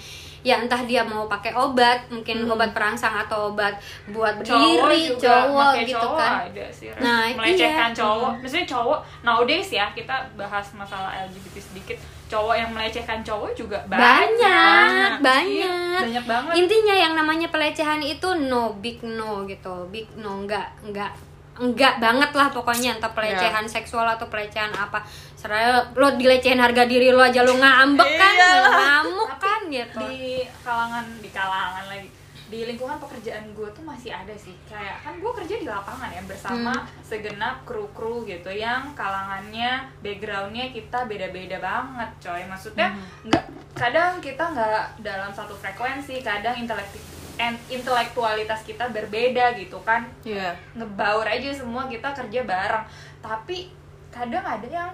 ya 0.49 0.57
entah 0.59 0.81
dia 0.83 1.05
mau 1.05 1.29
pakai 1.29 1.53
obat 1.53 2.09
mungkin 2.09 2.41
Hmm. 2.41 2.51
obat 2.51 2.73
perangsang 2.73 3.13
atau 3.19 3.53
obat 3.53 3.77
buat 4.09 4.41
cowok 4.41 4.89
berdiri 4.89 5.01
juga 5.11 5.29
cowok 5.45 5.71
gitu 5.83 6.01
cowok 6.01 6.17
kan. 6.17 6.33
ada 6.49 6.65
sih. 6.71 6.89
Nah, 6.97 7.21
melecehkan 7.37 7.91
iya. 7.91 7.99
cowok. 8.01 8.33
Maksudnya 8.41 8.67
cowok 8.67 8.99
nowadays 9.21 9.69
ya 9.69 9.87
kita 9.93 10.17
bahas 10.33 10.67
masalah 10.73 11.13
LGBT 11.23 11.57
sedikit. 11.61 11.99
Cowok 12.29 12.55
yang 12.55 12.71
melecehkan 12.73 13.21
cowok 13.21 13.51
juga 13.53 13.79
banyak 13.85 14.01
banyak. 14.01 15.13
Banyak, 15.21 15.49
Iya, 15.53 15.73
banyak. 16.01 16.25
banget. 16.25 16.55
Intinya 16.57 16.95
yang 16.95 17.13
namanya 17.13 17.49
pelecehan 17.49 18.01
itu 18.01 18.29
no 18.39 18.73
big 18.75 19.01
no 19.03 19.45
gitu. 19.45 19.85
Big 19.89 20.09
no 20.15 20.41
enggak 20.41 20.73
enggak 20.81 21.13
enggak 21.59 21.99
banget 21.99 22.31
lah 22.31 22.49
pokoknya 22.49 22.97
entah 22.97 23.11
pelecehan 23.11 23.67
seksual 23.67 24.07
atau 24.09 24.27
pelecehan 24.27 24.71
apa 24.71 25.03
seraya 25.33 25.69
lo 25.93 26.09
dilecehin 26.13 26.57
harga 26.57 26.83
diri 26.85 27.09
lo 27.09 27.21
aja 27.21 27.41
lo 27.41 27.53
ngambek 27.53 28.11
kan 28.13 28.33
Iya. 28.33 28.49
lo 28.57 28.71
ngamuk 28.73 29.29
Tapi 29.31 29.41
kan 29.41 29.61
gitu 29.69 29.99
di 30.09 30.33
kalangan 30.61 31.05
di 31.19 31.29
kalangan 31.29 31.85
lagi 31.87 32.09
di 32.49 32.65
lingkungan 32.65 32.97
pekerjaan 32.97 33.45
gue 33.53 33.69
tuh 33.71 33.85
masih 33.85 34.09
ada 34.09 34.33
sih 34.33 34.57
kayak 34.65 34.97
kan 34.99 35.13
gue 35.15 35.33
kerja 35.35 35.55
di 35.55 35.67
lapangan 35.67 36.09
ya 36.09 36.23
bersama 36.25 36.73
Hmm. 36.73 36.89
segenap 37.03 37.61
kru 37.63 37.85
kru 37.93 38.25
gitu 38.25 38.49
yang 38.49 38.89
kalangannya 38.95 39.85
backgroundnya 40.01 40.71
kita 40.71 41.05
beda 41.05 41.29
beda 41.29 41.59
banget 41.59 42.09
coy 42.19 42.41
maksudnya 42.45 42.89
Hmm. 42.89 43.05
nggak 43.27 43.45
kadang 43.75 44.17
kita 44.19 44.41
nggak 44.49 44.85
dalam 44.99 45.29
satu 45.29 45.53
frekuensi 45.55 46.19
kadang 46.21 46.57
intelektif 46.57 47.05
and 47.39 47.57
intelektualitas 47.71 48.67
kita 48.67 48.91
berbeda 48.91 49.55
gitu 49.57 49.79
kan. 49.87 50.07
Iya. 50.27 50.59
Ngebaur 50.75 51.25
aja 51.25 51.51
semua 51.55 51.87
kita 51.87 52.13
kerja 52.13 52.43
bareng. 52.45 52.85
Tapi 53.23 53.71
kadang 54.11 54.45
ada 54.45 54.67
yang 54.67 54.93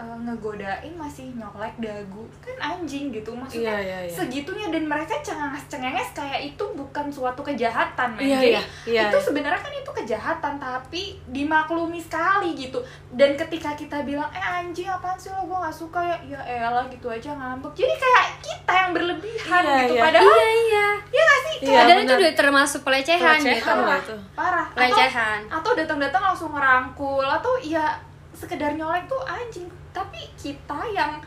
eh, 0.00 0.18
ngegodain 0.22 0.94
masih 0.94 1.28
nyolek 1.32 1.76
dagu. 1.76 2.24
Kan 2.40 2.56
anjing 2.56 3.12
gitu 3.12 3.30
maksudnya 3.30 3.68
Iya, 3.70 3.78
iya, 3.78 3.98
iya. 4.08 4.14
segitunya. 4.16 4.66
Dan 4.68 4.84
mereka 4.84 5.20
cengenges 5.20 5.68
cengenges 5.68 6.08
kayak 6.10 6.40
itu 6.46 6.64
bukan 6.72 7.06
suatu 7.06 7.40
kejahatan. 7.40 8.16
Iya, 8.16 8.24
jadi 8.34 8.48
iya, 8.48 8.62
iya, 8.86 9.02
itu 9.06 9.14
iya. 9.14 9.22
sebenarnya 9.22 9.60
kan 9.60 9.72
itu 9.72 9.90
kejahatan 9.94 10.54
tapi 10.56 11.02
dimaklumi 11.28 12.00
sekali 12.00 12.56
gitu. 12.56 12.80
Dan 13.10 13.36
ketika 13.36 13.74
kita 13.74 14.00
bilang 14.00 14.30
eh 14.30 14.40
anjing 14.40 14.88
apaan 14.88 15.14
sih 15.14 15.28
lo? 15.28 15.44
Gue 15.44 15.54
nggak 15.54 15.76
suka 15.76 16.00
ya. 16.00 16.16
Ya 16.26 16.40
elah 16.64 16.88
gitu 16.88 17.06
aja 17.06 17.30
ngambek. 17.30 17.74
Jadi 17.74 17.94
kayak 17.94 18.24
kita 18.40 18.72
yang 18.72 18.90
berlebihan 18.90 19.62
Iya, 19.62 19.76
gitu. 19.82 19.94
iya. 19.94 20.02
padahal 20.02 20.24
iya 20.30 20.50
iya. 20.56 20.88
Ya 21.10 21.22
gak 21.22 21.40
sih? 21.42 21.56
Iya, 21.60 21.76
padahal 21.76 22.00
itu 22.00 22.14
udah 22.16 22.34
termasuk 22.34 22.80
pelecehan, 22.80 23.36
Pelecehan 23.36 23.58
gitu. 23.58 23.68
loh 23.68 23.82
parah 23.82 23.98
itu. 23.98 24.16
parah. 24.32 24.66
Atau- 24.66 24.78
pelecehan. 24.78 25.40
atau 25.50 25.70
datang-datang 25.74 26.22
langsung 26.24 26.50
ngerangkul. 26.50 27.26
Atau 27.26 27.52
ya 27.60 27.98
sekedar 28.30 28.72
nyolek 28.72 29.04
tuh 29.04 29.20
anjing 29.20 29.68
tapi 29.90 30.20
kita 30.34 30.78
yang 30.90 31.18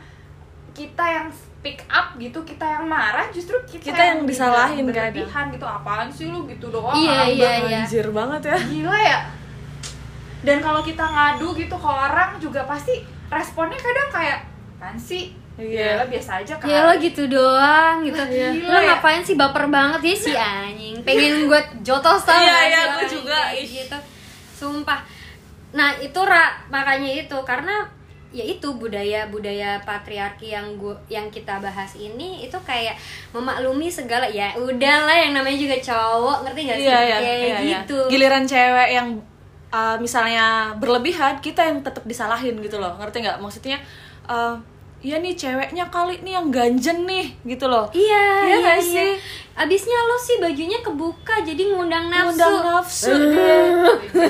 kita 0.70 1.04
yang 1.04 1.28
speak 1.30 1.86
up 1.86 2.16
gitu 2.16 2.42
kita 2.42 2.66
yang 2.66 2.84
marah 2.84 3.30
justru 3.30 3.54
kita, 3.62 3.88
Kita 3.88 4.02
yang 4.04 4.20
disalahin 4.24 4.82
kadang. 4.82 4.86
berlebihan 4.90 5.44
gitu. 5.50 5.62
Apaan 5.64 6.08
sih 6.08 6.26
lu 6.26 6.44
gitu 6.44 6.66
doang? 6.68 6.92
Iya, 6.92 7.20
iya, 7.26 7.52
iya. 7.62 7.78
anjir 7.82 8.10
banget 8.10 8.42
ya. 8.44 8.56
Gila 8.58 8.98
ya. 8.98 9.18
Dan 10.42 10.58
kalau 10.58 10.82
kita 10.82 11.00
ngadu 11.00 11.54
gitu 11.54 11.72
ke 11.72 11.88
orang 11.88 12.36
juga 12.36 12.66
pasti 12.66 13.00
responnya 13.28 13.78
kadang 13.78 14.08
kayak 14.10 14.38
apaan 14.76 14.98
sih? 14.98 15.32
Iya. 15.54 16.02
ya 16.02 16.04
biasa 16.04 16.42
aja 16.42 16.58
kan 16.58 16.66
Ya 16.66 16.82
lo 16.82 16.98
gitu 16.98 17.30
doang 17.30 18.02
gitu. 18.02 18.18
Lah, 18.18 18.26
gila 18.26 18.66
Lo 18.66 18.74
ya. 18.74 18.86
ngapain 18.90 19.22
sih 19.22 19.38
baper 19.38 19.70
banget 19.70 20.00
ya 20.02 20.14
si 20.18 20.32
anjing? 20.34 20.98
Pengen 21.00 21.46
gue 21.46 21.60
jotos 21.80 22.26
tau 22.26 22.34
Iya, 22.34 22.56
iya, 22.66 22.80
gue 22.92 23.06
juga, 23.06 23.54
gitu. 23.54 23.94
Sumpah. 24.52 25.06
Nah 25.70 25.94
itu 25.96 26.18
Ra, 26.18 26.58
makanya 26.66 27.22
itu. 27.22 27.38
Karena 27.40 27.86
ya 28.34 28.42
itu 28.42 28.66
budaya 28.74 29.30
budaya 29.30 29.78
patriarki 29.86 30.50
yang 30.50 30.74
gua 30.74 30.98
yang 31.06 31.30
kita 31.30 31.62
bahas 31.62 31.94
ini 31.94 32.42
itu 32.42 32.58
kayak 32.66 32.98
memaklumi 33.30 33.86
segala 33.86 34.26
ya 34.26 34.50
udahlah 34.58 35.14
yang 35.14 35.38
namanya 35.38 35.54
juga 35.54 35.78
cowok 35.78 36.38
ngerti 36.42 36.60
gak 36.66 36.78
sih? 36.82 36.90
Iya 36.90 36.98
iya 36.98 37.16
kayak 37.22 37.38
iya, 37.38 37.46
iya. 37.46 37.58
gitu. 37.86 37.98
Giliran 38.10 38.42
cewek 38.42 38.88
yang 38.90 39.08
uh, 39.70 39.96
misalnya 40.02 40.74
berlebihan 40.82 41.38
kita 41.38 41.62
yang 41.62 41.78
tetap 41.86 42.02
disalahin 42.02 42.58
gitu 42.58 42.82
loh 42.82 42.98
ngerti 42.98 43.22
nggak? 43.22 43.38
Maksudnya 43.38 43.78
uh, 44.26 44.58
ya 45.04 45.20
nih 45.20 45.36
ceweknya 45.36 45.84
kali 45.92 46.16
nih 46.24 46.32
yang 46.32 46.48
ganjen 46.48 47.04
nih 47.04 47.36
gitu 47.44 47.68
loh 47.68 47.92
Iya, 47.92 48.24
Iya 48.40 48.56
iya, 48.56 48.56
iya. 48.56 48.74
sih? 48.80 49.10
Abisnya 49.54 50.00
lo 50.00 50.16
sih 50.16 50.40
bajunya 50.40 50.80
kebuka 50.80 51.44
jadi 51.44 51.60
ngundang 51.70 52.08
nafsu. 52.08 52.40
Ngundang 52.40 52.56
nafsu 52.64 53.12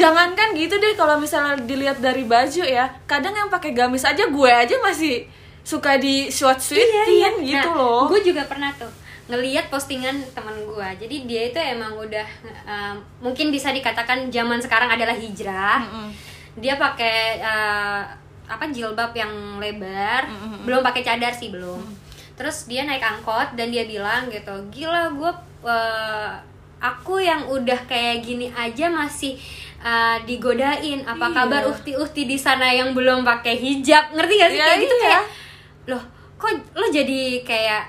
jangankan 0.00 0.48
gitu 0.54 0.74
deh 0.76 0.94
kalau 0.94 1.16
misalnya 1.18 1.58
dilihat 1.58 1.98
dari 1.98 2.22
baju 2.22 2.62
ya 2.62 2.92
kadang 3.08 3.34
yang 3.34 3.48
pakai 3.48 3.72
gamis 3.72 4.04
aja 4.04 4.28
gue 4.28 4.50
aja 4.50 4.76
masih 4.82 5.26
suka 5.64 5.96
di 5.96 6.28
short 6.28 6.60
sweetin 6.60 7.40
gitu 7.42 7.68
loh 7.72 8.06
Gue 8.06 8.20
juga 8.20 8.44
pernah 8.44 8.70
tuh 8.76 8.90
ngeliat 9.24 9.72
postingan 9.72 10.20
teman 10.36 10.52
gue. 10.52 10.88
Jadi 11.00 11.24
dia 11.24 11.48
itu 11.48 11.56
emang 11.56 11.96
udah 11.96 12.28
um, 12.68 12.94
mungkin 13.24 13.48
bisa 13.48 13.72
dikatakan 13.72 14.28
zaman 14.28 14.60
sekarang 14.60 14.92
adalah 14.92 15.16
hijrah. 15.16 15.80
Mm-mm. 15.80 16.12
Dia 16.60 16.76
pakai 16.76 17.40
uh, 17.40 18.04
apa 18.54 18.70
jilbab 18.70 19.10
yang 19.12 19.58
lebar, 19.58 20.26
belum 20.62 20.80
pakai 20.80 21.02
cadar 21.02 21.30
sih 21.30 21.50
belum. 21.50 21.82
Terus 22.34 22.66
dia 22.66 22.82
naik 22.82 23.02
angkot 23.02 23.54
dan 23.54 23.70
dia 23.70 23.86
bilang 23.86 24.26
gitu, 24.26 24.50
gila 24.70 25.10
gue 25.10 25.32
aku 26.78 27.16
yang 27.16 27.48
udah 27.48 27.80
kayak 27.88 28.20
gini 28.20 28.52
aja 28.52 28.92
masih 28.92 29.40
uh, 29.80 30.20
digodain. 30.22 31.00
Apa 31.04 31.32
Iya. 31.32 31.34
kabar 31.34 31.62
uhti-uhti 31.64 32.28
di 32.28 32.36
sana 32.36 32.68
yang 32.68 32.92
belum 32.92 33.24
pakai 33.24 33.56
hijab? 33.56 34.12
Ngerti 34.12 34.34
gak 34.36 34.50
sih 34.52 34.58
Iya, 34.60 34.66
kayak 34.68 34.80
gitu 34.84 34.94
iya. 34.94 35.04
kayak 35.04 35.24
loh 35.84 36.02
kok 36.34 36.50
lo 36.76 36.86
jadi 36.88 37.40
kayak 37.40 37.84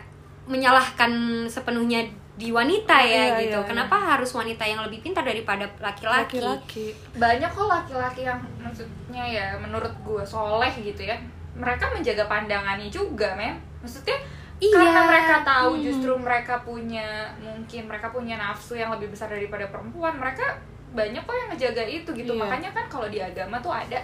menyalahkan 0.48 1.12
sepenuhnya 1.50 2.06
di 2.36 2.52
wanita 2.52 3.00
ya 3.00 3.08
Iya, 3.32 3.42
gitu. 3.42 3.58
iya, 3.58 3.68
Kenapa 3.68 3.96
harus 3.96 4.28
wanita 4.30 4.62
yang 4.62 4.84
lebih 4.84 5.00
pintar 5.00 5.24
daripada 5.24 5.64
laki-laki? 5.80 6.44
laki-laki 6.44 6.88
banyak 7.16 7.48
kok 7.48 7.64
laki-laki 7.66 8.22
yang 8.24 8.40
maksudnya 8.58 9.24
ya 9.24 9.46
menurut 9.56 9.92
gue 9.98 10.20
soleh 10.22 10.74
gitu 10.76 11.00
ya 11.02 11.16
mereka 11.56 11.88
menjaga 11.90 12.28
pandangannya 12.28 12.88
juga 12.88 13.32
men 13.34 13.56
maksudnya 13.80 14.20
Iya. 14.56 14.72
karena 14.74 15.02
mereka 15.06 15.36
tahu 15.44 15.72
Hmm. 15.76 15.84
justru 15.84 16.12
mereka 16.16 16.56
punya 16.60 17.08
mungkin 17.38 17.82
mereka 17.86 18.08
punya 18.08 18.36
nafsu 18.36 18.74
yang 18.74 18.88
lebih 18.90 19.12
besar 19.12 19.28
daripada 19.28 19.68
perempuan 19.68 20.16
mereka 20.16 20.56
banyak 20.92 21.20
kok 21.22 21.36
yang 21.36 21.50
ngejaga 21.52 21.84
itu 21.84 22.10
gitu 22.14 22.32
Iya. 22.32 22.40
makanya 22.42 22.70
kan 22.72 22.88
kalau 22.88 23.08
di 23.08 23.20
agama 23.20 23.60
tuh 23.60 23.72
ada 23.72 24.00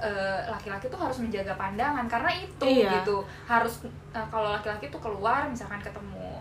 eh, 0.00 0.40
laki-laki 0.48 0.88
tuh 0.88 0.96
harus 0.96 1.20
menjaga 1.20 1.52
pandangan 1.54 2.08
karena 2.08 2.32
itu 2.34 2.64
Iya. 2.64 2.88
gitu 2.96 3.20
harus 3.44 3.84
eh, 4.10 4.26
kalau 4.28 4.48
laki-laki 4.50 4.88
tuh 4.88 4.96
keluar 4.98 5.44
misalkan 5.44 5.76
ketemu 5.78 6.40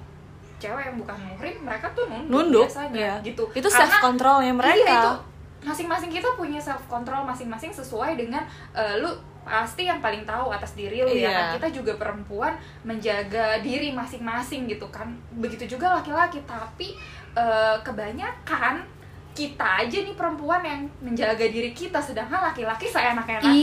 cewek 0.60 0.84
yang 0.86 0.98
bukan 0.98 1.18
muhrim 1.18 1.56
mereka 1.60 1.88
tuh 1.92 2.06
nunduk, 2.06 2.30
nunduk 2.30 2.66
biasanya 2.68 3.00
ya 3.00 3.14
gitu. 3.24 3.44
Itu 3.52 3.66
Karena- 3.66 3.88
self 3.88 3.94
controlnya 4.00 4.54
mereka. 4.54 4.76
Iya 4.78 4.94
itu 4.94 5.14
masing-masing 5.60 6.08
kita 6.10 6.30
punya 6.34 6.56
self 6.56 6.84
control 6.86 7.24
masing-masing 7.24 7.68
sesuai 7.70 8.16
dengan 8.16 8.44
eh, 8.72 8.96
lu 8.96 9.12
pasti 9.42 9.84
yang 9.84 9.98
paling 9.98 10.24
tahu 10.24 10.50
atas 10.50 10.72
diri 10.74 11.00
lu 11.00 11.10
ya 11.10 11.26
Iya. 11.26 11.32
kan 11.34 11.46
kita 11.58 11.68
juga 11.74 11.94
perempuan 11.96 12.54
menjaga 12.84 13.60
diri 13.60 13.92
masing-masing 13.92 14.68
gitu 14.68 14.88
kan? 14.88 15.10
Begitu 15.34 15.66
juga 15.70 15.92
laki-laki 15.94 16.40
tapi 16.44 16.96
eh, 17.32 17.76
kebanyakan 17.82 18.84
kita 19.30 19.64
aja 19.80 19.98
nih 20.02 20.12
perempuan 20.14 20.60
yang 20.60 20.84
menjaga 21.00 21.46
diri 21.46 21.72
kita 21.72 21.96
sedangkan 21.98 22.44
laki-laki 22.44 22.92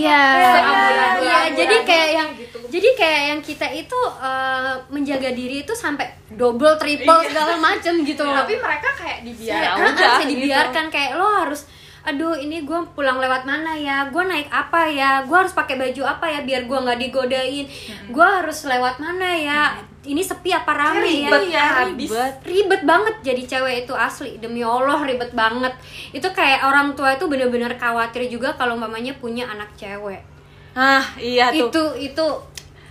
Iya, 0.01 0.25
seambulan-bulan- 0.49 1.21
iya, 1.21 1.39
jadi 1.53 1.59
yang 1.59 1.59
gitu 1.59 1.66
jadi 2.77 2.89
kayak 2.95 3.23
yang 3.27 3.41
kita 3.41 3.67
itu 3.71 3.99
eh, 4.19 4.75
menjaga 4.87 5.33
diri 5.33 5.65
itu 5.65 5.73
sampai 5.73 6.05
double, 6.29 6.77
triple 6.77 7.09
Iya. 7.19 7.29
segala 7.31 7.55
macem 7.57 7.95
gitu 8.03 8.21
loh. 8.21 8.37
tapi 8.37 8.55
mereka 8.55 8.89
kayak 8.93 9.19
Ya 9.19 9.27
dibiarkan 9.27 9.81
udah 9.89 10.15
gitu. 10.19 10.31
dibiarkan 10.31 10.85
kayak 10.87 11.13
lo 11.15 11.29
harus 11.39 11.65
aduh 12.03 12.37
ini 12.37 12.63
gue 12.63 12.79
pulang 12.95 13.19
lewat 13.19 13.43
mana 13.43 13.75
ya? 13.75 14.07
Gue 14.07 14.23
naik 14.23 14.47
apa 14.47 14.87
ya? 14.87 15.25
Gue 15.25 15.37
harus 15.37 15.51
pakai 15.51 15.75
baju 15.75 16.07
apa 16.07 16.27
ya 16.29 16.41
biar 16.41 16.63
gue 16.63 16.79
nggak 16.79 17.01
digodain? 17.01 17.67
Gue 18.07 18.23
harus 18.23 18.63
lewat 18.63 19.01
mana 19.01 19.27
ya? 19.35 19.61
Ini 20.05 20.23
sepi 20.23 20.55
apa 20.55 20.71
rame 20.71 21.03
ya? 21.03 21.27
Ribet 21.27 21.43
Iya, 21.51 21.65
habis. 21.83 22.07
ribet. 22.07 22.35
Ribet 22.45 22.83
banget 22.85 23.15
jadi 23.25 23.43
cewek 23.45 23.75
itu 23.83 23.95
asli. 23.99 24.39
Demi 24.39 24.63
allah 24.63 25.03
ribet 25.03 25.35
banget. 25.35 25.75
Itu 26.13 26.31
kayak 26.31 26.63
orang 26.63 26.95
tua 26.95 27.11
itu 27.11 27.27
bener-bener 27.27 27.75
khawatir 27.75 28.23
juga 28.29 28.55
kalau 28.55 28.79
mamanya 28.79 29.11
punya 29.17 29.43
anak 29.45 29.75
cewek. 29.75 30.23
Ah 30.75 31.03
iya 31.19 31.51
tuh. 31.51 31.67
Itu 31.67 31.83
itu 31.99 32.27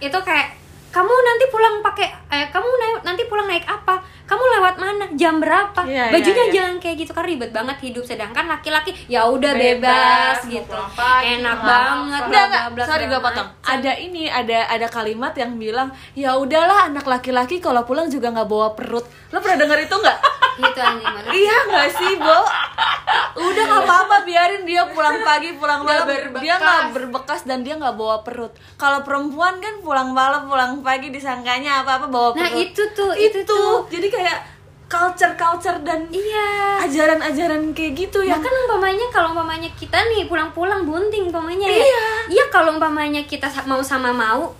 itu 0.03 0.17
kayak 0.25 0.64
kamu 0.95 1.11
nanti 1.11 1.45
pulang 1.51 1.83
pakai 1.83 2.07
eh 2.31 2.47
kamu 2.55 2.69
naik, 2.71 2.95
nanti 3.03 3.27
pulang 3.27 3.51
naik 3.51 3.67
apa 3.67 3.99
kamu 4.25 4.43
lewat 4.57 4.75
mana 4.79 5.05
jam 5.13 5.37
berapa 5.43 5.85
Iya, 5.85 6.09
bajunya 6.09 6.33
iya, 6.33 6.45
iya. 6.47 6.55
jangan 6.55 6.75
kayak 6.81 6.95
gitu 7.03 7.11
kan 7.11 7.25
ribet 7.27 7.51
banget 7.51 7.77
hidup 7.83 8.03
sedangkan 8.07 8.47
laki-laki 8.47 8.95
ya 9.05 9.27
udah 9.27 9.53
Bebas, 9.53 10.39
bebas, 10.41 10.49
gitu 10.49 10.73
pagi, 10.95 11.37
enak 11.37 11.57
mau 11.61 11.67
banget. 11.67 12.21
Enggak, 12.25 12.45
enggak, 12.71 12.87
sorry 12.87 13.05
gue 13.05 13.21
potong. 13.21 13.49
Ada 13.61 13.91
ini, 14.01 14.23
ada 14.31 14.65
ada 14.71 14.87
kalimat 14.89 15.35
yang 15.37 15.59
bilang, 15.59 15.93
ya 16.17 16.33
udahlah 16.39 16.89
anak 16.89 17.05
laki-laki 17.05 17.61
kalau 17.61 17.85
pulang 17.85 18.09
juga 18.09 18.33
nggak 18.33 18.49
bawa 18.49 18.73
perut. 18.73 19.05
Lo 19.29 19.37
pernah 19.43 19.67
dengar 19.67 19.77
itu 19.83 19.93
nggak? 19.93 20.17
gitu 20.55 20.79
anjing 20.79 21.15
iya 21.35 21.55
nggak 21.67 21.89
sih, 21.99 22.11
Bo? 22.15 22.39
Udah 23.35 23.63
nggak 23.67 23.83
apa-apa, 23.83 24.15
biarin 24.23 24.63
dia 24.63 24.87
pulang 24.87 25.19
pagi, 25.19 25.51
pulang 25.59 25.83
malam, 25.83 26.07
dia 26.39 26.55
nggak 26.55 26.95
berbekas 26.95 27.43
dan 27.43 27.61
dia 27.67 27.75
nggak 27.75 27.95
bawa 27.99 28.23
perut. 28.23 28.55
Kalau 28.79 29.03
perempuan 29.03 29.59
kan 29.59 29.83
pulang 29.83 30.15
malam, 30.15 30.47
pulang 30.47 30.79
pagi 30.85 31.09
disangkanya 31.09 31.81
apa-apa 31.81 32.05
bawa 32.07 32.29
nah 32.31 32.45
perut. 32.45 32.61
itu 32.63 32.83
tuh 32.93 33.11
itu, 33.11 33.41
tuh 33.41 33.89
Jadi 33.89 34.07
kayak 34.07 34.37
culture-culture 34.85 35.81
dan 35.81 36.05
iya 36.07 36.77
ajaran-ajaran 36.79 37.73
kayak 37.73 37.93
gitu 37.99 38.21
ya. 38.21 38.37
bahkan 38.37 38.53
umpamanya 38.63 39.09
kalau 39.09 39.33
umpamanya 39.33 39.65
kita 39.73 39.97
nih 40.07 40.23
pulang-pulang 40.23 40.85
bunting 40.85 41.25
umpamanya 41.25 41.65
ya 41.65 41.81
Iya. 41.81 42.05
iya 42.31 42.45
kalau 42.47 42.71
umpamanya 42.71 43.25
kita 43.25 43.49
mau 43.65 43.81
sama 43.81 44.13
mau 44.13 44.53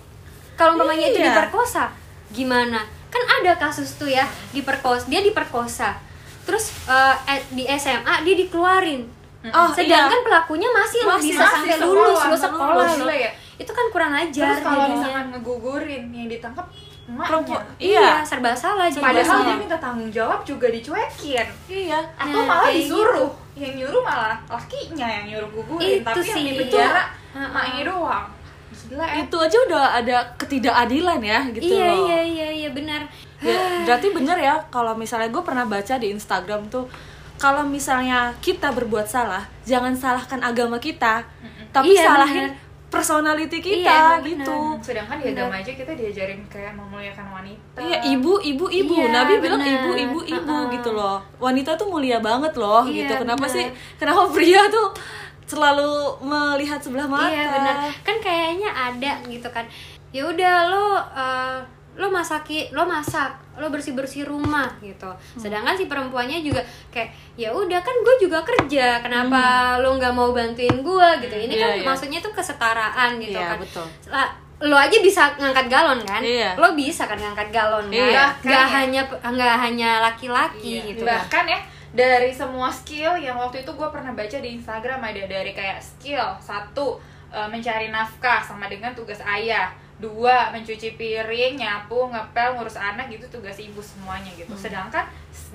kalau 0.54 0.74
umpamanya 0.74 1.08
itu 1.08 1.18
Iya. 1.18 1.30
diperkosa 1.30 1.94
gimana 2.28 2.82
kan 3.06 3.22
ada 3.22 3.54
kasus 3.56 3.94
tuh 3.94 4.10
ya 4.10 4.26
diperkosa 4.50 5.06
dia 5.06 5.22
diperkosa 5.22 5.94
terus 6.42 6.74
eh, 6.84 7.14
di 7.50 7.64
SMA 7.70 8.22
dia 8.22 8.34
dikeluarin 8.36 9.14
Oh, 9.46 9.70
sedangkan 9.70 10.26
pelakunya 10.26 10.66
masih, 10.66 11.06
Masih, 11.06 11.30
bisa 11.30 11.38
masih 11.38 11.54
sampai 11.70 11.78
sekolah, 11.78 11.86
lulus 11.86 12.18
lulus 12.26 12.42
sekolah 12.42 12.66
lulus. 12.82 12.90
loh 12.98 13.06
Gila 13.06 13.14
ya. 13.14 13.30
Itu 13.56 13.70
kan 13.70 13.86
kurang 13.88 14.12
ajar 14.12 14.52
terus 14.52 14.60
kalau 14.60 14.84
misalkan 14.90 15.24
ngegugurin 15.30 16.04
yang 16.08 16.28
ditangkap 16.28 16.66
emaknya 17.06 17.28
Perempuan. 17.30 17.64
iya 17.78 18.00
Iya. 18.02 18.14
serba 18.20 18.50
salah 18.52 18.86
jadi 18.86 19.00
padahal 19.00 19.38
dia 19.42 19.56
minta 19.56 19.78
tanggung 19.78 20.10
jawab 20.10 20.40
juga 20.42 20.66
dicuekin 20.68 21.46
Iya. 21.66 21.98
atau 22.14 22.34
Nah, 22.34 22.44
malah 22.46 22.66
kayak 22.66 22.76
disuruh 22.82 23.30
yang 23.54 23.72
nyuruh 23.74 24.02
malah 24.02 24.36
lakinya 24.46 25.06
yang 25.06 25.24
nyuruh 25.26 25.50
gugurin 25.50 25.96
Itu 25.96 26.04
tapi 26.04 26.20
yang 26.22 26.36
sih. 26.36 26.44
di 26.44 26.52
penjara 26.58 27.02
Itu. 27.30 27.38
emaknya 27.38 27.82
doang 27.86 28.26
gila 28.78 29.04
ya 29.04 29.16
Itu 29.20 29.36
aja 29.38 29.58
udah 29.62 29.84
ada 29.94 30.16
ketidakadilan 30.36 31.20
ya 31.20 31.40
gitu 31.48 31.64
iya 31.64 31.86
loh. 31.88 32.04
iya 32.04 32.20
iya 32.22 32.48
iya 32.58 32.68
benar 32.70 33.02
Ya, 33.38 33.52
berarti 33.86 34.08
bener 34.10 34.36
ya 34.38 34.54
kalau 34.68 34.92
misalnya 34.92 35.28
gue 35.28 35.40
pernah 35.40 35.64
baca 35.64 35.94
di 35.94 36.08
Instagram 36.10 36.66
tuh 36.66 36.88
kalau 37.36 37.60
misalnya 37.62 38.32
kita 38.40 38.72
berbuat 38.72 39.04
salah, 39.04 39.44
jangan 39.62 39.92
salahkan 39.92 40.40
agama 40.40 40.80
kita, 40.80 41.20
tapi 41.68 41.92
Iya, 41.92 42.08
salahin 42.08 42.48
bener. 42.48 42.65
Personality 42.86 43.58
Iya, 43.58 43.66
kita 43.66 43.92
emang 43.92 44.22
gitu. 44.24 44.56
bener. 44.72 44.78
sedangkan 44.80 45.16
di 45.16 45.26
agama 45.28 45.54
aja 45.56 45.72
kita 45.72 45.92
diajarin 45.92 46.40
kayak 46.46 46.72
memuliakan 46.72 47.26
wanita 47.28 47.78
Iya, 47.78 47.98
ibu, 48.08 48.38
ibu, 48.40 48.64
ibu. 48.64 48.94
Iya, 48.96 49.10
Nabi 49.12 49.32
bilang 49.38 49.58
bener. 49.58 49.74
ibu, 49.76 49.90
ibu, 49.92 50.18
ibu 50.24 50.54
Uh-uh. 50.56 50.70
gitu 50.70 50.90
loh. 50.92 51.18
Wanita 51.36 51.74
tuh 51.74 51.86
mulia 51.86 52.18
banget 52.18 52.54
loh 52.54 52.82
Iya, 52.82 53.04
gitu. 53.04 53.12
Kenapa 53.20 53.42
bener. 53.42 53.54
sih? 53.54 53.66
Kenapa 53.96 54.22
pria 54.30 54.62
tuh 54.68 54.88
selalu 55.44 55.90
melihat 56.22 56.78
sebelah 56.78 57.06
mata? 57.06 57.28
Iya 57.28 57.44
benar. 57.48 57.74
Kan 58.00 58.16
kayaknya 58.18 58.70
ada 58.70 59.12
gitu 59.24 59.48
kan. 59.48 59.66
Ya 60.10 60.22
udah 60.24 60.54
lo 60.66 60.86
eh, 61.12 61.58
lo 61.96 62.08
masaki, 62.08 62.68
lo 62.70 62.84
masak, 62.84 63.32
lo 63.56 63.68
bersih 63.68 63.92
bersih 63.92 64.22
rumah 64.22 64.68
gitu. 64.78 65.08
Sedangkan 65.34 65.72
si 65.72 65.84
perempuannya 65.84 66.40
juga 66.40 66.60
kayak 66.88 67.08
ya 67.34 67.48
udah 67.48 67.80
kan 67.80 67.96
gue 67.96 68.16
juga 68.20 68.40
kerja, 68.42 69.00
kenapa 69.00 69.40
lo 69.80 69.96
nggak 69.96 70.12
mau 70.12 70.30
bantuin 70.30 70.76
gue 70.76 71.08
gitu. 71.20 71.34
Ini 71.34 71.50
Iya, 71.50 71.62
kan 71.62 71.70
iya. 71.74 71.84
maksudnya 71.84 72.20
tuh 72.20 72.30
kesetaraan 72.30 73.16
gitu 73.16 73.32
Iya, 73.32 73.48
kan. 73.48 73.58
betul. 73.58 73.86
Lah, 74.06 74.28
lo 74.58 74.76
aja 74.76 74.96
bisa 75.00 75.32
ngangkat 75.34 75.66
galon 75.66 76.00
kan? 76.00 76.20
Iya. 76.20 76.52
Lo 76.56 76.72
bisa 76.72 77.04
kan 77.04 77.16
ngangkat 77.16 77.48
galon 77.48 77.88
kan? 77.88 77.96
Iya. 77.96 78.24
Nggak 78.44 78.60
Kan 78.60 78.68
ya. 78.68 78.76
hanya 78.76 79.02
nggak 79.26 79.54
hanya 79.58 79.90
laki-laki 80.02 80.80
Iya. 80.80 80.86
gitu 80.92 81.02
kan. 81.04 81.16
bahkan 81.16 81.44
ya 81.48 81.60
dari 81.92 82.28
semua 82.28 82.68
skill 82.68 83.16
yang 83.16 83.36
waktu 83.36 83.64
itu 83.64 83.72
gue 83.72 83.88
pernah 83.88 84.12
baca 84.12 84.36
di 84.36 84.48
Instagram 84.52 85.00
ada 85.00 85.22
dari 85.24 85.52
kayak 85.52 85.80
skill 85.80 86.24
satu 86.38 87.00
eh, 87.26 87.48
mencari 87.48 87.88
nafkah 87.88 88.38
sama 88.38 88.68
dengan 88.68 88.92
tugas 88.92 89.18
ayah 89.24 89.72
dua 89.96 90.52
mencuci 90.52 90.92
piring 90.94 91.56
nyapu 91.56 92.12
ngepel 92.12 92.56
ngurus 92.56 92.76
anak 92.76 93.08
gitu 93.08 93.24
tugas 93.32 93.56
ibu 93.56 93.80
semuanya 93.80 94.28
gitu 94.36 94.52
Hmm. 94.52 94.60
sedangkan 94.60 95.04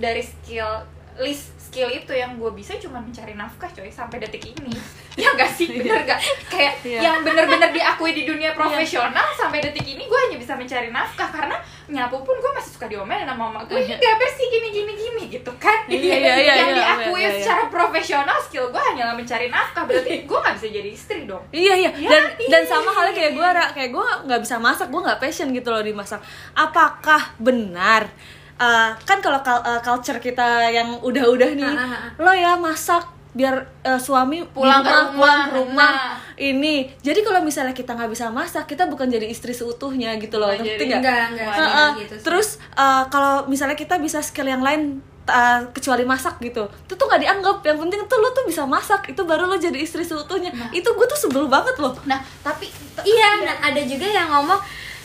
dari 0.02 0.26
skill 0.26 0.82
list 1.20 1.62
skill 1.72 1.88
itu 1.88 2.12
yang 2.12 2.36
gue 2.36 2.52
bisa 2.52 2.76
cuma 2.76 3.00
mencari 3.00 3.32
nafkah 3.32 3.72
coy 3.72 3.88
sampai 3.88 4.20
detik 4.20 4.44
ini. 4.44 4.76
Ya 5.20 5.28
gak 5.36 5.52
sih? 5.52 5.68
Bener 5.68 6.08
gak 6.08 6.24
kayak 6.48 6.88
Iya. 6.88 7.04
yang 7.04 7.20
bener-bener 7.20 7.68
diakui 7.76 8.16
di 8.16 8.24
dunia 8.24 8.56
profesional 8.56 9.28
sampai 9.36 9.60
detik 9.60 9.84
ini 9.84 10.08
gue 10.08 10.20
hanya 10.28 10.40
bisa 10.40 10.56
mencari 10.56 10.88
nafkah 10.88 11.28
karena 11.28 11.60
nyapu 11.92 12.24
pun 12.24 12.40
gue 12.40 12.52
masih 12.56 12.72
suka 12.80 12.88
diomelin 12.88 13.28
sama 13.28 13.52
mama 13.52 13.60
gue 13.68 13.76
ini 13.76 14.00
gak 14.00 14.16
bersih 14.16 14.48
gini 14.48 14.72
gini 14.72 14.94
gini 14.96 15.24
gitu 15.28 15.52
kan? 15.60 15.84
Iya, 15.92 16.00
iya, 16.00 16.16
iya, 16.16 16.54
yang 16.56 16.72
iya, 16.72 16.76
diakui 16.80 17.20
iya, 17.20 17.28
iya. 17.28 17.40
secara 17.44 17.64
profesional 17.68 18.40
skill 18.40 18.72
gue 18.72 18.80
hanyalah 18.80 19.12
mencari 19.12 19.52
nafkah 19.52 19.84
berarti 19.84 20.24
gue 20.24 20.40
gak 20.40 20.56
bisa 20.56 20.68
jadi 20.72 20.90
istri 20.96 21.28
dong. 21.28 21.44
Iya 21.52 21.74
iya. 21.76 21.92
Ya, 21.92 22.08
dan 22.08 22.24
iya. 22.40 22.48
dan 22.48 22.64
sama 22.64 22.96
halnya 22.96 23.12
kayak 23.12 23.36
gue 23.36 23.48
kayak 23.76 23.92
gue 23.92 24.08
nggak 24.32 24.42
bisa 24.48 24.56
masak 24.64 24.88
gue 24.88 25.02
nggak 25.04 25.20
passion 25.20 25.52
gitu 25.52 25.68
loh 25.76 25.84
di 25.84 25.92
masak. 25.92 26.24
Apakah 26.56 27.36
benar 27.36 28.08
uh, 28.62 28.94
kan 29.02 29.18
kalau 29.20 29.42
uh, 29.42 29.82
culture 29.82 30.18
kita 30.18 30.70
yang 30.70 31.02
udah-udah 31.02 31.52
nih 31.52 31.66
Ah, 31.68 31.82
ah, 31.82 31.92
ah. 31.98 32.10
lo 32.22 32.32
ya 32.32 32.54
masak 32.56 33.04
biar 33.32 33.56
uh, 33.82 33.96
suami 33.96 34.44
Pulang 34.46 34.84
ke 34.84 34.92
rumah, 34.92 35.08
pulang 35.16 35.42
ke 35.48 35.52
rumah 35.58 35.92
nah. 35.96 36.16
ini 36.36 36.92
jadi 37.00 37.24
kalau 37.24 37.40
misalnya 37.40 37.72
kita 37.72 37.96
nggak 37.96 38.12
bisa 38.12 38.28
masak 38.28 38.68
kita 38.68 38.86
bukan 38.86 39.08
jadi 39.08 39.24
istri 39.26 39.56
seutuhnya 39.56 40.20
gitu 40.20 40.36
loh 40.36 40.52
Bukan 40.52 40.68
ngerti 40.68 40.84
nggak? 40.86 41.00
Enggak, 41.00 41.90
gitu 41.98 42.14
sih. 42.20 42.24
terus 42.28 42.48
uh, 42.76 43.08
kalau 43.08 43.48
misalnya 43.48 43.80
kita 43.80 43.96
bisa 43.98 44.20
skill 44.20 44.46
yang 44.46 44.60
lain 44.60 45.00
uh, 45.32 45.64
kecuali 45.72 46.04
masak 46.04 46.44
gitu 46.44 46.68
itu 46.68 46.92
tuh 46.92 47.06
nggak 47.08 47.22
dianggap 47.24 47.58
yang 47.64 47.80
penting 47.80 48.04
tuh 48.04 48.20
lo 48.20 48.36
tuh 48.36 48.44
bisa 48.44 48.68
masak 48.68 49.08
itu 49.08 49.22
baru 49.24 49.48
lo 49.48 49.56
jadi 49.56 49.80
istri 49.80 50.04
seutuhnya 50.04 50.52
itu 50.76 50.90
gue 50.92 51.08
tuh 51.08 51.16
sebel 51.16 51.48
banget 51.48 51.80
loh 51.80 51.96
nah 52.04 52.20
tapi 52.44 52.68
Iya, 53.02 53.30
nah, 53.42 53.58
ada 53.64 53.82
juga 53.82 54.06
yang 54.06 54.30
ngomong 54.30 54.60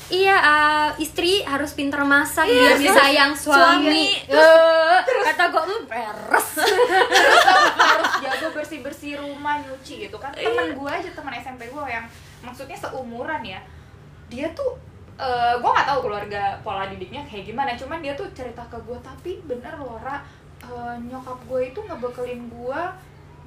Iya, 0.06 0.36
uh, 0.38 0.88
istri 1.02 1.42
harus 1.42 1.74
pinter 1.74 1.98
masak 2.06 2.46
Iya, 2.46 2.54
biar 2.54 2.70
terus 2.78 2.84
disayang 2.86 3.32
suami, 3.34 3.58
suami. 3.58 4.06
Eh, 4.30 4.98
kata 5.02 5.44
gue, 5.50 5.62
"Hmm, 5.66 5.82
peres. 5.90 6.48
terus 7.10 7.44
harus 7.74 8.12
jago 8.22 8.48
bersih 8.54 8.80
bersih 8.86 9.12
rumah 9.18 9.58
nyuci 9.60 10.06
gitu 10.06 10.16
kan 10.18 10.30
temen 10.30 10.78
gue 10.78 10.90
aja 10.90 11.10
teman 11.10 11.34
SMP 11.36 11.68
gue 11.68 11.84
yang 11.86 12.06
maksudnya 12.42 12.78
seumuran 12.78 13.42
ya 13.42 13.60
dia 14.30 14.46
tuh 14.54 14.78
eh 15.16 15.54
gue 15.56 15.70
nggak 15.70 15.88
tahu 15.88 16.00
keluarga 16.06 16.60
pola 16.60 16.84
didiknya 16.86 17.24
kayak 17.24 17.48
gimana 17.48 17.72
cuman 17.72 18.04
dia 18.04 18.12
tuh 18.12 18.28
cerita 18.36 18.60
ke 18.68 18.76
gue 18.84 18.98
tapi 19.00 19.40
bener 19.48 19.74
loh 19.80 19.96
Ra 19.96 20.20
eh, 20.60 20.94
nyokap 21.08 21.38
gue 21.48 21.72
itu 21.72 21.80
ngebekelin 21.80 22.52
gue 22.52 22.80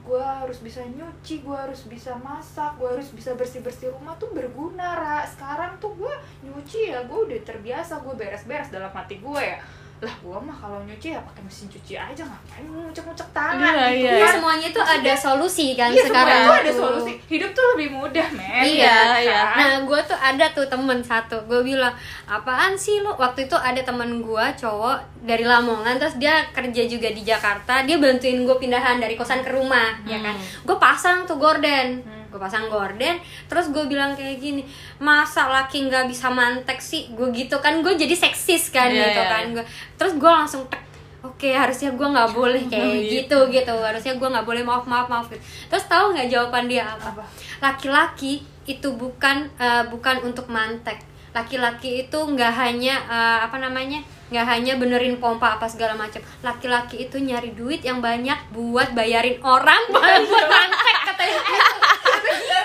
gue 0.05 0.23
harus 0.23 0.59
bisa 0.63 0.81
nyuci 0.85 1.41
gue 1.43 1.57
harus 1.57 1.85
bisa 1.85 2.15
masak 2.19 2.75
gue 2.79 2.87
harus 2.87 3.09
bisa 3.11 3.35
bersih 3.35 3.61
bersih 3.63 3.91
rumah 3.93 4.15
tuh 4.15 4.31
berguna 4.31 4.95
Ra. 4.95 5.19
Sekarang 5.27 5.77
tuh 5.77 5.93
gue 5.97 6.13
nyuci 6.45 6.93
ya 6.93 7.03
gue 7.05 7.19
udah 7.29 7.39
terbiasa 7.45 8.01
gue 8.01 8.15
beres 8.15 8.43
beres 8.47 8.69
dalam 8.73 8.91
hati 8.91 9.19
gue 9.19 9.41
ya 9.41 9.59
lah 9.99 10.15
gue 10.15 10.39
mah 10.39 10.55
kalau 10.55 10.79
nyuci 10.81 11.11
ya 11.11 11.19
pakai 11.19 11.43
mesin 11.43 11.67
cuci 11.67 11.93
aja 11.93 12.23
ngapain 12.23 12.63
ngucek 12.63 13.03
ngucek 13.03 13.29
tangan 13.29 13.59
Iya, 13.59 13.83
gitu 13.91 13.99
iya. 13.99 14.11
Iya, 14.15 14.23
kan. 14.23 14.33
semuanya 14.39 14.67
itu 14.67 14.81
ada 14.81 15.13
solusi 15.13 15.67
kan 15.75 15.89
Iya, 15.91 16.03
sekarang. 16.07 16.39
tuh 16.41 16.55
ada 16.55 16.71
solusi 16.71 17.11
hidup 17.27 17.51
tuh 17.51 17.65
lebih 17.75 17.89
mudah 17.91 18.27
men 18.31 18.63
Iya, 18.63 18.95
iya. 19.19 19.41
kan? 19.43 19.57
Nah, 19.59 19.71
gue 19.83 19.99
tuh 20.01 20.15
ada 20.15 20.45
tuh 20.49 20.65
temen 20.65 20.99
satu, 21.01 21.35
gue 21.43 21.59
bilang 21.61 21.91
apaan 22.25 22.73
sih 22.73 22.99
lo? 22.99 23.11
Waktu 23.13 23.45
itu 23.45 23.59
ada 23.59 23.79
temen 23.79 24.19
gue 24.19 24.45
cowok 24.55 24.97
dari 25.19 25.43
Lamongan, 25.43 25.99
terus 25.99 26.15
dia 26.15 26.47
kerja 26.49 26.83
juga 26.85 27.11
di 27.11 27.19
Jakarta, 27.19 27.83
dia 27.83 27.99
bantuin 27.99 28.39
gue 28.39 28.55
pindahan 28.55 28.97
dari 28.97 29.13
kosan 29.13 29.43
ke 29.43 29.51
rumah, 29.51 29.99
ya 30.03 30.15
kan? 30.17 30.31
Gue 30.63 30.77
pasang 30.77 31.27
tuh 31.27 31.35
gorden, 31.35 31.99
gue 32.29 32.39
pasang 32.39 32.69
gorden, 32.69 33.17
terus 33.49 33.73
gue 33.73 33.83
bilang 33.89 34.13
kayak 34.13 34.37
gini, 34.37 34.61
masa 35.01 35.49
laki 35.49 35.89
nggak 35.89 36.05
bisa 36.07 36.29
mantek 36.29 36.77
sih? 36.77 37.09
Gue 37.17 37.33
gitu 37.33 37.57
kan, 37.57 37.81
gue 37.81 37.93
jadi 37.97 38.13
seksis 38.13 38.69
kan 38.69 38.89
Iya, 38.89 39.09
gitu 39.09 39.21
iya. 39.25 39.31
kan, 39.33 39.43
gue, 39.57 39.65
terus 39.97 40.13
gue 40.15 40.31
langsung 40.31 40.63
tek, 40.69 40.85
Oke, 41.19 41.51
harusnya 41.51 41.91
gue 41.91 42.07
nggak 42.07 42.31
boleh 42.31 42.63
kayak 42.71 42.95
gitu 43.11 43.37
gitu. 43.51 43.75
Harusnya 43.75 44.15
gue 44.15 44.29
nggak 44.31 44.47
boleh 44.47 44.63
maaf 44.63 44.87
maaf 44.87 45.11
maaf. 45.11 45.27
Gitu. 45.27 45.43
Terus 45.67 45.83
tahu 45.91 46.15
nggak 46.15 46.31
jawaban 46.31 46.71
dia 46.71 46.87
apa? 46.95 47.27
Laki-laki 47.59 48.39
itu 48.63 48.87
bukan 48.95 49.51
eh, 49.59 49.83
bukan 49.91 50.23
untuk 50.23 50.47
mantek 50.47 51.03
laki-laki 51.31 52.03
itu 52.03 52.19
nggak 52.19 52.53
hanya 52.53 52.95
eh, 53.01 53.39
apa 53.41 53.57
namanya 53.57 53.99
nggak 54.27 54.45
hanya 54.47 54.73
benerin 54.75 55.17
pompa 55.17 55.55
apa 55.55 55.65
segala 55.65 55.93
macam. 55.93 56.21
Laki-laki 56.39 57.03
itu 57.03 57.17
nyari 57.17 57.51
duit 57.51 57.81
yang 57.81 57.97
banyak 57.99 58.37
buat 58.49 58.91
bayarin 58.91 59.37
orang 59.39 59.81
buat 59.93 60.21
mantek 60.45 60.97
katanya 61.07 61.39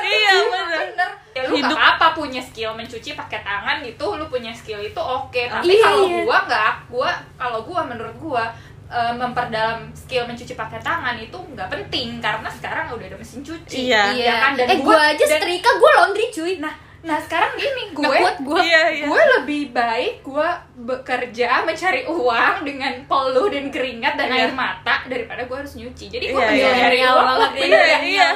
iya 0.05 0.33
bener 0.45 0.67
bener. 0.87 1.11
ya 1.33 1.43
lu 1.45 1.57
Hidup- 1.57 1.75
gak 1.75 1.91
apa 1.97 2.07
punya 2.15 2.39
skill 2.39 2.73
mencuci 2.73 3.13
pakai 3.13 3.41
tangan 3.41 3.83
itu 3.83 4.07
lu 4.07 4.25
punya 4.27 4.53
skill 4.53 4.79
itu 4.79 4.97
oke. 4.97 5.41
Tapi 5.43 5.67
Iya, 5.67 5.83
kalau 5.83 6.05
iya. 6.07 6.21
gua 6.23 6.39
nggak 6.45 6.73
gua 6.89 7.11
kalau 7.35 7.59
gua 7.63 7.81
menurut 7.83 8.15
gua 8.17 8.45
eh, 8.87 9.13
memperdalam 9.13 9.91
skill 9.93 10.25
mencuci 10.25 10.55
pakai 10.55 10.79
tangan 10.79 11.17
itu 11.17 11.35
nggak 11.35 11.67
penting. 11.69 12.21
Karena 12.21 12.47
sekarang 12.49 12.93
udah 12.93 13.07
ada 13.07 13.17
mesin 13.17 13.41
cuci 13.41 13.89
Iya. 13.89 14.03
ya 14.15 14.35
kan? 14.39 14.53
Dan 14.55 14.67
eh 14.69 14.79
gue 14.79 14.87
gua- 14.87 15.11
aja 15.11 15.19
dan- 15.19 15.33
setrika 15.35 15.71
gue 15.73 15.91
laundry 15.93 16.27
cuy. 16.31 16.53
Nah 16.59 16.75
nah 17.05 17.21
sekarang 17.21 17.53
gini 17.55 17.93
gue 17.93 18.01
Nggak 18.01 18.17
kuat 18.19 18.37
gue 18.41 18.59
iya 18.65 18.83
iya 18.91 19.05
gue 19.05 19.23
lebih 19.37 19.63
baik 19.71 20.15
gue 20.25 20.49
bekerja 20.83 21.61
mencari 21.63 22.09
uang 22.09 22.65
dengan 22.65 22.97
peluh 23.05 23.53
dan 23.53 23.69
keringat 23.69 24.17
dan 24.17 24.33
Iya. 24.33 24.49
air 24.49 24.53
mata 24.53 25.05
daripada 25.05 25.45
gue 25.45 25.53
harus 25.55 25.77
nyuci 25.77 26.09
jadi 26.09 26.33
gue 26.33 26.41
Iya, 26.41 26.49
iya. 26.51 26.69
nyari 26.75 26.97
Milenial 26.97 27.13
uang 27.15 27.27
banget, 27.29 27.51
iya, 27.53 27.65
iya, 27.69 27.79
iya. 27.79 27.99
iya. 28.01 28.29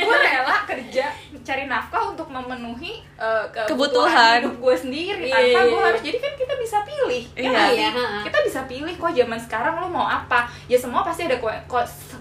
gue 0.00 0.16
rela 0.18 0.56
kerja 0.64 1.06
cari 1.42 1.66
nafkah 1.66 2.02
untuk 2.08 2.30
memenuhi 2.30 3.02
uh, 3.18 3.44
Kebutuhan. 3.66 4.40
hidup 4.40 4.56
gue 4.56 4.76
sendiri 4.78 5.26
Iya, 5.26 5.36
tanpa 5.36 5.44
iya, 5.44 5.60
gue 5.60 5.74
iya. 5.74 5.84
harus 5.84 6.00
jadi 6.00 6.18
kan 6.18 6.32
kita 6.38 6.54
bisa 6.56 6.76
pilih 6.82 7.24
ya 7.28 7.42
Iya. 7.42 7.50
sih? 7.60 7.76
Iya, 7.76 7.88
ha. 7.92 8.04
kita 8.24 8.38
bisa 8.40 8.60
pilih 8.64 8.94
kok 8.96 9.12
zaman 9.12 9.36
sekarang 9.36 9.74
lo 9.76 9.88
mau 9.90 10.06
apa 10.06 10.48
ya 10.64 10.78
semua 10.78 11.04
pasti 11.04 11.26
ada 11.26 11.36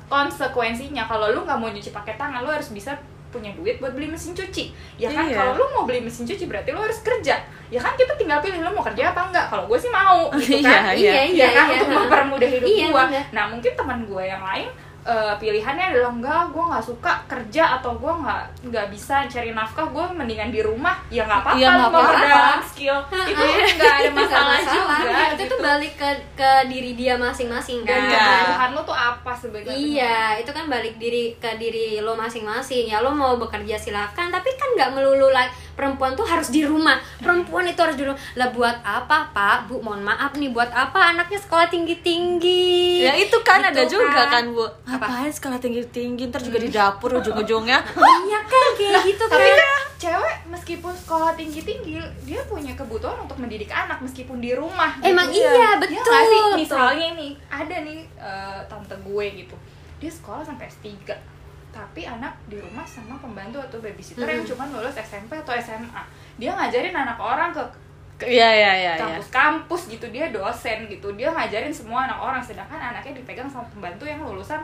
konsekuensinya 0.06 1.08
kalau 1.08 1.32
lu 1.32 1.42
nggak 1.42 1.56
mau 1.56 1.70
nyuci 1.70 1.90
pakai 1.90 2.18
tangan 2.18 2.42
lo 2.42 2.52
harus 2.52 2.68
bisa 2.70 2.98
punya 3.32 3.52
duit 3.52 3.80
buat 3.80 3.91
beli 3.91 4.06
mesin 4.06 4.32
cuci. 4.32 4.76
Ya 4.96 5.08
kan 5.08 5.26
Iya. 5.26 5.36
kalau 5.38 5.52
lu 5.56 5.65
mau 5.72 5.84
beli 5.84 6.00
mesin 6.00 6.24
cuci 6.24 6.44
berarti 6.46 6.70
lu 6.70 6.78
harus 6.78 7.00
kerja. 7.00 7.39
Ya 7.67 7.80
kan 7.80 7.96
kita 7.96 8.13
tinggal 8.13 8.38
pilih 8.38 8.60
lu 8.60 8.70
mau 8.70 8.84
kerja 8.84 9.10
apa 9.10 9.26
enggak. 9.26 9.48
Kalau 9.48 9.65
gue 9.65 9.80
sih 9.80 9.88
mau 9.88 10.28
gitu 10.36 10.60
kan. 10.67 10.91
Iya, 10.91 11.26
iya 11.26 11.32
ya 11.32 11.48
kan 11.50 11.65
iya 11.65 11.76
untuk 11.78 11.89
mempermudah 11.98 12.50
hidup 12.50 12.67
Iya, 12.67 12.86
gue 12.88 13.04
nah 13.32 13.46
mungkin 13.48 13.72
teman 13.72 14.00
gue 14.04 14.24
yang 14.24 14.44
lain 14.44 14.67
eh, 15.02 15.34
pilihannya 15.36 15.86
adalah 15.90 16.12
enggak 16.12 16.42
gue 16.50 16.64
nggak 16.64 16.86
suka 16.86 17.12
kerja 17.26 17.64
atau 17.78 17.96
gue 17.96 18.14
nggak 18.14 18.42
nggak 18.70 18.88
bisa 18.90 19.26
cari 19.26 19.50
nafkah 19.50 19.86
gue 19.86 20.06
mendingan 20.14 20.50
di 20.50 20.62
rumah 20.62 20.98
ya 21.08 21.26
nggak 21.26 21.42
apa-apa 21.42 21.58
lu 21.58 21.68
apa-apa. 21.68 22.00
memperdalam 22.14 22.62
skill 22.62 22.98
itu 23.10 23.42
nggak 23.76 23.94
ada 23.98 24.12
masalah, 24.22 24.58
juga 24.62 25.24
itu 25.28 25.42
gitu. 25.42 25.52
tuh 25.52 25.60
balik 25.60 25.94
ke 25.96 26.10
ke 26.34 26.52
diri 26.68 26.92
dia 26.94 27.14
masing-masing 27.16 27.82
kan 27.82 27.98
Iya. 27.98 28.22
kebutuhan 28.22 28.70
lu 28.72 28.82
tuh 28.84 28.94
apa 28.94 29.32
sebenarnya 29.34 29.74
Iya, 29.74 30.20
itu 30.38 30.52
kan 30.52 30.66
balik 30.68 30.96
diri 30.96 31.34
ke 31.36 31.50
diri 31.56 31.98
lo 32.00 32.14
masing-masing. 32.14 32.86
Ya 32.86 33.00
lo 33.00 33.10
mau 33.10 33.36
bekerja 33.36 33.76
silakan, 33.76 34.30
tapi 34.30 34.50
kan 34.54 34.70
nggak 34.72 34.92
melulu 34.92 35.30
lah 35.30 35.48
perempuan 35.82 36.13
tuh 36.13 36.22
harus 36.24 36.48
di 36.48 36.62
rumah. 36.62 36.94
Perempuan 37.17 37.65
itu 37.65 37.82
harus 37.82 37.98
di 37.98 38.06
rumah. 38.06 38.22
Lah 38.36 38.48
buat 38.50 38.78
apa, 38.80 39.34
Pak? 39.34 39.65
Bu, 39.65 39.82
mohon 39.82 40.02
maaf 40.02 40.38
nih, 40.38 40.48
buat 40.48 40.70
apa 40.70 41.10
anaknya 41.12 41.41
sekolah 41.41 41.65
tinggi-tinggi? 41.65 43.02
ya 43.02 43.17
itu 43.17 43.34
kan 43.41 43.60
Gitu 43.60 43.70
ada 43.72 43.84
juga 43.84 44.22
kan 44.28 44.44
bu 44.48 44.62
Apa? 44.86 45.02
ngapain 45.02 45.32
sekolah 45.32 45.58
tinggi 45.58 45.82
tinggi 45.88 46.30
ntar 46.30 46.38
juga 46.39 46.60
di 46.60 46.70
dapur 46.70 47.10
ujung-ujungnya 47.15 47.82
Iya 48.22 48.39
kan 48.44 48.63
kayak 48.76 49.02
gitu 49.04 49.24
kan. 49.24 49.34
tapi 49.34 49.50
kan 49.52 49.70
cewek 49.98 50.36
meskipun 50.48 50.94
sekolah 50.96 51.32
tinggi 51.34 51.62
tinggi 51.62 51.98
dia 52.22 52.41
punya 52.46 52.74
kebutuhan 52.74 53.17
untuk 53.20 53.38
mendidik 53.38 53.70
anak 53.70 53.98
meskipun 54.00 54.38
di 54.38 54.54
rumah 54.54 54.94
gitu. 54.98 55.10
Emang 55.10 55.28
iya, 55.30 55.50
Ya 55.52 55.70
betul. 55.78 55.98
nggak 55.98 56.24
sih? 56.24 56.41
misalnya 56.60 57.08
nih 57.15 57.32
ada 57.48 57.76
nih 57.80 58.00
eh, 58.15 58.60
tante 58.67 58.96
gue 58.96 59.26
gitu 59.36 59.56
dia 59.98 60.12
sekolah 60.12 60.44
sampai 60.44 60.65
S3 60.67 61.10
tapi 61.72 62.04
anak 62.04 62.36
di 62.52 62.60
rumah 62.60 62.84
sama 62.84 63.16
pembantu 63.18 63.64
atau 63.64 63.80
babysitter 63.80 64.28
yang 64.28 64.44
cuma 64.44 64.68
lulus 64.68 65.00
SMP 65.00 65.40
atau 65.40 65.56
SMA 65.56 66.04
dia 66.36 66.52
ngajarin 66.52 66.96
anak 66.96 67.18
orang 67.18 67.56
ke 67.56 67.64
iya 68.28 68.50
iya 68.54 68.72
iya 68.78 68.94
iya. 68.98 69.02
kampus-kampus 69.02 69.90
gitu. 69.90 70.06
Dia 70.14 70.30
dosen 70.30 70.86
gitu. 70.86 71.14
Dia 71.18 71.34
ngajarin 71.34 71.74
semua 71.74 72.06
anak 72.06 72.20
orang. 72.22 72.42
Sedangkan 72.44 72.78
anaknya 72.78 73.18
dipegang 73.18 73.50
sama 73.50 73.66
pembantu 73.74 74.06
yang 74.06 74.22
lulusan 74.22 74.62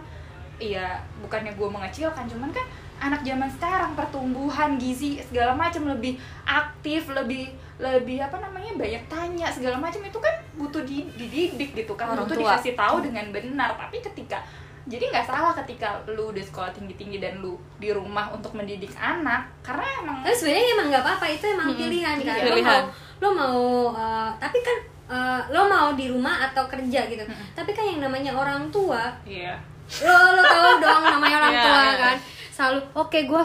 iya 0.58 1.02
bukannya 1.22 1.54
gue 1.54 1.70
mengecilkan. 1.70 2.26
Cuman 2.30 2.50
kan 2.54 2.66
anak 2.98 3.22
zaman 3.22 3.50
sekarang 3.50 3.92
pertumbuhan 3.94 4.78
gizi 4.82 5.22
segala 5.22 5.54
macam 5.54 5.86
lebih 5.86 6.18
aktif 6.50 7.14
lebih 7.14 7.54
lebih 7.78 8.18
apa 8.26 8.42
namanya 8.42 8.74
banyak 8.74 9.06
tanya 9.06 9.54
segala 9.54 9.78
macam 9.78 10.02
itu 10.02 10.18
kan 10.18 10.34
butuh 10.58 10.82
di, 10.82 11.06
dididik 11.14 11.78
gitu 11.78 11.94
kan. 11.94 12.14
Orang 12.14 12.26
butuh 12.26 12.38
tua. 12.42 12.58
dikasih 12.58 12.74
tahu 12.74 13.06
dengan 13.06 13.30
benar. 13.30 13.78
Tapi 13.78 14.02
ketika 14.02 14.42
jadi 14.88 15.04
nggak 15.08 15.26
salah 15.26 15.52
ketika 15.54 16.00
lu 16.08 16.32
udah 16.32 16.40
sekolah 16.42 16.72
tinggi 16.72 16.96
tinggi 16.96 17.18
dan 17.20 17.38
lu 17.38 17.54
di 17.76 17.92
rumah 17.92 18.32
untuk 18.32 18.56
mendidik 18.56 18.96
anak 18.96 19.44
karena 19.60 19.84
emang 20.00 20.18
Tapi 20.24 20.32
sebenarnya 20.34 20.70
emang 20.74 20.88
nggak 20.90 21.04
apa-apa, 21.04 21.26
itu 21.28 21.46
emang 21.46 21.68
Mm-mm. 21.70 21.82
pilihan 21.82 22.18
kan. 22.18 22.36
Iya. 22.36 22.44
Lo 22.44 22.52
Pilihan. 22.56 22.66
mau 22.66 22.84
lo 23.18 23.30
mau 23.34 23.62
eh, 23.94 24.30
tapi 24.40 24.58
kan 24.62 24.78
eh, 25.08 25.42
lo 25.50 25.62
mau 25.66 25.88
di 25.92 26.06
rumah 26.08 26.36
atau 26.46 26.64
kerja 26.66 27.00
gitu. 27.06 27.24
Tapi 27.52 27.72
kan 27.72 27.84
yang 27.84 28.00
namanya 28.00 28.32
orang 28.32 28.68
tua 28.70 29.12
iya 29.24 29.60
lo 30.02 30.16
lo 30.34 30.42
tau 30.42 30.72
dong 30.78 31.04
namanya 31.06 31.36
orang 31.42 31.54
Iya, 31.54 31.64
tua 31.64 31.80
iya. 31.82 31.96
kan 31.98 32.18
selalu 32.52 32.80
oke 32.92 33.20
gue 33.22 33.42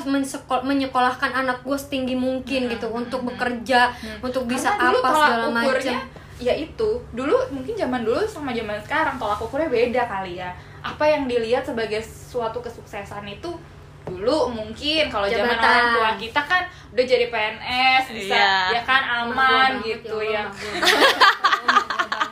menyekolahkan 0.63 1.31
anak 1.37 1.61
gue 1.61 1.77
setinggi 1.77 2.17
mungkin 2.17 2.67
gitu 2.67 2.89
untuk 2.89 3.23
bekerja 3.23 3.93
untuk 4.19 4.49
bisa 4.49 4.73
Karena 4.73 4.89
apa 4.97 5.09
segala 5.13 5.47
macam 5.53 5.97
ya 6.43 6.53
itu 6.53 6.91
dulu 7.11 7.39
mungkin 7.49 7.73
zaman 7.73 8.03
dulu 8.03 8.21
sama 8.27 8.51
zaman 8.51 8.77
sekarang 8.81 9.15
tolak 9.17 9.39
ukurnya 9.39 9.69
beda 9.69 10.03
kali 10.05 10.37
ya. 10.37 10.51
Apa 10.83 11.07
yang 11.07 11.25
dilihat 11.25 11.63
sebagai 11.63 12.03
suatu 12.03 12.59
kesuksesan 12.59 13.23
itu 13.25 13.55
dulu 14.03 14.51
mungkin 14.51 15.07
kalau 15.07 15.31
zaman 15.31 15.55
orang 15.55 15.87
tua 15.95 16.11
kita 16.19 16.43
kan 16.43 16.63
udah 16.91 17.05
jadi 17.07 17.31
PNS 17.31 18.05
bisa 18.11 18.35
Iya. 18.35 18.75
ya 18.75 18.83
kan 18.83 19.03
aman 19.23 19.79
gitu 19.81 20.19
ya 20.19 20.43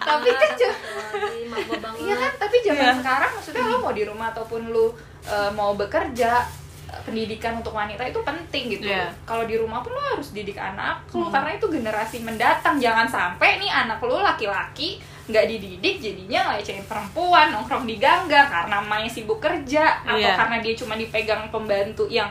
Tapi 0.01 0.29
kan 0.29 0.51
Iya 1.95 2.15
kan, 2.17 2.33
tapi 2.37 2.57
zaman 2.61 2.83
Iya. 2.83 2.99
sekarang 2.99 3.31
maksudnya 3.31 3.63
lo 3.65 3.79
mau 3.79 3.93
di 3.93 4.03
rumah 4.03 4.35
ataupun 4.35 4.71
lo 4.71 4.91
uh, 5.23 5.51
mau 5.53 5.79
bekerja 5.79 6.43
pendidikan 7.01 7.57
untuk 7.57 7.71
wanita 7.71 8.03
itu 8.03 8.21
penting 8.21 8.65
gitu. 8.71 8.87
Iya. 8.87 9.11
Kalau 9.23 9.45
di 9.45 9.55
rumah 9.55 9.81
pun 9.81 9.91
lo 9.91 10.03
harus 10.11 10.31
didik 10.31 10.55
anak 10.55 11.07
lo 11.11 11.29
karena 11.29 11.51
itu 11.53 11.67
generasi 11.67 12.21
mendatang. 12.21 12.77
Jangan 12.77 13.07
sampai 13.07 13.59
nih 13.59 13.71
anak 13.71 13.99
lo 14.01 14.19
laki-laki 14.19 14.99
nggak 15.27 15.47
dididik 15.47 15.97
jadinya 15.99 16.51
ngelecehin 16.51 16.83
perempuan 16.85 17.55
nongkrong 17.55 17.87
di 17.87 17.97
gangga 17.97 18.51
karena 18.51 18.83
main 18.83 19.07
sibuk 19.07 19.39
kerja 19.39 20.03
atau 20.03 20.19
Iya. 20.19 20.35
karena 20.35 20.59
dia 20.59 20.75
cuma 20.75 20.99
dipegang 20.99 21.47
pembantu 21.49 22.11
yang 22.11 22.27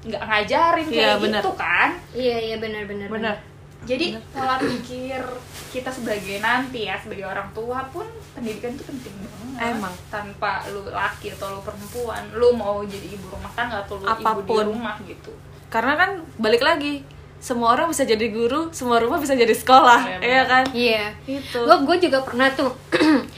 nggak 0.00 0.22
ngajarin 0.22 0.86
Iya, 0.88 0.96
kayak 0.96 1.16
bener. 1.20 1.40
gitu 1.44 1.52
kan 1.52 1.88
iya 2.16 2.36
iya 2.40 2.56
benar 2.56 2.88
benar 2.88 3.08
bener 3.10 3.36
jadi 3.80 4.18
pola 4.28 4.56
pikir 4.56 5.22
kita 5.68 5.86
sebagai 5.88 6.38
nanti 6.38 6.84
ya 6.84 6.96
sebagai 6.96 7.24
orang 7.24 7.46
tua 7.50 7.84
pun 7.86 8.02
pendidikan 8.32 8.70
itu 8.70 8.82
penting 8.82 9.14
banget. 9.14 9.70
Emang. 9.70 9.94
Tanpa 10.08 10.62
lu 10.68 10.82
laki 10.84 11.30
atau 11.32 11.52
lu 11.52 11.60
perempuan, 11.60 12.22
lu 12.32 12.50
mau 12.52 12.80
jadi 12.80 13.06
ibu 13.08 13.26
rumah 13.28 13.50
tangga 13.52 13.82
atau 13.82 13.96
lu 13.96 14.04
ibu 14.04 14.14
di 14.14 14.24
Apa 14.24 14.30
pun. 14.40 14.64
rumah 14.66 14.94
gitu. 15.02 15.30
karena 15.68 15.94
kan 15.94 16.10
balik 16.36 16.60
lagi 16.60 17.04
semua 17.38 17.70
orang 17.70 17.86
bisa 17.86 18.02
jadi 18.02 18.24
guru 18.28 18.72
semua 18.72 18.96
rumah 18.96 19.14
bisa 19.16 19.34
jadi 19.34 19.52
sekolah 19.52 20.00
Iya, 20.00 20.18
iya 20.18 20.42
kan 20.44 20.64
iya 20.72 21.04
itu 21.24 21.60
gue 21.60 21.76
gue 21.84 21.96
juga 22.02 22.18
pernah 22.20 22.48
tuh 22.50 22.72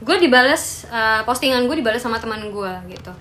gue 0.00 0.16
dibales 0.18 0.88
uh, 0.88 1.20
postingan 1.22 1.64
gue 1.64 1.76
dibales 1.76 2.00
sama 2.00 2.16
teman 2.16 2.40
gue 2.46 2.72
gitu 2.90 3.12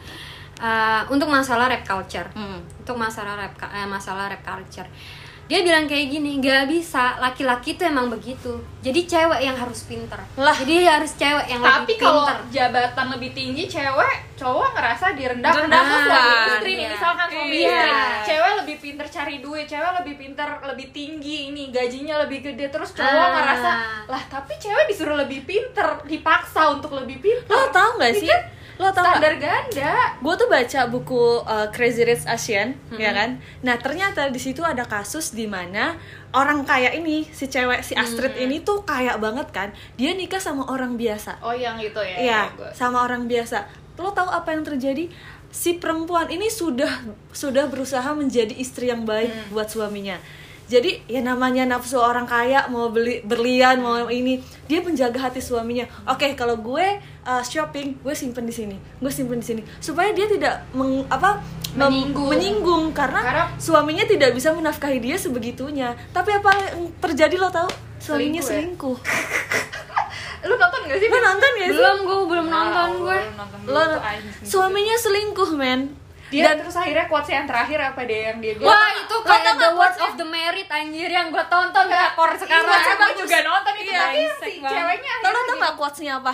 Uh, 0.56 1.04
untuk 1.12 1.28
masalah 1.28 1.68
rap 1.68 1.84
culture 1.84 2.24
Hmm. 2.32 2.64
untuk 2.80 2.96
masalah 2.96 3.36
rap 3.36 3.52
eh, 3.68 3.84
masalah 3.84 4.32
rap 4.32 4.40
culture 4.42 4.88
dia 5.44 5.60
bilang 5.60 5.84
kayak 5.84 6.08
gini 6.10 6.40
nggak 6.40 6.66
bisa 6.66 7.20
laki-laki 7.20 7.76
tuh 7.76 7.86
emang 7.86 8.08
begitu 8.08 8.52
jadi 8.80 9.02
cewek 9.04 9.42
yang 9.42 9.54
harus 9.54 9.84
pinter 9.84 10.16
Lah. 10.34 10.56
jadi 10.56 10.88
harus 10.90 11.12
cewek 11.14 11.46
yang 11.48 11.60
tapi 11.60 11.84
lebih 11.90 11.98
kalau 12.00 12.24
pinter 12.24 12.38
jabatan 12.50 13.06
lebih 13.12 13.32
tinggi 13.32 13.64
cewek 13.66 14.14
cowok 14.34 14.70
ngerasa 14.72 15.06
direndahkan 15.14 15.60
Direndahkan. 15.62 15.84
Aku 15.86 15.98
suami 16.02 16.34
istri 16.50 16.72
nih 16.72 16.80
Iya. 16.80 16.90
misalkan 16.90 17.28
suami 17.30 17.52
Iya. 17.54 17.68
istri 17.76 17.92
cewek 18.26 18.54
lebih 18.58 18.78
pinter 18.80 19.06
cari 19.10 19.36
duit 19.38 19.66
cewek 19.66 19.92
lebih 19.96 20.16
pinter 20.18 20.50
lebih 20.64 20.88
tinggi 20.90 21.38
ini 21.50 21.64
gajinya 21.70 22.16
lebih 22.20 22.40
gede 22.42 22.66
terus 22.70 22.90
cowok 22.94 23.12
Ah. 23.22 23.32
ngerasa 23.34 23.72
lah 24.08 24.24
tapi 24.26 24.54
cewek 24.56 24.86
disuruh 24.88 25.18
lebih 25.18 25.44
pinter 25.44 25.88
dipaksa 26.04 26.72
untuk 26.72 26.92
lebih 26.94 27.20
pinter 27.20 27.52
lo 27.52 27.68
tau 27.70 27.96
gak 27.96 28.10
Ini 28.10 28.18
sih 28.18 28.28
kan 28.28 28.42
lo 28.76 28.90
tau 28.90 29.02
gak 29.02 29.16
standar 29.16 29.36
ganda. 29.36 29.94
Gue 30.18 30.34
tuh 30.34 30.48
baca 30.48 30.82
buku 30.88 31.16
uh, 31.40 31.70
Crazy 31.70 32.02
Rich 32.02 32.26
Asian 32.26 32.74
ya 32.92 33.12
kan? 33.12 33.30
Nah 33.60 33.76
ternyata 33.76 34.26
di 34.28 34.38
situ 34.38 34.60
ada 34.60 34.82
kasus 34.84 35.30
di 35.30 35.46
mana 35.46 35.94
orang 36.32 36.64
kaya 36.64 36.90
ini 36.90 37.22
si 37.28 37.46
cewek 37.46 37.82
si 37.82 37.94
Astrid 37.94 38.34
ini 38.36 38.60
tuh 38.60 38.82
kaya 38.82 39.14
banget 39.16 39.48
kan? 39.50 39.70
Dia 39.94 40.12
nikah 40.12 40.38
sama 40.38 40.66
orang 40.66 40.94
biasa. 40.94 41.38
Oh 41.40 41.54
yang 41.54 41.78
itu 41.78 41.98
ya 41.98 42.18
Iya, 42.18 42.42
gua- 42.52 42.74
sama 42.74 43.02
orang 43.02 43.26
biasa. 43.26 43.66
Lo 43.96 44.10
tahu 44.10 44.28
apa 44.28 44.50
yang 44.50 44.64
terjadi? 44.64 45.06
Si 45.50 45.78
perempuan 45.78 46.26
ini 46.28 46.50
sudah 46.50 46.90
sudah 47.30 47.70
berusaha 47.70 48.10
menjadi 48.12 48.52
istri 48.52 48.90
yang 48.90 49.06
baik 49.06 49.30
buat 49.50 49.70
suaminya. 49.70 50.18
Jadi 50.74 51.06
ya 51.06 51.22
namanya 51.22 51.70
nafsu 51.70 51.96
orang 51.96 52.26
kaya 52.26 52.66
mau 52.68 52.90
beli 52.90 53.22
berlian 53.22 53.78
mau 53.78 54.10
ini 54.10 54.42
dia 54.66 54.82
menjaga 54.82 55.30
hati 55.30 55.38
suaminya. 55.38 55.86
Oke 56.04 56.34
kalau 56.34 56.58
gue 56.58 56.98
uh, 57.22 57.44
shopping 57.44 58.02
gue 58.02 58.14
simpen 58.14 58.44
di 58.44 58.52
sini, 58.52 58.74
gue 58.74 59.12
simpen 59.14 59.38
di 59.38 59.46
sini 59.46 59.62
supaya 59.78 60.10
dia 60.10 60.26
tidak 60.26 60.66
meng, 60.74 61.06
apa 61.08 61.46
Menyinggung. 61.74 62.30
menyinggung 62.30 62.84
karena, 62.90 63.22
Karena- 63.22 63.48
suaminya 63.58 64.02
tidak 64.04 64.34
bisa 64.34 64.50
menafkahi 64.50 64.98
dia 64.98 65.14
sebegitunya. 65.14 65.94
Tapi 66.10 66.30
apa 66.32 66.50
yang 66.54 66.90
terjadi 66.98 67.36
lo 67.36 67.50
tahu? 67.50 67.70
Suaminya 67.98 68.42
Selingkuh 68.42 68.98
ya? 68.98 68.98
selingkuh. 68.98 68.98
lu 70.44 70.54
nonton 70.54 70.82
gak 70.84 71.00
sih 71.00 71.08
Lo 71.08 71.18
nonton 71.18 71.52
gak 71.56 71.66
sih? 71.66 71.78
belum 71.78 71.98
gue 72.04 72.18
belum 72.28 72.46
nonton 72.48 72.88
gue 73.00 73.16
belum 73.16 73.36
nonton 73.40 73.60
dulu 73.64 73.74
Lo 73.74 73.84
suaminya 74.44 74.96
selingkuh 74.98 75.50
men. 75.54 75.82
Dia 76.34 76.50
Dan 76.50 76.56
terus 76.60 76.74
akhirnya 76.74 77.06
quotes 77.06 77.30
yang 77.30 77.46
terakhir 77.46 77.78
apa 77.84 78.02
deh 78.02 78.20
yang 78.28 78.38
dia 78.40 78.54
bilang 78.56 78.74
Wah 78.74 78.90
itu 78.92 79.16
kayak 79.22 79.54
The 79.56 79.70
Words 79.72 79.98
of 80.00 80.12
the 80.16 80.26
Merit 80.26 80.66
anjir 80.68 81.06
yang 81.08 81.30
gue 81.30 81.46
tonton 81.46 81.86
drakor 81.86 82.34
sekarang 82.34 82.74
Iya, 82.74 82.94
gue 82.98 83.12
juga 83.20 83.38
nonton 83.44 83.74
itu 83.76 83.86
Iya, 83.86 84.00
tapi 84.00 84.18
brengsek 84.18 84.50
si 84.50 84.60
ceweknya 84.60 85.14
Lo 85.22 85.30
tau 85.40 85.56
gak 85.56 85.76
quotesnya 85.76 86.14
apa? 86.18 86.34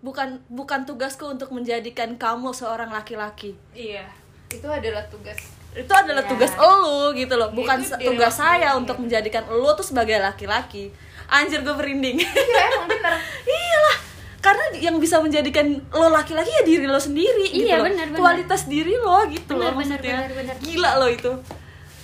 Bukan 0.00 0.28
bukan 0.48 0.80
tugasku 0.82 1.28
untuk 1.28 1.50
menjadikan 1.50 2.16
kamu 2.16 2.50
seorang 2.50 2.88
laki-laki. 2.88 3.52
iya 3.70 4.08
itu 4.48 4.64
adalah 4.64 5.04
tugas 5.06 5.36
Itu 5.70 5.92
adalah 5.92 6.24
Iya. 6.24 6.30
tugas 6.32 6.52
elu 6.52 7.14
gitu 7.14 7.34
loh, 7.36 7.52
bukan 7.52 7.78
Itu 7.78 7.94
tugas 8.02 8.34
saya 8.34 8.74
untuk 8.74 8.96
menjadikan 8.96 9.44
elu 9.46 9.70
tuh 9.72 9.84
sebagai 9.84 10.16
laki-laki. 10.16 10.88
Anjir 11.28 11.60
gue 11.60 11.70
merinding. 11.70 12.16
iya 12.18 12.60
emang 12.66 12.88
bener 12.88 13.14
Iyalah, 13.46 13.96
karena 14.40 14.64
yang 14.80 14.96
bisa 14.96 15.20
menjadikan 15.20 15.84
lo 15.92 16.08
laki-laki 16.08 16.48
ya 16.48 16.62
diri 16.64 16.86
lo 16.88 16.96
sendiri 16.96 17.52
gitu 17.52 17.68
Iya, 17.68 17.76
loh. 17.80 17.92
benar, 17.92 18.06
benar. 18.08 18.20
Kualitas 18.20 18.64
diri 18.64 18.96
lo 18.96 19.20
gitu 19.28 19.52
Benar, 19.52 19.62
loh 19.62 19.72
maksudnya. 19.76 20.16
benar, 20.16 20.30
benar. 20.32 20.56
Gila 20.64 20.90
lo 20.96 21.06
itu. 21.08 21.32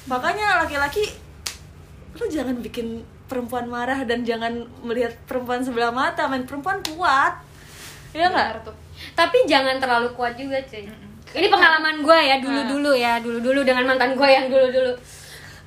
Makanya 0.07 0.46
laki-laki 0.64 1.05
lo 2.16 2.25
jangan 2.29 2.57
bikin 2.61 2.87
perempuan 3.27 3.66
marah 3.66 4.05
dan 4.05 4.22
jangan 4.22 4.68
melihat 4.85 5.16
perempuan 5.25 5.64
sebelah 5.64 5.90
mata, 5.90 6.29
main 6.29 6.44
perempuan 6.44 6.85
kuat. 6.85 7.40
Iya 8.12 8.29
nggak? 8.29 8.49
Bener 8.62 8.85
tapi 9.12 9.44
jangan 9.44 9.77
terlalu 9.77 10.09
kuat 10.16 10.40
juga 10.40 10.57
cuy 10.64 10.88
ini 11.37 11.53
pengalaman 11.53 12.01
gue 12.01 12.16
ya 12.16 12.40
dulu 12.40 12.61
dulu 12.64 12.96
ya 12.96 13.20
dulu 13.20 13.44
dulu 13.44 13.61
dengan 13.61 13.85
mantan 13.85 14.16
gue 14.16 14.25
yang 14.25 14.49
dulu 14.49 14.72
dulu 14.72 14.96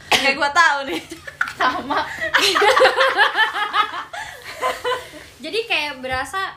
Kayak 0.10 0.42
gue 0.42 0.50
tahu 0.58 0.78
nih. 0.90 1.02
sama 1.62 2.02
jadi 5.40 5.60
kayak 5.66 5.94
berasa 6.00 6.54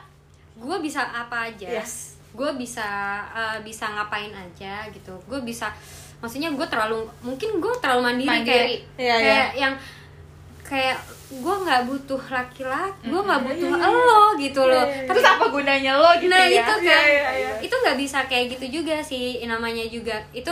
gue 0.53 0.77
bisa 0.79 1.01
apa 1.01 1.49
aja 1.49 1.67
Yes. 1.81 2.19
gue 2.33 2.49
bisa 2.55 2.85
eh, 3.29 3.57
bisa 3.61 3.89
ngapain 3.89 4.29
aja 4.29 4.85
gitu 4.89 5.13
gue 5.25 5.39
bisa 5.41 5.69
maksudnya 6.19 6.49
gue 6.53 6.67
terlalu 6.67 7.03
mungkin 7.19 7.59
gue 7.59 7.73
terlalu 7.83 8.01
mandiri, 8.01 8.29
Mandiri. 8.31 8.47
kayak 8.47 8.67
Iya, 8.95 9.15
kayak 9.19 9.49
yang 9.59 9.73
kayak 10.63 10.97
gue 11.29 11.55
nggak 11.59 11.81
butuh 11.85 12.23
laki-laki 12.31 13.11
gue 13.11 13.21
nggak 13.21 13.41
butuh 13.43 13.69
iya, 13.75 13.83
iya. 13.83 14.07
lo 14.07 14.23
gitu 14.39 14.61
loh 14.63 14.85
terus 15.05 15.25
apa 15.27 15.45
gunanya 15.51 15.93
lo 15.99 16.15
gitu 16.17 16.31
nah 16.31 16.47
ya 16.47 16.63
itu 16.63 16.73
kan 16.73 16.79
Iya, 16.81 16.99
iya, 17.03 17.29
iya. 17.35 17.51
itu 17.59 17.75
nggak 17.75 17.97
bisa 17.99 18.19
kayak 18.31 18.45
gitu 18.57 18.81
juga 18.81 18.97
sih 19.03 19.43
namanya 19.43 19.83
juga 19.85 20.15
itu 20.31 20.49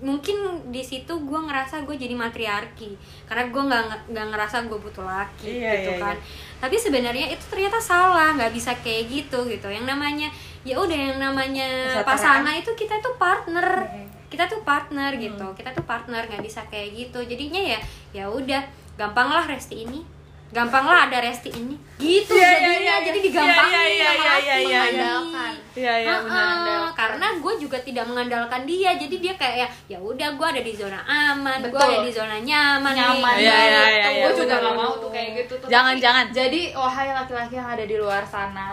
mungkin 0.00 0.70
di 0.72 0.80
situ 0.80 1.12
gue 1.12 1.40
ngerasa 1.42 1.84
gue 1.84 1.96
jadi 1.98 2.16
matriarki. 2.16 2.96
Karena 3.28 3.52
gue 3.52 3.62
nggak 3.62 3.84
nggak 4.08 4.26
ngerasa 4.32 4.56
gue 4.64 4.78
butuh 4.80 5.04
laki 5.04 5.60
Iya, 5.60 5.72
gitu 5.76 5.92
iya, 5.96 6.00
kan. 6.00 6.16
Tapi 6.62 6.76
sebenarnya 6.80 7.26
itu 7.28 7.44
ternyata 7.50 7.76
salah 7.82 8.32
nggak 8.32 8.52
bisa 8.56 8.72
kayak 8.80 9.12
gitu 9.12 9.44
gitu. 9.50 9.68
Yang 9.68 9.86
namanya 9.92 10.28
ya 10.64 10.78
udah 10.78 10.96
yang 10.96 11.18
namanya 11.20 12.00
pasangan 12.06 12.54
itu 12.56 12.72
kita 12.72 13.02
tuh 13.02 13.18
partner. 13.20 13.66
Mm. 13.90 14.08
kita 14.32 14.48
tuh 14.48 14.64
partner 14.64 15.12
gitu. 15.20 15.44
Kita 15.52 15.76
tuh 15.76 15.84
partner 15.84 16.24
nggak 16.24 16.40
bisa 16.40 16.64
kayak 16.72 16.96
gitu. 16.96 17.20
Jadinya 17.20 17.60
ya 17.60 17.78
ya 18.16 18.24
udah 18.32 18.64
gampang 18.96 19.28
lah 19.28 19.44
resti 19.44 19.84
ini 19.84 20.21
gampang 20.52 20.84
lah 20.84 21.08
ada 21.08 21.18
resti 21.18 21.48
ini 21.50 21.74
gitu 21.96 22.32
Iya, 22.32 22.44
iya, 22.44 22.52
jadinya 22.54 22.76
iya, 22.76 22.94
jadi 23.00 23.16
iya. 23.16 23.24
digampangin 23.24 23.72
Iya, 23.72 23.82
iya, 23.88 24.04
sama 24.04 24.12
iya, 24.14 24.28
laki 24.28 24.42
iya, 24.42 24.56
iya, 24.58 24.60
iya. 24.60 24.82
Mengandalkan. 24.82 25.52
Iya 25.72 25.94
iya 25.96 26.10
Heeh, 26.12 26.22
benar. 26.22 26.84
karena 26.92 27.26
gue 27.34 27.54
juga 27.56 27.78
tidak 27.80 28.04
mengandalkan 28.04 28.60
dia 28.62 28.90
jadi 28.94 29.16
dia 29.16 29.34
kayak 29.34 29.56
ya 29.56 29.68
ya 29.88 29.98
udah 29.98 30.28
gue 30.30 30.46
ada 30.46 30.60
di 30.60 30.72
zona 30.72 31.00
aman 31.02 31.58
gue 31.58 31.72
Betul. 31.72 31.88
ada 31.88 32.04
di 32.04 32.12
zona 32.12 32.36
nyaman, 32.38 32.92
nyaman 32.92 33.32
nih. 33.32 33.40
Iya, 33.40 33.56
iya, 33.56 33.72
banget. 33.72 33.88
iya, 33.90 34.08
iya, 34.10 34.22
gue 34.22 34.32
juga 34.36 34.54
bener, 34.54 34.62
gak 34.62 34.74
mau 34.76 34.92
tuh 34.94 35.10
kayak 35.10 35.28
gitu 35.34 35.52
tuh 35.56 35.66
Jangan, 35.66 35.94
Tapi- 35.94 36.04
jangan. 36.04 36.24
jadi 36.30 36.60
wahai 36.74 37.08
laki-laki 37.10 37.54
yang 37.54 37.68
ada 37.68 37.84
di 37.84 37.96
luar 37.96 38.22
sana 38.22 38.68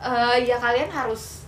eh, 0.00 0.36
ya 0.42 0.56
kalian 0.58 0.90
harus 0.90 1.41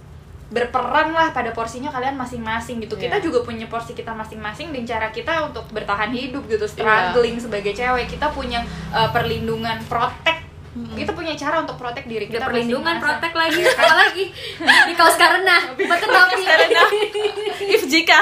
berperan 0.54 1.10
lah 1.10 1.34
pada 1.34 1.50
porsinya 1.50 1.90
kalian 1.90 2.14
masing-masing 2.14 2.78
gitu. 2.78 2.94
Kita 2.94 3.18
Iya. 3.18 3.24
juga 3.26 3.42
punya 3.42 3.66
porsi 3.66 3.90
kita 3.90 4.14
masing-masing 4.14 4.70
dan 4.70 4.86
cara 4.86 5.10
kita 5.10 5.50
untuk 5.50 5.66
bertahan 5.74 6.14
hidup 6.14 6.46
gitu 6.46 6.62
struggling 6.64 7.42
sebagai 7.42 7.74
cewek. 7.74 8.06
Kita 8.06 8.30
punya 8.30 8.62
eh, 8.94 9.08
perlindungan 9.10 9.82
protek 9.90 10.46
kita 10.74 11.14
punya 11.14 11.38
cara 11.38 11.62
untuk 11.62 11.78
protek 11.78 12.02
diri 12.10 12.26
Udah 12.26 12.34
kita 12.34 12.44
perlindungan 12.50 12.98
protek 12.98 13.30
lagi 13.30 13.62
apa 13.62 13.94
lagi 13.94 14.24
di 14.90 14.94
kaos 14.98 15.14
karena. 15.14 15.70
Pakai 15.70 16.08
topi. 16.10 16.42
If 17.78 17.86
jika. 17.86 18.18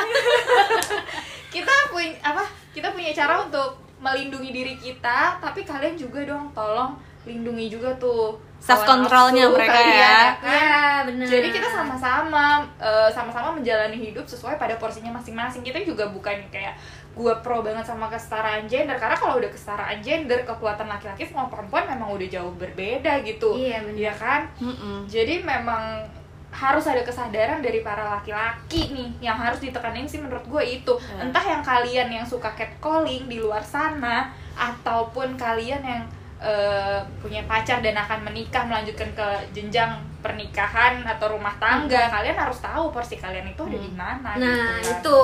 kita 1.48 1.74
punya 1.88 2.12
apa? 2.20 2.44
Kita 2.72 2.92
punya 2.92 3.12
cara 3.16 3.40
untuk 3.40 3.80
melindungi 4.02 4.50
diri 4.50 4.74
kita 4.76 5.38
tapi 5.38 5.62
kalian 5.62 5.94
juga 5.94 6.26
dong 6.26 6.50
tolong 6.50 6.98
lindungi 7.22 7.66
juga 7.68 7.94
tuh 7.96 8.34
Self 8.58 8.86
controlnya 8.86 9.50
mereka 9.50 9.74
kalian, 9.74 9.90
ya. 9.90 10.18
kan? 10.38 10.46
ya 10.46 10.78
benar 11.02 11.26
jadi 11.26 11.48
kita 11.50 11.66
sama-sama 11.66 12.44
eh, 12.78 13.10
sama-sama 13.10 13.48
menjalani 13.52 13.98
hidup 13.98 14.22
sesuai 14.22 14.54
pada 14.54 14.78
porsinya 14.78 15.10
masing-masing 15.12 15.62
kita 15.62 15.82
juga 15.82 16.06
bukan 16.06 16.38
kayak 16.46 16.78
gue 17.12 17.34
pro 17.42 17.60
banget 17.60 17.82
sama 17.82 18.06
kesetaraan 18.06 18.64
gender 18.64 18.94
karena 18.96 19.12
kalau 19.12 19.36
udah 19.36 19.50
kesetaraan 19.50 19.98
gender 19.98 20.42
kekuatan 20.42 20.86
laki-laki 20.86 21.26
sama 21.26 21.46
perempuan 21.46 21.84
memang 21.84 22.14
udah 22.14 22.28
jauh 22.30 22.54
berbeda 22.54 23.20
gitu 23.20 23.52
Iya, 23.52 23.82
benar. 23.82 23.98
Iya 23.98 24.12
kan 24.14 24.40
Mm-mm. 24.58 24.96
jadi 25.06 25.42
memang 25.42 26.06
harus 26.52 26.84
ada 26.84 27.00
kesadaran 27.00 27.60
dari 27.60 27.80
para 27.80 28.04
laki-laki 28.12 28.92
nih 28.92 29.10
yang 29.20 29.34
harus 29.34 29.58
ditekanin 29.58 30.04
sih 30.04 30.20
menurut 30.20 30.44
gue 30.44 30.62
itu 30.72 30.94
Ya. 31.10 31.24
entah 31.24 31.42
yang 31.42 31.62
kalian 31.62 32.08
yang 32.12 32.24
suka 32.24 32.52
catcalling 32.52 33.26
di 33.26 33.38
luar 33.38 33.60
sana 33.60 34.30
ataupun 34.54 35.34
kalian 35.34 35.82
yang 35.82 36.02
eh, 36.42 36.98
punya 37.22 37.46
pacar 37.46 37.78
dan 37.78 37.94
akan 37.94 38.26
menikah 38.26 38.66
melanjutkan 38.66 39.08
ke 39.14 39.26
jenjang 39.54 39.94
pernikahan 40.22 41.02
atau 41.02 41.34
rumah 41.34 41.54
tangga 41.58 42.10
kalian 42.10 42.38
harus 42.38 42.58
tahu 42.58 42.90
porsi 42.90 43.18
kalian 43.18 43.46
itu 43.48 43.62
ada 43.62 43.78
di 43.78 43.90
mana 43.90 44.30
nah 44.34 44.34
gitu 44.38 44.62
kan. 44.62 44.82
itu 44.98 45.20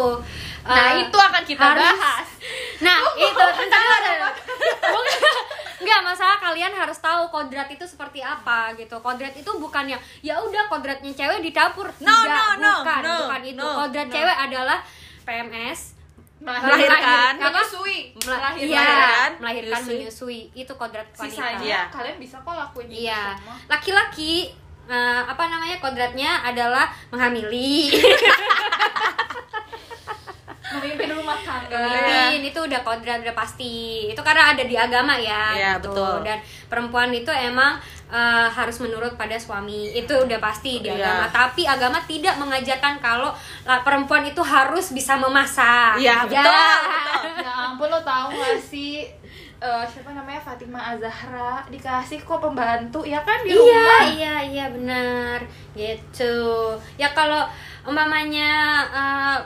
nah 0.67 0.87
eh, 0.91 1.03
itu 1.07 1.19
akan 1.19 1.43
kita 1.47 1.63
harus- 1.63 1.83
bahas 1.83 2.29
Nah, 2.79 2.97
itu 3.27 3.35
bentar, 3.59 3.79
bentar. 3.83 4.33
Enggak, 5.83 6.01
masalah 6.03 6.39
kalian 6.43 6.75
harus 6.75 6.99
tahu 6.99 7.31
kodrat 7.31 7.71
itu 7.71 7.87
seperti 7.87 8.19
apa 8.19 8.75
gitu. 8.75 8.99
Kodrat 8.99 9.35
itu 9.35 9.51
bukan 9.59 9.87
yang 9.87 10.03
ya 10.23 10.39
udah 10.43 10.67
kodratnya 10.67 11.11
cewek 11.15 11.39
di 11.39 11.51
dapur. 11.55 11.87
No, 12.03 12.11
Tidak, 12.11 12.59
no, 12.59 12.63
no, 12.63 12.73
bukan, 12.83 13.01
no, 13.03 13.15
bukan 13.27 13.43
itu. 13.47 13.63
no, 13.63 13.69
kodrat 13.87 14.07
no. 14.11 14.15
cewek 14.15 14.37
adalah 14.39 14.79
PMS, 15.23 15.98
Melahirkan. 16.39 17.35
Menyusui 17.37 18.15
Mela- 18.17 18.39
melahirkan 18.55 18.63
iya, 18.63 19.35
melahirkan, 19.37 19.81
menyusui. 19.83 19.99
menyusui. 19.99 20.41
Itu 20.57 20.73
kodrat 20.75 21.07
wanita. 21.11 21.25
sisanya 21.27 21.59
Iya. 21.61 21.81
kalian 21.91 22.17
bisa 22.17 22.39
kok 22.39 22.55
lakuin 22.55 22.87
itu 22.89 23.03
Iya, 23.05 23.35
semua. 23.35 23.55
laki-laki 23.69 24.33
eh, 24.87 25.23
apa 25.23 25.43
namanya 25.45 25.77
kodratnya 25.79 26.31
adalah 26.43 26.87
menghamili. 27.11 27.91
memimpin 30.69 31.09
rumah 31.11 31.33
tangga 31.41 31.81
Pemimpin 31.81 32.45
itu 32.47 32.61
udah 32.61 32.81
kodrat 32.83 33.19
udah 33.19 33.33
pasti. 33.33 33.75
Itu 34.07 34.21
karena 34.21 34.53
ada 34.53 34.63
di 34.63 34.77
agama 34.77 35.17
ya. 35.17 35.57
Iya, 35.57 35.71
gitu. 35.77 35.91
betul. 35.91 36.15
Dan 36.23 36.39
perempuan 36.69 37.09
itu 37.11 37.33
emang 37.33 37.81
eh, 38.09 38.49
harus 38.49 38.77
menurut 38.79 39.13
pada 39.15 39.37
suami. 39.37 39.93
Itu 39.93 40.17
udah 40.19 40.39
pasti 40.39 40.81
di 40.81 40.89
Iya. 40.89 40.97
agama. 40.99 41.25
Tapi 41.31 41.63
agama 41.63 41.99
tidak 42.03 42.35
mengajarkan 42.37 42.97
kalau 42.99 43.31
lah, 43.63 43.81
perempuan 43.81 44.25
itu 44.25 44.41
harus 44.41 44.91
bisa 44.91 45.15
memasak. 45.15 45.97
Iya, 45.97 46.25
Ya. 46.25 46.41
betul, 46.41 46.77
betul. 46.83 47.37
ya 47.45 47.53
ampun 47.69 47.87
lo 47.87 48.01
tahu 48.01 48.33
gak 48.33 48.57
sih 48.59 49.05
eh, 49.59 49.85
siapa 49.85 50.11
namanya 50.11 50.39
Fatima 50.39 50.79
Azahra 50.79 51.67
dikasih 51.67 52.23
kok 52.23 52.39
pembantu 52.39 53.03
ya 53.03 53.19
kan 53.21 53.43
di 53.43 53.51
iya 53.51 53.59
rumah 53.59 54.03
iya 54.07 54.35
iya 54.41 54.67
benar 54.71 55.43
gitu 55.75 56.35
ya 56.95 57.11
kalau 57.11 57.43
umpamanya 57.83 58.51
eh, 58.87 59.39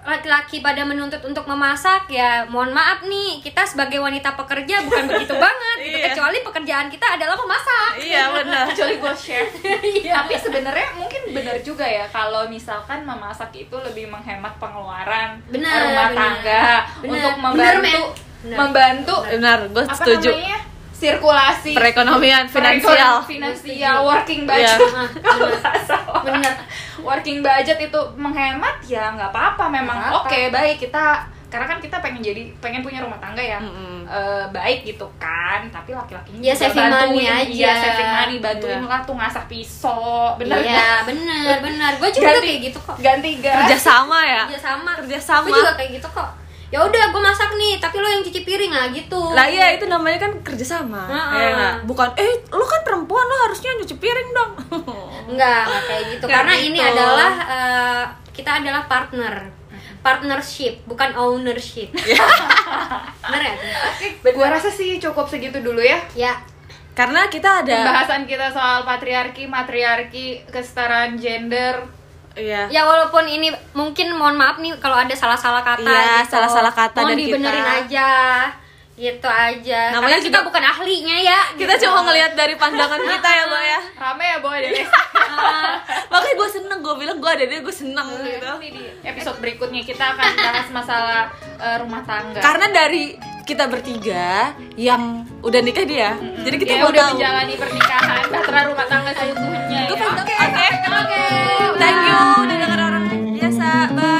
laki-laki 0.00 0.58
pada 0.58 0.82
menuntut 0.82 1.20
untuk 1.20 1.44
memasak 1.44 2.06
ya 2.06 2.42
mohon 2.44 2.70
maaf 2.70 3.02
nih 3.02 3.40
kita 3.40 3.60
sebagai 3.62 3.98
wanita 3.98 4.32
pekerja 4.34 4.80
bukan 4.80 5.04
begitu 5.10 5.34
banget 5.34 5.76
gitu 5.80 5.98
Iya. 5.98 6.04
kecuali 6.08 6.38
pekerjaan 6.40 6.86
kita 6.86 7.06
adalah 7.10 7.34
memasak 7.34 7.92
iya 7.98 8.22
benar 8.28 8.64
kecuali 8.70 8.94
gue 8.96 9.14
share 9.20 9.48
Iya. 9.80 10.12
tapi 10.14 10.32
sebenarnya 10.34 10.88
mungkin 10.94 11.22
benar 11.30 11.56
juga 11.60 11.84
ya 11.84 12.06
kalau 12.06 12.46
misalkan 12.46 13.02
memasak 13.02 13.50
itu 13.52 13.76
lebih 13.76 14.06
menghemat 14.06 14.54
pengeluaran 14.56 15.40
Benar, 15.46 15.76
rumah 15.84 16.08
benar. 16.08 16.16
tangga 16.16 16.62
Benar. 16.98 17.04
untuk 17.04 17.32
Benar, 17.32 17.44
membantu. 17.44 18.02
Benar. 18.38 18.56
membantu 18.56 19.16
benar 19.26 19.58
gue 19.66 19.82
apa 19.82 19.94
setuju 19.94 20.30
namanya 20.30 20.58
sirkulasi. 20.98 21.72
Perekonomian 21.72 22.44
finansial. 22.44 23.22
finansial 23.22 24.02
working 24.02 24.42
Iya. 24.42 24.74
budget. 24.74 24.80
Ah, 24.90 25.08
kalau 25.24 26.22
benar. 26.24 26.54
working 27.00 27.38
budget 27.40 27.78
itu 27.80 28.00
menghemat 28.14 28.82
ya 28.84 29.10
nggak 29.10 29.30
apa-apa 29.30 29.64
memang 29.68 29.98
oke 30.16 30.50
baik. 30.50 30.76
Kita 30.80 31.22
karena 31.48 31.64
kan 31.64 31.78
kita 31.78 31.96
pengen 31.98 32.20
jadi 32.20 32.52
pengen 32.58 32.82
punya 32.82 33.00
rumah 33.00 33.16
tangga 33.16 33.40
ya. 33.40 33.56
Mm-mm. 33.56 34.04
Eh, 34.04 34.44
baik 34.50 34.84
gitu 34.84 35.04
kan 35.16 35.68
tapi 35.68 35.92
laki-lakinya 35.92 36.40
Ya, 36.42 36.52
saving 36.52 36.88
money 36.88 37.24
aja. 37.24 37.44
iya 37.44 37.72
saving 37.78 38.10
money 38.10 38.36
bantuin 38.38 38.76
Iya. 38.76 38.88
lah 38.88 39.00
tuh 39.02 39.14
ngasak 39.14 39.44
pisau. 39.46 40.32
Bener 40.36 40.58
iya 40.58 40.74
nggak? 40.74 41.00
benar 41.06 41.54
benar 41.62 41.92
gue 41.94 42.10
juga 42.10 42.28
Ganti- 42.30 42.48
kayak 42.48 42.60
gitu 42.64 42.78
kok. 42.82 42.96
ganti 42.98 43.30
gas. 43.38 43.56
Kerja 43.62 43.78
sama 43.78 44.18
ya? 44.22 44.42
Kerja 44.46 44.60
sama. 44.66 44.90
Kerja 44.98 45.18
sama. 45.18 45.46
Gue 45.46 45.56
juga 45.58 45.74
kayak 45.74 45.90
gitu 45.94 46.08
kok 46.10 46.28
ya 46.68 46.84
udah 46.84 47.04
gue 47.08 47.22
masak 47.24 47.50
nih 47.56 47.80
tapi 47.80 47.96
lo 47.96 48.08
yang 48.08 48.20
cuci 48.20 48.44
piring 48.44 48.72
lah 48.72 48.86
gitu 48.92 49.22
lah 49.32 49.48
iya 49.48 49.72
itu 49.72 49.88
namanya 49.88 50.28
kan 50.28 50.32
kerja 50.44 50.64
sama 50.76 51.08
Heeh. 51.08 51.40
ya 51.40 51.48
nggak? 51.56 51.74
bukan 51.88 52.08
eh 52.20 52.44
lu 52.52 52.64
kan 52.68 52.80
perempuan 52.84 53.24
lo 53.24 53.36
harusnya 53.48 53.72
nyuci 53.80 53.96
piring 53.96 54.30
dong 54.36 54.52
Enggak, 55.28 55.68
kayak 55.84 56.04
gitu. 56.16 56.24
Kayak 56.24 56.34
Karena 56.40 56.54
gitu. 56.56 56.66
ini 56.72 56.78
adalah 56.80 57.32
eh, 57.52 58.04
kita 58.32 58.50
adalah 58.64 58.82
partner. 58.88 59.34
Partnership, 59.98 60.88
bukan 60.88 61.10
ownership. 61.18 61.92
Bener 63.30 63.42
ya? 63.52 64.30
gua 64.32 64.48
rasa 64.48 64.72
sih 64.72 64.96
cukup 64.96 65.28
segitu 65.28 65.60
dulu 65.60 65.82
ya 65.84 66.00
Ya, 66.16 66.38
karena 66.96 67.28
kita 67.28 67.60
ada 67.66 67.76
pembahasan 67.84 68.24
kita 68.24 68.48
soal 68.48 68.86
patriarki 68.88 69.44
matriarki 69.50 70.48
kesetaraan 70.48 71.18
gender 71.20 71.82
iya 72.38 72.62
ya 72.68 72.82
walaupun 72.82 73.26
ini 73.26 73.48
mungkin 73.72 74.10
mohon 74.12 74.34
maaf 74.34 74.56
nih 74.56 74.72
kalau 74.76 74.96
ada 74.96 75.12
salah-salah 75.12 75.60
kata 75.60 75.84
Iya, 75.84 76.22
gitu. 76.22 76.30
salah-salah 76.32 76.72
kata 76.72 76.98
Mohon 77.00 77.10
dari 77.10 77.22
dibenerin 77.24 77.58
kita. 77.60 77.74
aja. 77.78 78.10
Gitu 78.98 79.28
aja. 79.28 79.80
Namanya 79.92 80.10
Karena 80.12 80.18
kita 80.20 80.30
juga- 80.32 80.46
bukan 80.48 80.64
ahlinya 80.64 81.16
ya. 81.20 81.40
kita 81.54 81.70
gitu. 81.72 81.84
cuma 81.84 82.02
ngelihat 82.04 82.32
dari 82.34 82.54
pandangan 82.54 82.98
kita 83.00 83.28
ya 83.28 83.44
mbak 83.44 83.62
ya 83.64 83.80
rame 84.02 84.24
ya 84.24 84.38
boy 84.38 84.58
deh 84.58 84.72
Ah, 85.28 85.78
makanya 86.08 86.34
gue 86.34 86.48
seneng 86.50 86.78
gue 86.80 86.94
bilang 86.96 87.16
gue 87.16 87.30
ada 87.30 87.44
dia 87.44 87.60
gue 87.60 87.70
seneng 87.72 88.08
gitu 88.18 88.42
Nanti 88.42 88.68
di 88.68 88.82
episode 89.04 89.38
berikutnya 89.38 89.82
kita 89.82 90.02
akan 90.08 90.30
bahas 90.36 90.66
masalah 90.72 91.22
eh, 91.56 91.76
rumah 91.78 92.02
tangga 92.02 92.40
karena 92.40 92.66
dari 92.72 93.14
kita 93.48 93.64
bertiga 93.64 94.52
yang 94.76 95.24
udah 95.40 95.60
nikah 95.64 95.88
dia. 95.88 96.12
Mm-hmm. 96.12 96.44
Jadi 96.44 96.56
kita 96.60 96.72
mau 96.84 96.92
udah 96.92 97.00
tahu. 97.00 97.16
menjalani 97.16 97.54
pernikahan, 97.56 98.22
bahtera 98.28 98.60
rumah 98.68 98.86
tangga 98.92 99.12
seutuhnya. 99.16 99.80
Oke, 99.88 100.04
oke. 100.04 100.36
Thank 101.80 102.00
you 102.04 102.20
udah 102.44 102.56
dengar 102.60 102.80
orang 102.92 103.04
biasa. 103.32 103.68
Bye. 103.96 104.17